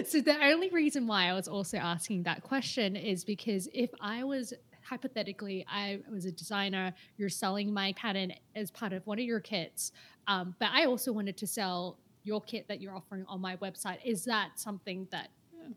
So 0.06 0.20
the 0.20 0.36
only 0.44 0.70
reason 0.70 1.06
why 1.06 1.26
I 1.26 1.32
was 1.32 1.48
also 1.48 1.76
asking 1.76 2.22
that 2.24 2.42
question 2.42 2.94
is 2.94 3.24
because 3.24 3.68
if 3.74 3.90
I 4.00 4.22
was 4.22 4.54
hypothetically 4.84 5.66
I 5.68 6.00
was 6.10 6.26
a 6.26 6.32
designer, 6.32 6.92
you're 7.16 7.28
selling 7.28 7.72
my 7.72 7.92
pattern 7.94 8.32
as 8.54 8.70
part 8.70 8.92
of 8.92 9.04
one 9.06 9.18
of 9.18 9.24
your 9.24 9.40
kits, 9.40 9.90
um, 10.28 10.54
but 10.60 10.68
I 10.72 10.84
also 10.84 11.12
wanted 11.12 11.36
to 11.38 11.46
sell 11.46 11.98
your 12.24 12.40
kit 12.40 12.68
that 12.68 12.80
you're 12.80 12.94
offering 12.94 13.24
on 13.28 13.40
my 13.40 13.56
website. 13.56 13.98
Is 14.04 14.24
that 14.24 14.50
something 14.56 15.08
that 15.10 15.30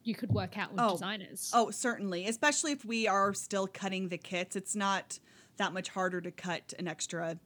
you 0.04 0.16
could 0.16 0.32
work 0.32 0.58
out 0.58 0.72
with 0.72 0.80
Oh. 0.82 0.92
designers? 0.94 1.52
Oh, 1.54 1.72
certainly. 1.72 2.28
Especially 2.28 2.72
if 2.72 2.84
we 2.86 3.08
are 3.08 3.34
still 3.34 3.68
cutting 3.68 4.10
the 4.10 4.18
kits. 4.18 4.56
It's 4.56 4.76
not 4.76 5.20
that 5.58 5.74
much 5.74 5.90
harder 5.90 6.22
to 6.22 6.32
cut 6.32 6.74
an 6.80 6.88
extra, 6.88 7.38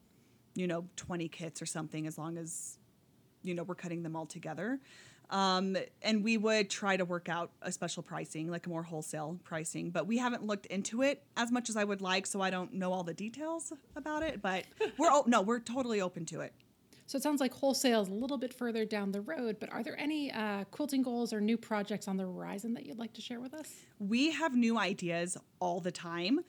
you 0.55 0.67
know, 0.67 0.87
20 0.95 1.27
kits 1.29 1.61
or 1.61 1.65
something 1.65 2.07
as 2.07 2.17
long 2.17 2.37
as, 2.37 2.77
you 3.43 3.53
know, 3.53 3.63
we're 3.63 3.75
cutting 3.75 4.03
them 4.03 4.15
all 4.15 4.25
together. 4.25 4.79
Um, 5.29 5.77
and 6.01 6.23
we 6.23 6.37
would 6.37 6.71
try 6.71 6.97
to 6.97 7.05
work 7.05 7.29
out 7.29 7.51
a 7.61 7.71
special 7.71 8.01
pricing, 8.01 8.49
like 8.49 8.65
a 8.65 8.69
more 8.69 8.81
wholesale 8.81 9.39
pricing, 9.43 9.91
but 9.91 10.07
we 10.07 10.17
haven't 10.17 10.43
looked 10.43 10.65
into 10.65 11.03
it 11.03 11.23
as 11.37 11.51
much 11.51 11.69
as 11.69 11.77
I 11.77 11.83
would 11.83 12.01
like, 12.01 12.25
so 12.25 12.41
I 12.41 12.49
don't 12.49 12.73
know 12.73 12.91
all 12.91 13.03
the 13.03 13.13
details 13.13 13.71
about 13.95 14.23
it. 14.23 14.41
But 14.41 14.65
we're 14.97 15.11
oh, 15.11 15.23
no, 15.27 15.41
we're 15.43 15.59
totally 15.59 16.01
open 16.01 16.25
to 16.27 16.41
it. 16.41 16.51
So 17.09 17.17
it 17.17 17.23
sounds 17.23 17.41
like 17.41 17.51
wholesale 17.55 18.03
is 18.03 18.07
a 18.07 18.13
little 18.13 18.37
bit 18.37 18.53
further 18.53 18.85
down 18.85 19.11
the 19.11 19.21
road, 19.21 19.57
but 19.59 19.73
are 19.73 19.81
there 19.81 19.99
any 19.99 20.31
uh, 20.31 20.65
quilting 20.65 21.01
goals 21.01 21.33
or 21.33 21.41
new 21.41 21.57
projects 21.57 22.07
on 22.07 22.17
the 22.17 22.23
horizon 22.23 22.75
that 22.75 22.85
you'd 22.85 22.99
like 22.99 23.13
to 23.13 23.21
share 23.21 23.39
with 23.39 23.55
us? 23.55 23.73
we 23.97 24.29
have 24.29 24.55
new 24.55 24.77
ideas 24.77 25.35
all 25.59 25.79
the 25.79 25.91
time. 25.91 26.41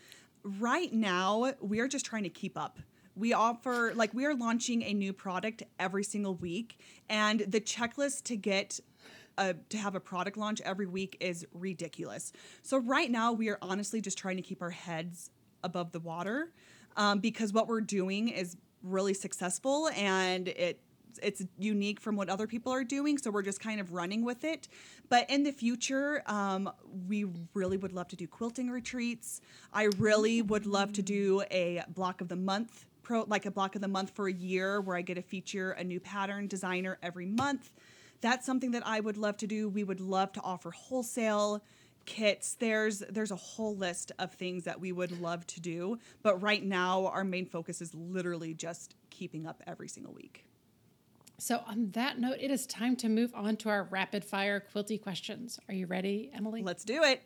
Right 0.42 0.92
now, 0.92 1.54
we 1.62 1.80
are 1.80 1.88
just 1.88 2.04
trying 2.04 2.24
to 2.24 2.28
keep 2.28 2.58
up. 2.58 2.78
We 3.16 3.32
offer, 3.32 3.94
like, 3.94 4.12
we 4.12 4.26
are 4.26 4.34
launching 4.34 4.82
a 4.82 4.92
new 4.92 5.14
product 5.14 5.62
every 5.78 6.04
single 6.04 6.34
week, 6.34 6.78
and 7.08 7.40
the 7.40 7.62
checklist 7.62 8.24
to 8.24 8.36
get 8.36 8.80
a, 9.38 9.54
to 9.70 9.78
have 9.78 9.94
a 9.94 10.00
product 10.00 10.36
launch 10.36 10.60
every 10.60 10.86
week 10.86 11.16
is 11.20 11.46
ridiculous. 11.54 12.34
So, 12.62 12.76
right 12.76 13.10
now, 13.10 13.32
we 13.32 13.48
are 13.48 13.58
honestly 13.62 14.02
just 14.02 14.18
trying 14.18 14.36
to 14.36 14.42
keep 14.42 14.60
our 14.60 14.68
heads 14.68 15.30
above 15.64 15.92
the 15.92 16.00
water 16.00 16.52
um, 16.98 17.20
because 17.20 17.50
what 17.50 17.66
we're 17.66 17.80
doing 17.80 18.28
is 18.28 18.58
really 18.82 19.14
successful 19.14 19.88
and 19.96 20.48
it 20.48 20.80
it's 21.22 21.42
unique 21.58 22.00
from 22.00 22.14
what 22.14 22.28
other 22.28 22.46
people 22.46 22.72
are 22.72 22.84
doing 22.84 23.18
so 23.18 23.30
we're 23.30 23.42
just 23.42 23.60
kind 23.60 23.80
of 23.80 23.92
running 23.92 24.24
with 24.24 24.44
it. 24.44 24.68
But 25.08 25.28
in 25.28 25.42
the 25.42 25.52
future 25.52 26.22
um, 26.26 26.70
we 27.08 27.26
really 27.54 27.76
would 27.76 27.92
love 27.92 28.08
to 28.08 28.16
do 28.16 28.26
quilting 28.26 28.70
retreats. 28.70 29.40
I 29.72 29.88
really 29.98 30.40
would 30.40 30.66
love 30.66 30.92
to 30.94 31.02
do 31.02 31.42
a 31.50 31.82
block 31.88 32.20
of 32.20 32.28
the 32.28 32.36
month 32.36 32.86
pro 33.02 33.24
like 33.26 33.46
a 33.46 33.50
block 33.50 33.74
of 33.74 33.80
the 33.80 33.88
month 33.88 34.10
for 34.10 34.28
a 34.28 34.32
year 34.32 34.80
where 34.80 34.96
i 34.96 35.02
get 35.02 35.14
to 35.14 35.22
feature 35.22 35.72
a 35.72 35.84
new 35.84 36.00
pattern 36.00 36.46
designer 36.46 36.98
every 37.02 37.26
month. 37.26 37.70
That's 38.20 38.46
something 38.46 38.70
that 38.72 38.86
i 38.86 39.00
would 39.00 39.16
love 39.16 39.36
to 39.38 39.46
do. 39.46 39.68
We 39.68 39.84
would 39.84 40.00
love 40.00 40.32
to 40.32 40.40
offer 40.42 40.70
wholesale 40.70 41.62
kits 42.06 42.54
there's 42.54 43.00
there's 43.10 43.30
a 43.30 43.36
whole 43.36 43.76
list 43.76 44.10
of 44.18 44.32
things 44.34 44.64
that 44.64 44.80
we 44.80 44.90
would 44.92 45.20
love 45.20 45.46
to 45.46 45.60
do 45.60 45.98
but 46.22 46.40
right 46.42 46.64
now 46.64 47.06
our 47.06 47.24
main 47.24 47.46
focus 47.46 47.80
is 47.80 47.94
literally 47.94 48.52
just 48.54 48.94
keeping 49.10 49.46
up 49.46 49.62
every 49.66 49.88
single 49.88 50.12
week 50.12 50.44
So, 51.38 51.62
on 51.66 51.90
that 51.92 52.18
note, 52.18 52.36
it 52.40 52.50
is 52.50 52.66
time 52.66 52.96
to 52.96 53.08
move 53.08 53.32
on 53.34 53.56
to 53.58 53.68
our 53.70 53.84
rapid 53.84 54.24
fire 54.24 54.60
quilty 54.60 55.00
questions. 55.00 55.58
Are 55.68 55.74
you 55.74 55.86
ready, 55.86 56.30
Emily? 56.34 56.62
let's 56.62 56.84
do 56.84 57.02
it 57.02 57.22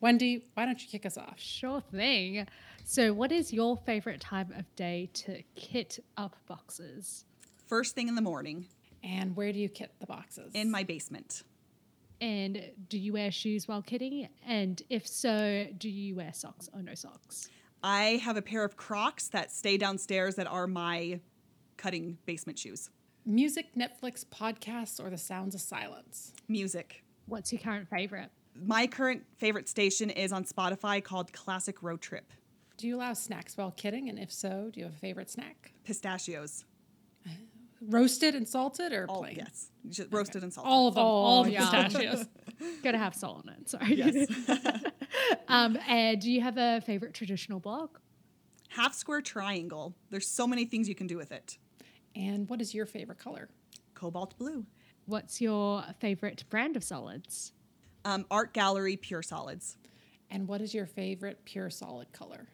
Wendy, 0.00 0.46
why 0.54 0.64
don't 0.64 0.80
you 0.82 0.88
kick 0.88 1.04
us 1.04 1.16
off? 1.18 1.38
Sure 1.38 1.80
thing. 1.80 2.46
So, 2.84 3.12
what 3.12 3.30
is 3.32 3.52
your 3.52 3.76
favorite 3.76 4.20
time 4.20 4.52
of 4.56 4.64
day 4.76 5.10
to 5.14 5.42
kit 5.56 5.98
up 6.16 6.36
boxes? 6.46 7.24
first 7.66 7.94
thing 7.94 8.08
in 8.08 8.14
the 8.14 8.22
morning 8.22 8.66
And 9.02 9.34
where 9.36 9.52
do 9.52 9.58
you 9.58 9.68
kit 9.68 9.90
the 10.00 10.06
boxes? 10.06 10.50
in 10.54 10.70
my 10.70 10.82
basement 10.84 11.42
And 12.22 12.62
do 12.88 12.98
you 12.98 13.12
wear 13.14 13.32
shoes 13.32 13.66
while 13.66 13.82
kitting? 13.82 14.28
And 14.46 14.80
if 14.88 15.06
so, 15.08 15.66
do 15.76 15.88
you 15.90 16.14
wear 16.14 16.32
socks 16.32 16.70
or 16.72 16.80
no 16.82 16.94
socks? 16.94 17.48
i 17.84 18.20
have 18.22 18.36
a 18.36 18.42
pair 18.42 18.62
of 18.62 18.76
crocs 18.76 19.26
that 19.26 19.50
stay 19.50 19.76
downstairs 19.76 20.36
that 20.36 20.46
are 20.46 20.68
my 20.68 21.18
cutting 21.76 22.16
basement 22.26 22.56
shoes 22.56 22.88
music, 23.26 23.66
Netflix, 23.76 24.24
podcasts, 24.24 25.02
or 25.04 25.10
the 25.10 25.18
sounds 25.18 25.54
of 25.56 25.60
silence? 25.60 26.32
music 26.48 27.02
What's 27.26 27.52
your 27.52 27.60
current 27.60 27.88
favorite? 27.88 28.30
my 28.54 28.86
current 28.86 29.24
favorite 29.36 29.68
station 29.68 30.10
is 30.10 30.32
on 30.32 30.44
spotify 30.44 31.02
called 31.02 31.32
classic 31.32 31.82
road 31.82 32.00
trip 32.00 32.32
Do 32.76 32.86
you 32.86 32.96
allow 32.98 33.14
snacks 33.14 33.56
while 33.56 33.72
kitting? 33.72 34.08
And 34.08 34.16
if 34.18 34.30
so, 34.30 34.70
do 34.72 34.78
you 34.78 34.86
have 34.86 34.94
a 34.94 34.98
favorite 34.98 35.28
snack? 35.30 35.72
pistachios 35.84 36.64
Roasted 37.88 38.34
and 38.34 38.48
salted 38.48 38.92
or 38.92 39.06
all 39.08 39.20
plain? 39.22 39.36
yes 39.38 39.70
just 39.88 40.12
roasted 40.12 40.42
and 40.44 40.52
salted 40.52 40.70
All 40.70 40.86
of 40.88 40.94
them. 40.94 41.02
Oh, 41.04 41.06
all 41.06 41.44
the 41.44 41.50
yeah. 41.52 41.68
pistachios. 41.88 42.26
Gotta 42.84 42.98
have 42.98 43.14
salt 43.14 43.42
on 43.48 43.54
it. 43.54 43.68
Sorry. 43.68 43.94
Yes. 43.96 44.28
um, 45.48 45.76
and 45.88 46.20
do 46.20 46.30
you 46.30 46.40
have 46.40 46.56
a 46.58 46.80
favorite 46.80 47.14
traditional 47.14 47.60
block? 47.60 48.00
half 48.68 48.94
square 48.94 49.20
triangle 49.20 49.94
there's 50.10 50.26
so 50.26 50.46
many 50.46 50.64
things 50.64 50.88
you 50.88 50.94
can 50.94 51.06
do 51.06 51.18
with 51.18 51.30
it 51.30 51.58
and 52.16 52.48
what 52.48 52.58
is 52.62 52.72
your 52.74 52.86
favorite 52.86 53.18
color? 53.18 53.48
cobalt 53.94 54.36
blue 54.38 54.64
What's 55.04 55.40
your 55.42 55.84
favorite 56.00 56.44
brand 56.48 56.76
of 56.76 56.82
solids? 56.84 57.52
um, 58.06 58.24
art 58.30 58.54
gallery 58.54 58.96
pure 58.96 59.22
solids 59.22 59.76
And 60.30 60.48
what 60.48 60.62
is 60.62 60.72
your 60.72 60.86
favorite 60.86 61.44
pure 61.44 61.68
solid 61.68 62.12
color? 62.12 62.48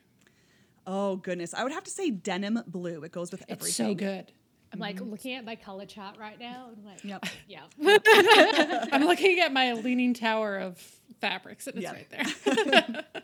oh 0.88 1.14
goodness 1.17 1.55
i 1.55 1.62
would 1.62 1.73
have 1.73 1.85
to 1.85 1.91
say 1.91 2.11
denim 2.11 2.59
blue 2.67 3.03
it 3.05 3.12
goes 3.12 3.31
with 3.31 3.43
everything. 3.49 3.69
It's 3.69 3.79
everything 3.81 3.99
so 3.99 4.17
good. 4.17 4.33
I'm 4.72 4.78
like 4.78 5.00
looking 5.00 5.35
at 5.35 5.44
my 5.44 5.57
color 5.57 5.87
chart 5.87 6.16
right 6.18 6.38
now. 6.38 6.70
And 6.74 6.85
like, 6.85 7.02
Yep. 7.04 7.24
yeah. 7.48 7.64
I'm 8.92 9.04
looking 9.04 9.40
at 9.40 9.52
my 9.52 9.72
leaning 9.72 10.14
tower 10.14 10.59
of 10.59 10.78
fabrics, 11.20 11.66
and 11.66 11.76
it's 11.76 11.83
Yeah. 11.85 11.92
right 11.92 12.11
there. 12.11 13.04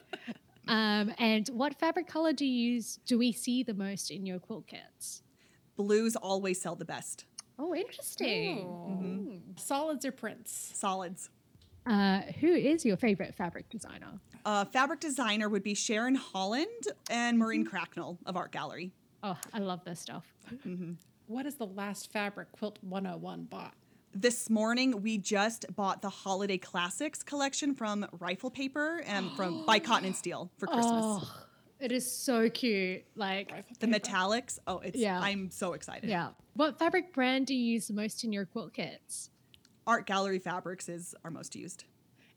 Um, 0.67 1.13
and 1.19 1.47
what 1.49 1.79
fabric 1.79 2.07
color 2.07 2.33
do 2.33 2.47
you 2.47 2.73
use? 2.73 2.99
Do 3.05 3.19
we 3.19 3.33
see 3.33 3.63
the 3.63 3.75
most 3.75 4.11
in 4.11 4.25
your 4.25 4.39
quilt 4.39 4.67
kits? 4.67 5.23
blues 5.77 6.17
always 6.17 6.59
sell 6.63 6.75
the 6.75 6.85
best 6.87 7.27
Oh, 7.59 7.75
interesting. 7.75 8.67
Oh. 8.67 9.61
Solids 9.61 10.07
or 10.07 10.13
prints? 10.13 10.71
solids 10.75 11.29
Uh, 11.85 12.21
who 12.41 12.47
is 12.55 12.83
your 12.85 12.97
favorite 12.97 13.35
fabric 13.35 13.69
designer? 13.69 14.21
uh, 14.47 14.65
fabric 14.65 15.01
designer 15.01 15.51
would 15.51 15.63
be 15.63 15.75
sharon 15.75 16.15
holland 16.15 16.67
and 17.11 17.39
maureen 17.39 17.67
cracknell 17.67 18.19
of 18.25 18.35
art 18.37 18.51
gallery 18.53 18.93
Oh, 19.23 19.37
I 19.53 19.59
love 19.59 19.85
this 19.85 20.01
stuff. 20.01 20.25
What 21.27 21.47
is 21.47 21.57
the 21.57 21.67
last 21.67 22.13
fabric 22.13 22.53
Quilt 22.53 22.79
101 22.83 23.45
bought? 23.45 23.75
this 24.17 24.49
morning 24.49 25.03
we 25.03 25.19
just 25.19 25.67
bought 25.75 26.01
the 26.01 26.09
holiday 26.09 26.57
classics 26.57 27.21
collection 27.25 27.75
from 27.75 28.07
rifle 28.21 28.49
paper 28.49 29.03
and 29.07 29.29
from 29.33 29.65
by 29.67 29.81
cotton 29.81 30.05
and 30.07 30.15
steel 30.15 30.53
for 30.57 30.69
christmas 30.69 31.05
Oh, 31.05 31.29
it 31.81 31.91
is 31.91 32.09
so 32.09 32.49
cute. 32.49 33.03
Like, 33.17 33.51
the 33.81 33.89
metallics 33.89 34.61
oh 34.69 34.79
it's 34.79 34.97
Yeah. 35.01 35.19
i'm 35.21 35.51
so 35.51 35.73
excited 35.73 36.09
yeah. 36.09 36.29
What 36.55 36.79
fabric 36.79 37.13
brand 37.13 37.49
do 37.49 37.57
you 37.57 37.73
use 37.73 37.89
the 37.89 37.95
most 37.95 38.23
in 38.23 38.33
your 38.33 38.45
quilt 38.47 38.73
kits? 38.73 39.31
art 39.85 40.07
gallery 40.07 40.39
fabrics 40.39 40.89
is 40.89 41.17
our 41.25 41.31
most 41.33 41.57
used 41.57 41.83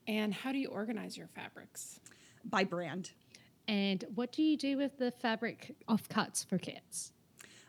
And 0.07 0.33
how 0.33 0.51
do 0.51 0.57
you 0.57 0.69
organize 0.69 1.15
your 1.15 1.27
fabrics? 1.27 1.99
by 2.43 2.63
brand 2.63 3.11
And 3.67 4.03
what 4.15 4.31
do 4.31 4.41
you 4.41 4.57
do 4.57 4.77
with 4.77 4.97
the 4.97 5.11
fabric 5.11 5.75
offcuts 5.88 6.43
for 6.43 6.57
kits? 6.57 7.11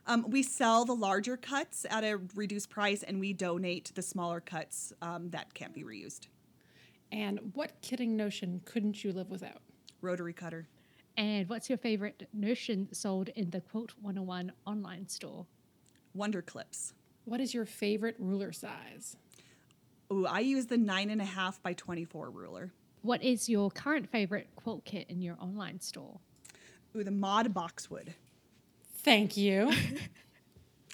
Um, 0.09 0.25
we 0.31 0.43
sell 0.43 0.87
the 0.87 0.95
larger 0.95 1.37
cuts 1.37 1.85
at 1.91 2.03
a 2.03 2.19
reduced 2.35 2.71
price, 2.71 3.03
and 3.03 3.21
we 3.21 3.35
donate 3.35 3.93
the 3.95 4.01
smaller 4.01 4.41
cuts 4.41 4.91
um, 5.03 5.29
that 5.31 5.53
can't 5.53 5.75
be 5.75 5.85
reused. 5.85 6.29
And 7.13 7.39
what 7.53 7.83
kitting 7.83 8.17
notion 8.17 8.63
couldn't 8.65 9.05
you 9.05 9.13
live 9.13 9.29
without? 9.29 9.61
Rotary 10.01 10.33
cutter. 10.33 10.67
And 11.19 11.47
what's 11.51 11.69
your 11.69 11.77
favorite 11.77 12.27
notion 12.33 12.89
sold 12.91 13.29
in 13.31 13.51
the 13.51 13.61
Quilt 13.61 13.93
101 14.01 14.51
online 14.67 15.09
store? 15.09 15.45
Wonder 16.15 16.41
clips. 16.41 16.95
What 17.27 17.41
is 17.41 17.53
your 17.53 17.67
favorite 17.67 18.17
ruler 18.19 18.53
size? 18.53 19.17
Ooh, 20.11 20.27
I 20.27 20.41
use 20.41 20.67
the 20.67 20.79
nine 20.79 21.11
and 21.11 21.21
a 21.21 21.27
half 21.27 21.63
by 21.63 21.75
24 21.75 22.31
ruler. 22.31 22.73
What 23.03 23.23
is 23.23 23.47
your 23.47 23.71
current 23.71 24.09
favorite 24.09 24.49
quilt 24.57 24.87
kit 24.87 25.07
in 25.11 25.21
your 25.21 25.37
online 25.39 25.81
store? 25.81 26.19
Ooh, 26.97 27.05
the 27.05 27.11
mod 27.11 27.53
boxwood. 27.53 28.15
Thank 29.09 29.39
you. 29.39 29.73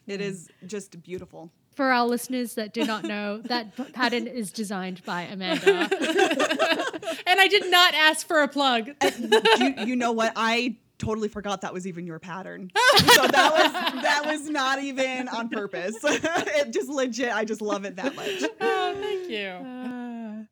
It 0.07 0.21
is 0.21 0.49
just 0.67 1.03
beautiful. 1.03 1.51
For 1.75 1.87
our 1.87 2.07
listeners 2.07 2.55
that 2.55 2.73
do 2.73 2.85
not 2.85 3.03
know, 3.03 3.39
that 3.47 3.77
p- 3.77 3.83
pattern 3.85 4.29
is 4.29 4.53
designed 4.53 5.05
by 5.05 5.23
Amanda. 5.23 5.67
and 7.27 7.41
I 7.41 7.49
did 7.49 7.69
not 7.73 7.95
ask 7.95 8.25
for 8.25 8.43
a 8.43 8.47
plug. 8.49 8.91
you, 9.19 9.75
you 9.87 9.97
know 9.97 10.13
what? 10.13 10.33
I 10.37 10.77
totally 10.99 11.27
forgot 11.27 11.63
that 11.63 11.75
was 11.75 11.89
even 11.89 12.07
your 12.07 12.21
pattern. 12.21 12.71
so 12.99 13.27
that 13.27 13.53
was 13.53 14.03
that 14.03 14.23
was 14.27 14.49
not 14.49 14.81
even 14.81 15.27
on 15.29 15.49
purpose. 15.49 15.97
it 16.05 16.73
just 16.73 16.89
legit. 16.89 17.35
I 17.35 17.45
just 17.45 17.61
love 17.61 17.85
it 17.85 17.97
that 17.97 18.15
much. 18.15 18.45
Oh, 18.61 18.95
thank 19.01 19.29
you. 19.29 19.49
Uh. 19.49 20.45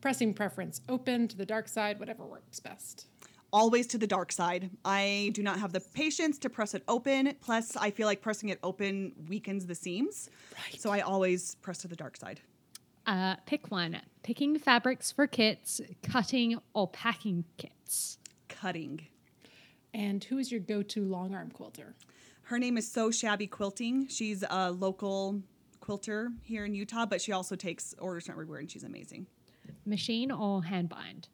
Pressing 0.00 0.32
preference 0.32 0.80
open 0.88 1.28
to 1.28 1.36
the 1.36 1.44
dark 1.44 1.68
side, 1.68 2.00
whatever 2.00 2.24
works 2.24 2.58
best. 2.60 3.06
Always 3.52 3.86
to 3.88 3.98
the 3.98 4.06
dark 4.06 4.32
side. 4.32 4.70
I 4.84 5.30
do 5.34 5.42
not 5.42 5.58
have 5.58 5.72
the 5.72 5.80
patience 5.80 6.38
to 6.38 6.48
press 6.48 6.74
it 6.74 6.82
open. 6.88 7.34
Plus, 7.40 7.76
I 7.76 7.90
feel 7.90 8.06
like 8.06 8.22
pressing 8.22 8.48
it 8.48 8.58
open 8.62 9.12
weakens 9.28 9.66
the 9.66 9.74
seams. 9.74 10.30
Right. 10.54 10.80
So 10.80 10.90
I 10.90 11.00
always 11.00 11.56
press 11.56 11.78
to 11.78 11.88
the 11.88 11.96
dark 11.96 12.16
side. 12.16 12.40
Uh, 13.06 13.36
pick 13.46 13.70
one 13.70 14.00
picking 14.22 14.58
fabrics 14.58 15.10
for 15.10 15.26
kits, 15.26 15.80
cutting, 16.02 16.58
or 16.72 16.88
packing 16.88 17.44
kits. 17.58 18.18
Cutting. 18.48 19.06
And 19.92 20.22
who 20.24 20.38
is 20.38 20.50
your 20.50 20.60
go 20.60 20.82
to 20.82 21.04
long 21.04 21.34
arm 21.34 21.50
quilter? 21.50 21.94
Her 22.44 22.58
name 22.58 22.78
is 22.78 22.90
So 22.90 23.10
Shabby 23.10 23.46
Quilting. 23.46 24.08
She's 24.08 24.44
a 24.48 24.70
local 24.70 25.42
quilter 25.80 26.30
here 26.42 26.64
in 26.64 26.74
Utah, 26.74 27.06
but 27.06 27.20
she 27.20 27.32
also 27.32 27.56
takes 27.56 27.94
orders 27.98 28.26
from 28.26 28.32
everywhere, 28.32 28.60
and 28.60 28.70
she's 28.70 28.84
amazing. 28.84 29.26
Machine 29.84 30.30
or 30.30 30.64
hand 30.64 30.88
bind? 30.88 31.28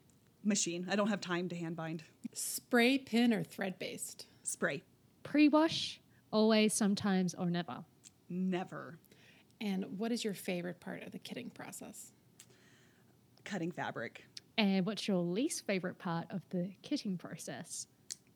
Machine. 0.49 0.87
I 0.91 0.97
don't 0.97 1.09
have 1.09 1.21
time 1.21 1.49
to 1.51 1.57
hand 1.57 1.77
bind. 1.77 2.03
Spray, 2.33 2.99
pin, 2.99 3.33
or 3.33 3.45
thread 3.45 3.79
based? 3.79 4.27
Spray. 4.43 4.83
Pre 5.23 5.49
wash, 5.49 6.01
always, 6.33 6.75
sometimes, 6.75 7.35
or 7.35 7.51
never. 7.51 7.85
Never. 8.29 8.99
And 9.61 9.85
what 9.99 10.13
is 10.13 10.25
your 10.25 10.35
favorite 10.35 10.81
part 10.81 11.03
of 11.03 11.13
the 11.13 11.19
kitting 11.19 11.53
process? 11.53 12.13
Cutting 13.45 13.71
fabric. 13.71 14.25
And 14.57 14.87
what's 14.87 15.07
your 15.07 15.19
least 15.19 15.67
favorite 15.67 15.99
part 15.99 16.27
of 16.31 16.43
the 16.51 16.71
kitting 16.83 17.19
process? 17.19 17.87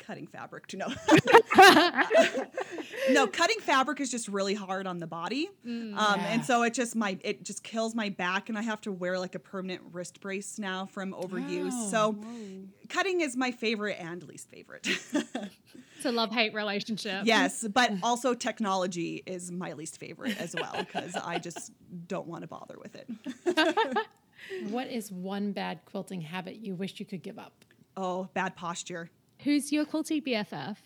Cutting 0.04 0.26
fabric. 0.26 0.66
To 0.68 0.76
know. 0.76 0.88
no, 3.10 3.26
cutting 3.26 3.58
fabric 3.60 4.00
is 4.00 4.10
just 4.10 4.28
really 4.28 4.54
hard 4.54 4.86
on 4.86 4.98
the 4.98 5.06
body, 5.06 5.48
um, 5.64 5.94
Yeah. 5.96 6.14
and 6.32 6.44
so 6.44 6.62
it 6.62 6.74
just 6.74 6.96
my 6.96 7.18
it 7.22 7.44
just 7.44 7.62
kills 7.62 7.94
my 7.94 8.08
back, 8.08 8.48
and 8.48 8.58
I 8.58 8.62
have 8.62 8.80
to 8.82 8.92
wear 8.92 9.18
like 9.18 9.34
a 9.34 9.38
permanent 9.38 9.82
wrist 9.92 10.20
brace 10.20 10.58
now 10.58 10.86
from 10.86 11.12
overuse. 11.12 11.70
Oh, 11.72 11.90
so, 11.90 12.16
cutting 12.88 13.20
is 13.20 13.36
my 13.36 13.50
favorite 13.52 13.96
and 14.00 14.22
least 14.24 14.48
favorite. 14.50 14.86
It's 15.96 16.08
a 16.08 16.10
love 16.10 16.32
hate 16.32 16.52
relationship. 16.52 17.26
yes, 17.26 17.64
but 17.72 17.92
also 18.02 18.34
technology 18.34 19.22
is 19.24 19.52
my 19.52 19.72
least 19.74 20.00
favorite 20.00 20.36
as 20.40 20.52
well 20.52 20.74
because 20.76 21.14
I 21.14 21.38
just 21.38 21.70
don't 22.08 22.26
want 22.26 22.42
to 22.42 22.48
bother 22.48 22.74
with 22.76 22.96
it. 22.96 23.98
What 24.70 24.88
is 24.88 25.12
one 25.12 25.52
bad 25.52 25.78
quilting 25.84 26.20
habit 26.20 26.56
you 26.56 26.74
wish 26.74 26.98
you 26.98 27.06
could 27.06 27.22
give 27.22 27.38
up? 27.38 27.64
Oh, 27.96 28.28
bad 28.34 28.56
posture. 28.56 29.10
Who's 29.44 29.72
your 29.72 29.84
quilty 29.84 30.22
BFF? 30.24 30.76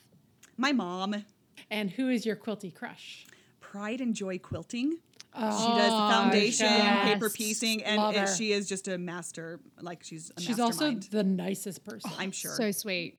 My 0.56 0.72
mom, 0.72 1.24
And 1.70 1.90
who 1.90 2.08
is 2.08 2.24
your 2.24 2.36
quilty 2.36 2.74
crush? 2.74 3.26
pride 3.60 4.00
and 4.00 4.14
joy 4.14 4.38
quilting. 4.38 4.92
she 4.92 4.98
Oh, 5.34 5.76
does 5.76 5.90
the 5.92 6.14
foundation, 6.14 6.66
yes. 6.66 7.12
paper 7.12 7.28
piecing, 7.28 7.82
and 7.84 8.00
Love 8.00 8.14
it- 8.14 8.20
her. 8.20 8.34
she 8.34 8.52
is 8.52 8.68
just 8.68 8.88
a 8.88 8.96
master. 8.96 9.60
Like 9.80 10.02
she's 10.02 10.30
a 10.36 10.40
She's 10.40 10.58
also 10.60 10.92
the 10.94 11.24
nicest 11.24 11.84
person. 11.84 12.10
I'm 12.16 12.30
sure. 12.30 12.54
So 12.54 12.70
sweet. 12.70 13.18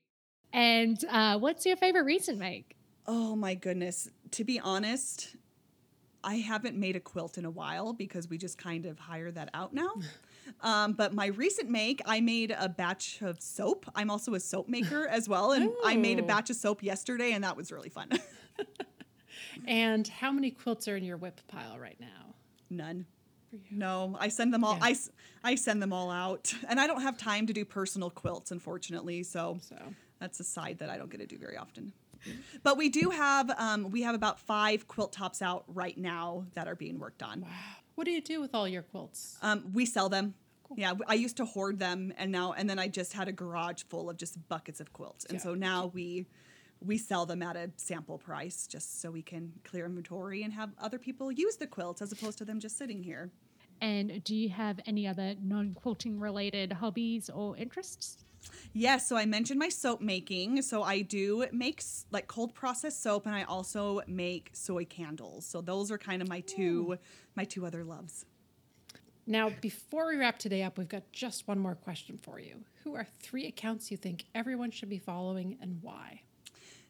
And 0.52 0.98
uh, 1.08 1.38
what's 1.38 1.64
your 1.66 1.76
favorite 1.76 2.04
recent 2.04 2.38
make? 2.38 2.74
oh 3.06 3.36
my 3.36 3.54
goodness. 3.54 4.08
To 4.32 4.44
be 4.44 4.58
honest, 4.58 5.36
I 6.24 6.36
haven't 6.36 6.76
made 6.76 6.96
a 6.96 7.00
quilt 7.00 7.38
in 7.38 7.44
a 7.44 7.50
while 7.50 7.92
because 7.92 8.28
we 8.28 8.36
just 8.36 8.58
kind 8.58 8.84
of 8.86 8.98
hire 8.98 9.30
that 9.30 9.50
out 9.54 9.72
now. 9.72 9.92
Um, 10.60 10.92
but 10.92 11.14
my 11.14 11.26
recent 11.26 11.70
make, 11.70 12.00
I 12.06 12.20
made 12.20 12.54
a 12.58 12.68
batch 12.68 13.20
of 13.22 13.40
soap. 13.40 13.86
I'm 13.94 14.10
also 14.10 14.34
a 14.34 14.40
soap 14.40 14.68
maker 14.68 15.06
as 15.10 15.28
well, 15.28 15.52
and 15.52 15.70
I 15.84 15.96
made 15.96 16.18
a 16.18 16.22
batch 16.22 16.50
of 16.50 16.56
soap 16.56 16.82
yesterday, 16.82 17.32
and 17.32 17.44
that 17.44 17.56
was 17.56 17.72
really 17.72 17.88
fun. 17.90 18.10
And 19.66 20.06
how 20.06 20.32
many 20.32 20.50
quilts 20.50 20.88
are 20.88 20.96
in 20.96 21.04
your 21.04 21.16
WIP 21.16 21.40
pile 21.48 21.78
right 21.78 21.98
now? 22.00 22.34
None. 22.70 23.06
No, 23.70 24.16
I 24.20 24.28
send 24.28 24.52
them 24.52 24.62
all. 24.62 24.74
Yeah. 24.74 24.84
I, 24.84 24.96
I 25.42 25.54
send 25.54 25.82
them 25.82 25.92
all 25.92 26.10
out, 26.10 26.52
and 26.68 26.78
I 26.78 26.86
don't 26.86 27.00
have 27.00 27.16
time 27.16 27.46
to 27.46 27.52
do 27.52 27.64
personal 27.64 28.10
quilts, 28.10 28.50
unfortunately. 28.50 29.22
So 29.22 29.58
So 29.62 29.76
that's 30.20 30.38
a 30.40 30.44
side 30.44 30.78
that 30.78 30.90
I 30.90 30.98
don't 30.98 31.10
get 31.10 31.20
to 31.20 31.26
do 31.26 31.38
very 31.38 31.56
often. 31.56 31.92
But 32.62 32.76
we 32.76 32.88
do 32.88 33.10
have 33.10 33.50
um, 33.58 33.90
we 33.90 34.02
have 34.02 34.14
about 34.14 34.38
five 34.40 34.86
quilt 34.86 35.12
tops 35.12 35.40
out 35.40 35.64
right 35.68 35.96
now 35.96 36.44
that 36.54 36.68
are 36.68 36.74
being 36.74 36.98
worked 36.98 37.22
on. 37.22 37.46
What 37.98 38.04
do 38.04 38.12
you 38.12 38.20
do 38.20 38.40
with 38.40 38.54
all 38.54 38.68
your 38.68 38.82
quilts? 38.82 39.36
Um, 39.42 39.72
we 39.72 39.84
sell 39.84 40.08
them. 40.08 40.34
Yeah, 40.76 40.92
I 41.08 41.14
used 41.14 41.36
to 41.38 41.44
hoard 41.44 41.80
them, 41.80 42.12
and 42.16 42.30
now 42.30 42.52
and 42.52 42.70
then 42.70 42.78
I 42.78 42.86
just 42.86 43.12
had 43.12 43.26
a 43.26 43.32
garage 43.32 43.82
full 43.88 44.08
of 44.08 44.16
just 44.16 44.48
buckets 44.48 44.78
of 44.78 44.92
quilts, 44.92 45.24
and 45.24 45.34
Yeah. 45.34 45.42
so 45.42 45.54
now 45.54 45.86
we 45.86 46.26
we 46.80 46.96
sell 46.96 47.26
them 47.26 47.42
at 47.42 47.56
a 47.56 47.72
sample 47.76 48.16
price 48.18 48.68
just 48.68 49.00
so 49.00 49.10
we 49.10 49.20
can 49.22 49.52
clear 49.64 49.84
inventory 49.84 50.44
and 50.44 50.52
have 50.52 50.70
other 50.78 50.96
people 50.96 51.32
use 51.32 51.56
the 51.56 51.66
quilts 51.66 52.00
as 52.00 52.12
opposed 52.12 52.38
to 52.38 52.44
them 52.44 52.60
just 52.60 52.78
sitting 52.78 53.02
here. 53.02 53.32
And 53.80 54.22
do 54.22 54.36
you 54.36 54.50
have 54.50 54.78
any 54.86 55.08
other 55.08 55.34
non 55.42 55.74
quilting 55.74 56.20
related 56.20 56.74
hobbies 56.74 57.28
or 57.28 57.56
interests? 57.56 58.18
Yes, 58.72 59.08
so 59.08 59.16
I 59.16 59.26
mentioned 59.26 59.58
my 59.58 59.68
soap 59.68 60.00
making. 60.00 60.62
So 60.62 60.82
I 60.82 61.02
do 61.02 61.46
make 61.52 61.82
like 62.10 62.26
cold 62.26 62.54
processed 62.54 63.02
soap, 63.02 63.26
and 63.26 63.34
I 63.34 63.42
also 63.44 64.02
make 64.06 64.50
soy 64.52 64.84
candles. 64.84 65.46
So 65.46 65.60
those 65.60 65.90
are 65.90 65.98
kind 65.98 66.22
of 66.22 66.28
my 66.28 66.40
two 66.40 66.98
my 67.34 67.44
two 67.44 67.66
other 67.66 67.84
loves. 67.84 68.24
Now, 69.26 69.50
before 69.60 70.08
we 70.08 70.16
wrap 70.16 70.38
today 70.38 70.62
up, 70.62 70.78
we've 70.78 70.88
got 70.88 71.12
just 71.12 71.46
one 71.46 71.58
more 71.58 71.74
question 71.74 72.16
for 72.16 72.40
you. 72.40 72.64
Who 72.84 72.94
are 72.94 73.06
three 73.20 73.46
accounts 73.46 73.90
you 73.90 73.98
think 73.98 74.24
everyone 74.34 74.70
should 74.70 74.88
be 74.88 74.98
following 74.98 75.58
and 75.60 75.82
why? 75.82 76.22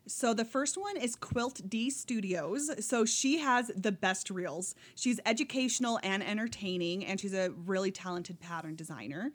So 0.06 0.32
the 0.32 0.44
first 0.44 0.78
one 0.78 0.96
is 0.96 1.16
Quilt 1.16 1.60
D 1.68 1.90
Studios. 1.90 2.86
So 2.86 3.04
she 3.04 3.38
has 3.38 3.70
the 3.76 3.92
best 3.92 4.30
reels. 4.30 4.74
She's 4.94 5.20
educational 5.26 5.98
and 6.02 6.22
entertaining, 6.22 7.04
and 7.04 7.18
she's 7.20 7.34
a 7.34 7.50
really 7.50 7.90
talented 7.90 8.40
pattern 8.40 8.76
designer. 8.76 9.32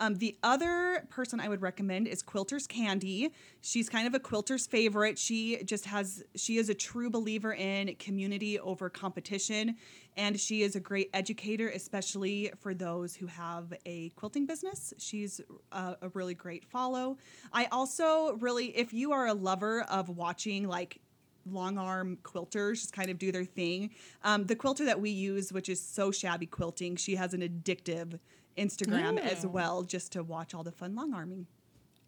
Um, 0.00 0.16
the 0.16 0.36
other 0.42 1.06
person 1.08 1.40
I 1.40 1.48
would 1.48 1.62
recommend 1.62 2.08
is 2.08 2.22
Quilter's 2.22 2.66
Candy. 2.66 3.30
She's 3.60 3.88
kind 3.88 4.06
of 4.06 4.14
a 4.14 4.18
quilter's 4.18 4.66
favorite. 4.66 5.18
She 5.18 5.62
just 5.64 5.86
has, 5.86 6.24
she 6.34 6.58
is 6.58 6.68
a 6.68 6.74
true 6.74 7.10
believer 7.10 7.54
in 7.54 7.94
community 7.96 8.58
over 8.58 8.90
competition, 8.90 9.76
and 10.16 10.38
she 10.38 10.62
is 10.62 10.76
a 10.76 10.80
great 10.80 11.10
educator, 11.14 11.68
especially 11.68 12.50
for 12.60 12.74
those 12.74 13.14
who 13.14 13.26
have 13.26 13.72
a 13.86 14.10
quilting 14.10 14.46
business. 14.46 14.92
She's 14.98 15.40
a, 15.72 15.96
a 16.02 16.08
really 16.14 16.34
great 16.34 16.64
follow. 16.64 17.18
I 17.52 17.66
also 17.66 18.34
really, 18.34 18.76
if 18.76 18.92
you 18.92 19.12
are 19.12 19.26
a 19.28 19.34
lover 19.34 19.82
of 19.82 20.08
watching 20.08 20.68
like 20.68 21.00
long 21.50 21.78
arm 21.78 22.18
quilters 22.22 22.80
just 22.80 22.92
kind 22.92 23.10
of 23.10 23.18
do 23.18 23.30
their 23.30 23.44
thing. 23.44 23.90
Um, 24.22 24.46
the 24.46 24.56
quilter 24.56 24.84
that 24.86 25.00
we 25.00 25.10
use, 25.10 25.52
which 25.52 25.68
is 25.68 25.80
so 25.80 26.10
shabby 26.10 26.46
quilting, 26.46 26.96
she 26.96 27.16
has 27.16 27.34
an 27.34 27.42
addictive 27.42 28.18
Instagram 28.56 29.18
as 29.18 29.44
Oh. 29.44 29.48
well, 29.48 29.82
just 29.82 30.12
to 30.12 30.22
watch 30.22 30.54
all 30.54 30.62
the 30.64 30.72
fun 30.72 30.94
long 30.94 31.12
arming. 31.14 31.46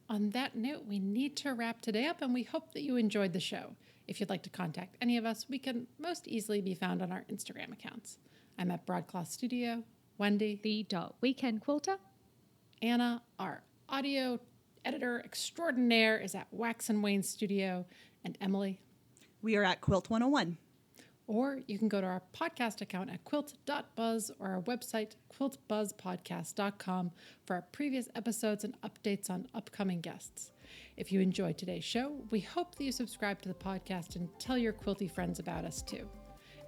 On 0.08 0.30
that 0.30 0.54
note, 0.54 0.84
we 0.86 0.98
need 1.00 1.36
to 1.38 1.52
wrap 1.52 1.80
today 1.80 2.06
up, 2.06 2.22
and 2.22 2.32
we 2.32 2.44
hope 2.44 2.72
that 2.72 2.82
you 2.82 2.96
enjoyed 2.96 3.32
the 3.32 3.40
show. 3.40 3.74
If 4.06 4.20
you'd 4.20 4.28
like 4.28 4.44
to 4.44 4.50
contact 4.50 4.96
any 5.00 5.16
of 5.16 5.24
us, 5.24 5.48
we 5.48 5.58
can 5.58 5.88
most 5.98 6.28
easily 6.28 6.60
be 6.60 6.74
found 6.74 7.02
on 7.02 7.10
our 7.10 7.24
Instagram 7.30 7.72
accounts. 7.72 8.18
I'm 8.56 8.70
at 8.70 8.86
Broadcloth 8.86 9.28
Studio. 9.28 9.82
Wendy, 10.18 10.54
The 10.62 10.84
dot 10.84 11.16
weekend 11.20 11.60
quilter. 11.60 11.98
Anna, 12.80 13.22
our 13.38 13.62
audio 13.88 14.38
editor 14.84 15.20
extraordinaire, 15.24 16.18
is 16.18 16.34
at 16.36 16.46
Wax 16.52 16.88
and 16.88 17.02
Wayne 17.02 17.22
Studio, 17.24 17.84
and 18.24 18.38
Emily. 18.40 18.80
We 19.42 19.56
are 19.56 19.64
at 19.64 19.80
Quilt 19.80 20.08
101. 20.08 20.56
Or 21.28 21.58
you 21.66 21.78
can 21.78 21.88
go 21.88 22.00
to 22.00 22.06
our 22.06 22.22
podcast 22.34 22.80
account 22.80 23.10
at 23.10 23.24
quilt.buzz 23.24 24.30
or 24.38 24.48
our 24.48 24.60
website, 24.62 25.16
quiltbuzzpodcast.com, 25.38 27.10
for 27.44 27.56
our 27.56 27.62
previous 27.72 28.08
episodes 28.14 28.62
and 28.64 28.74
updates 28.82 29.28
on 29.28 29.48
upcoming 29.54 30.00
guests. 30.00 30.52
If 30.96 31.10
you 31.10 31.20
enjoyed 31.20 31.58
today's 31.58 31.84
show, 31.84 32.12
we 32.30 32.40
hope 32.40 32.76
that 32.76 32.84
you 32.84 32.92
subscribe 32.92 33.42
to 33.42 33.48
the 33.48 33.54
podcast 33.54 34.16
and 34.16 34.28
tell 34.38 34.56
your 34.56 34.72
quilty 34.72 35.10
friends 35.10 35.38
about 35.40 35.64
us 35.64 35.82
too. 35.82 36.08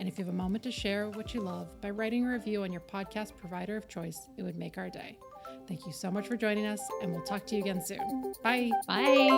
And 0.00 0.08
if 0.08 0.18
you 0.18 0.24
have 0.24 0.32
a 0.32 0.36
moment 0.36 0.62
to 0.64 0.70
share 0.70 1.08
what 1.10 1.34
you 1.34 1.40
love 1.40 1.80
by 1.80 1.90
writing 1.90 2.26
a 2.26 2.30
review 2.30 2.62
on 2.62 2.72
your 2.72 2.82
podcast 2.82 3.36
provider 3.36 3.76
of 3.76 3.88
choice, 3.88 4.28
it 4.36 4.42
would 4.42 4.56
make 4.56 4.78
our 4.78 4.90
day. 4.90 5.18
Thank 5.66 5.86
you 5.86 5.92
so 5.92 6.10
much 6.10 6.26
for 6.26 6.36
joining 6.36 6.66
us, 6.66 6.80
and 7.02 7.12
we'll 7.12 7.22
talk 7.22 7.46
to 7.46 7.56
you 7.56 7.62
again 7.62 7.84
soon. 7.84 8.32
Bye. 8.42 8.70
Bye. 8.86 9.28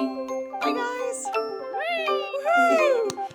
Bye, 0.60 0.72
guys. 3.26 3.30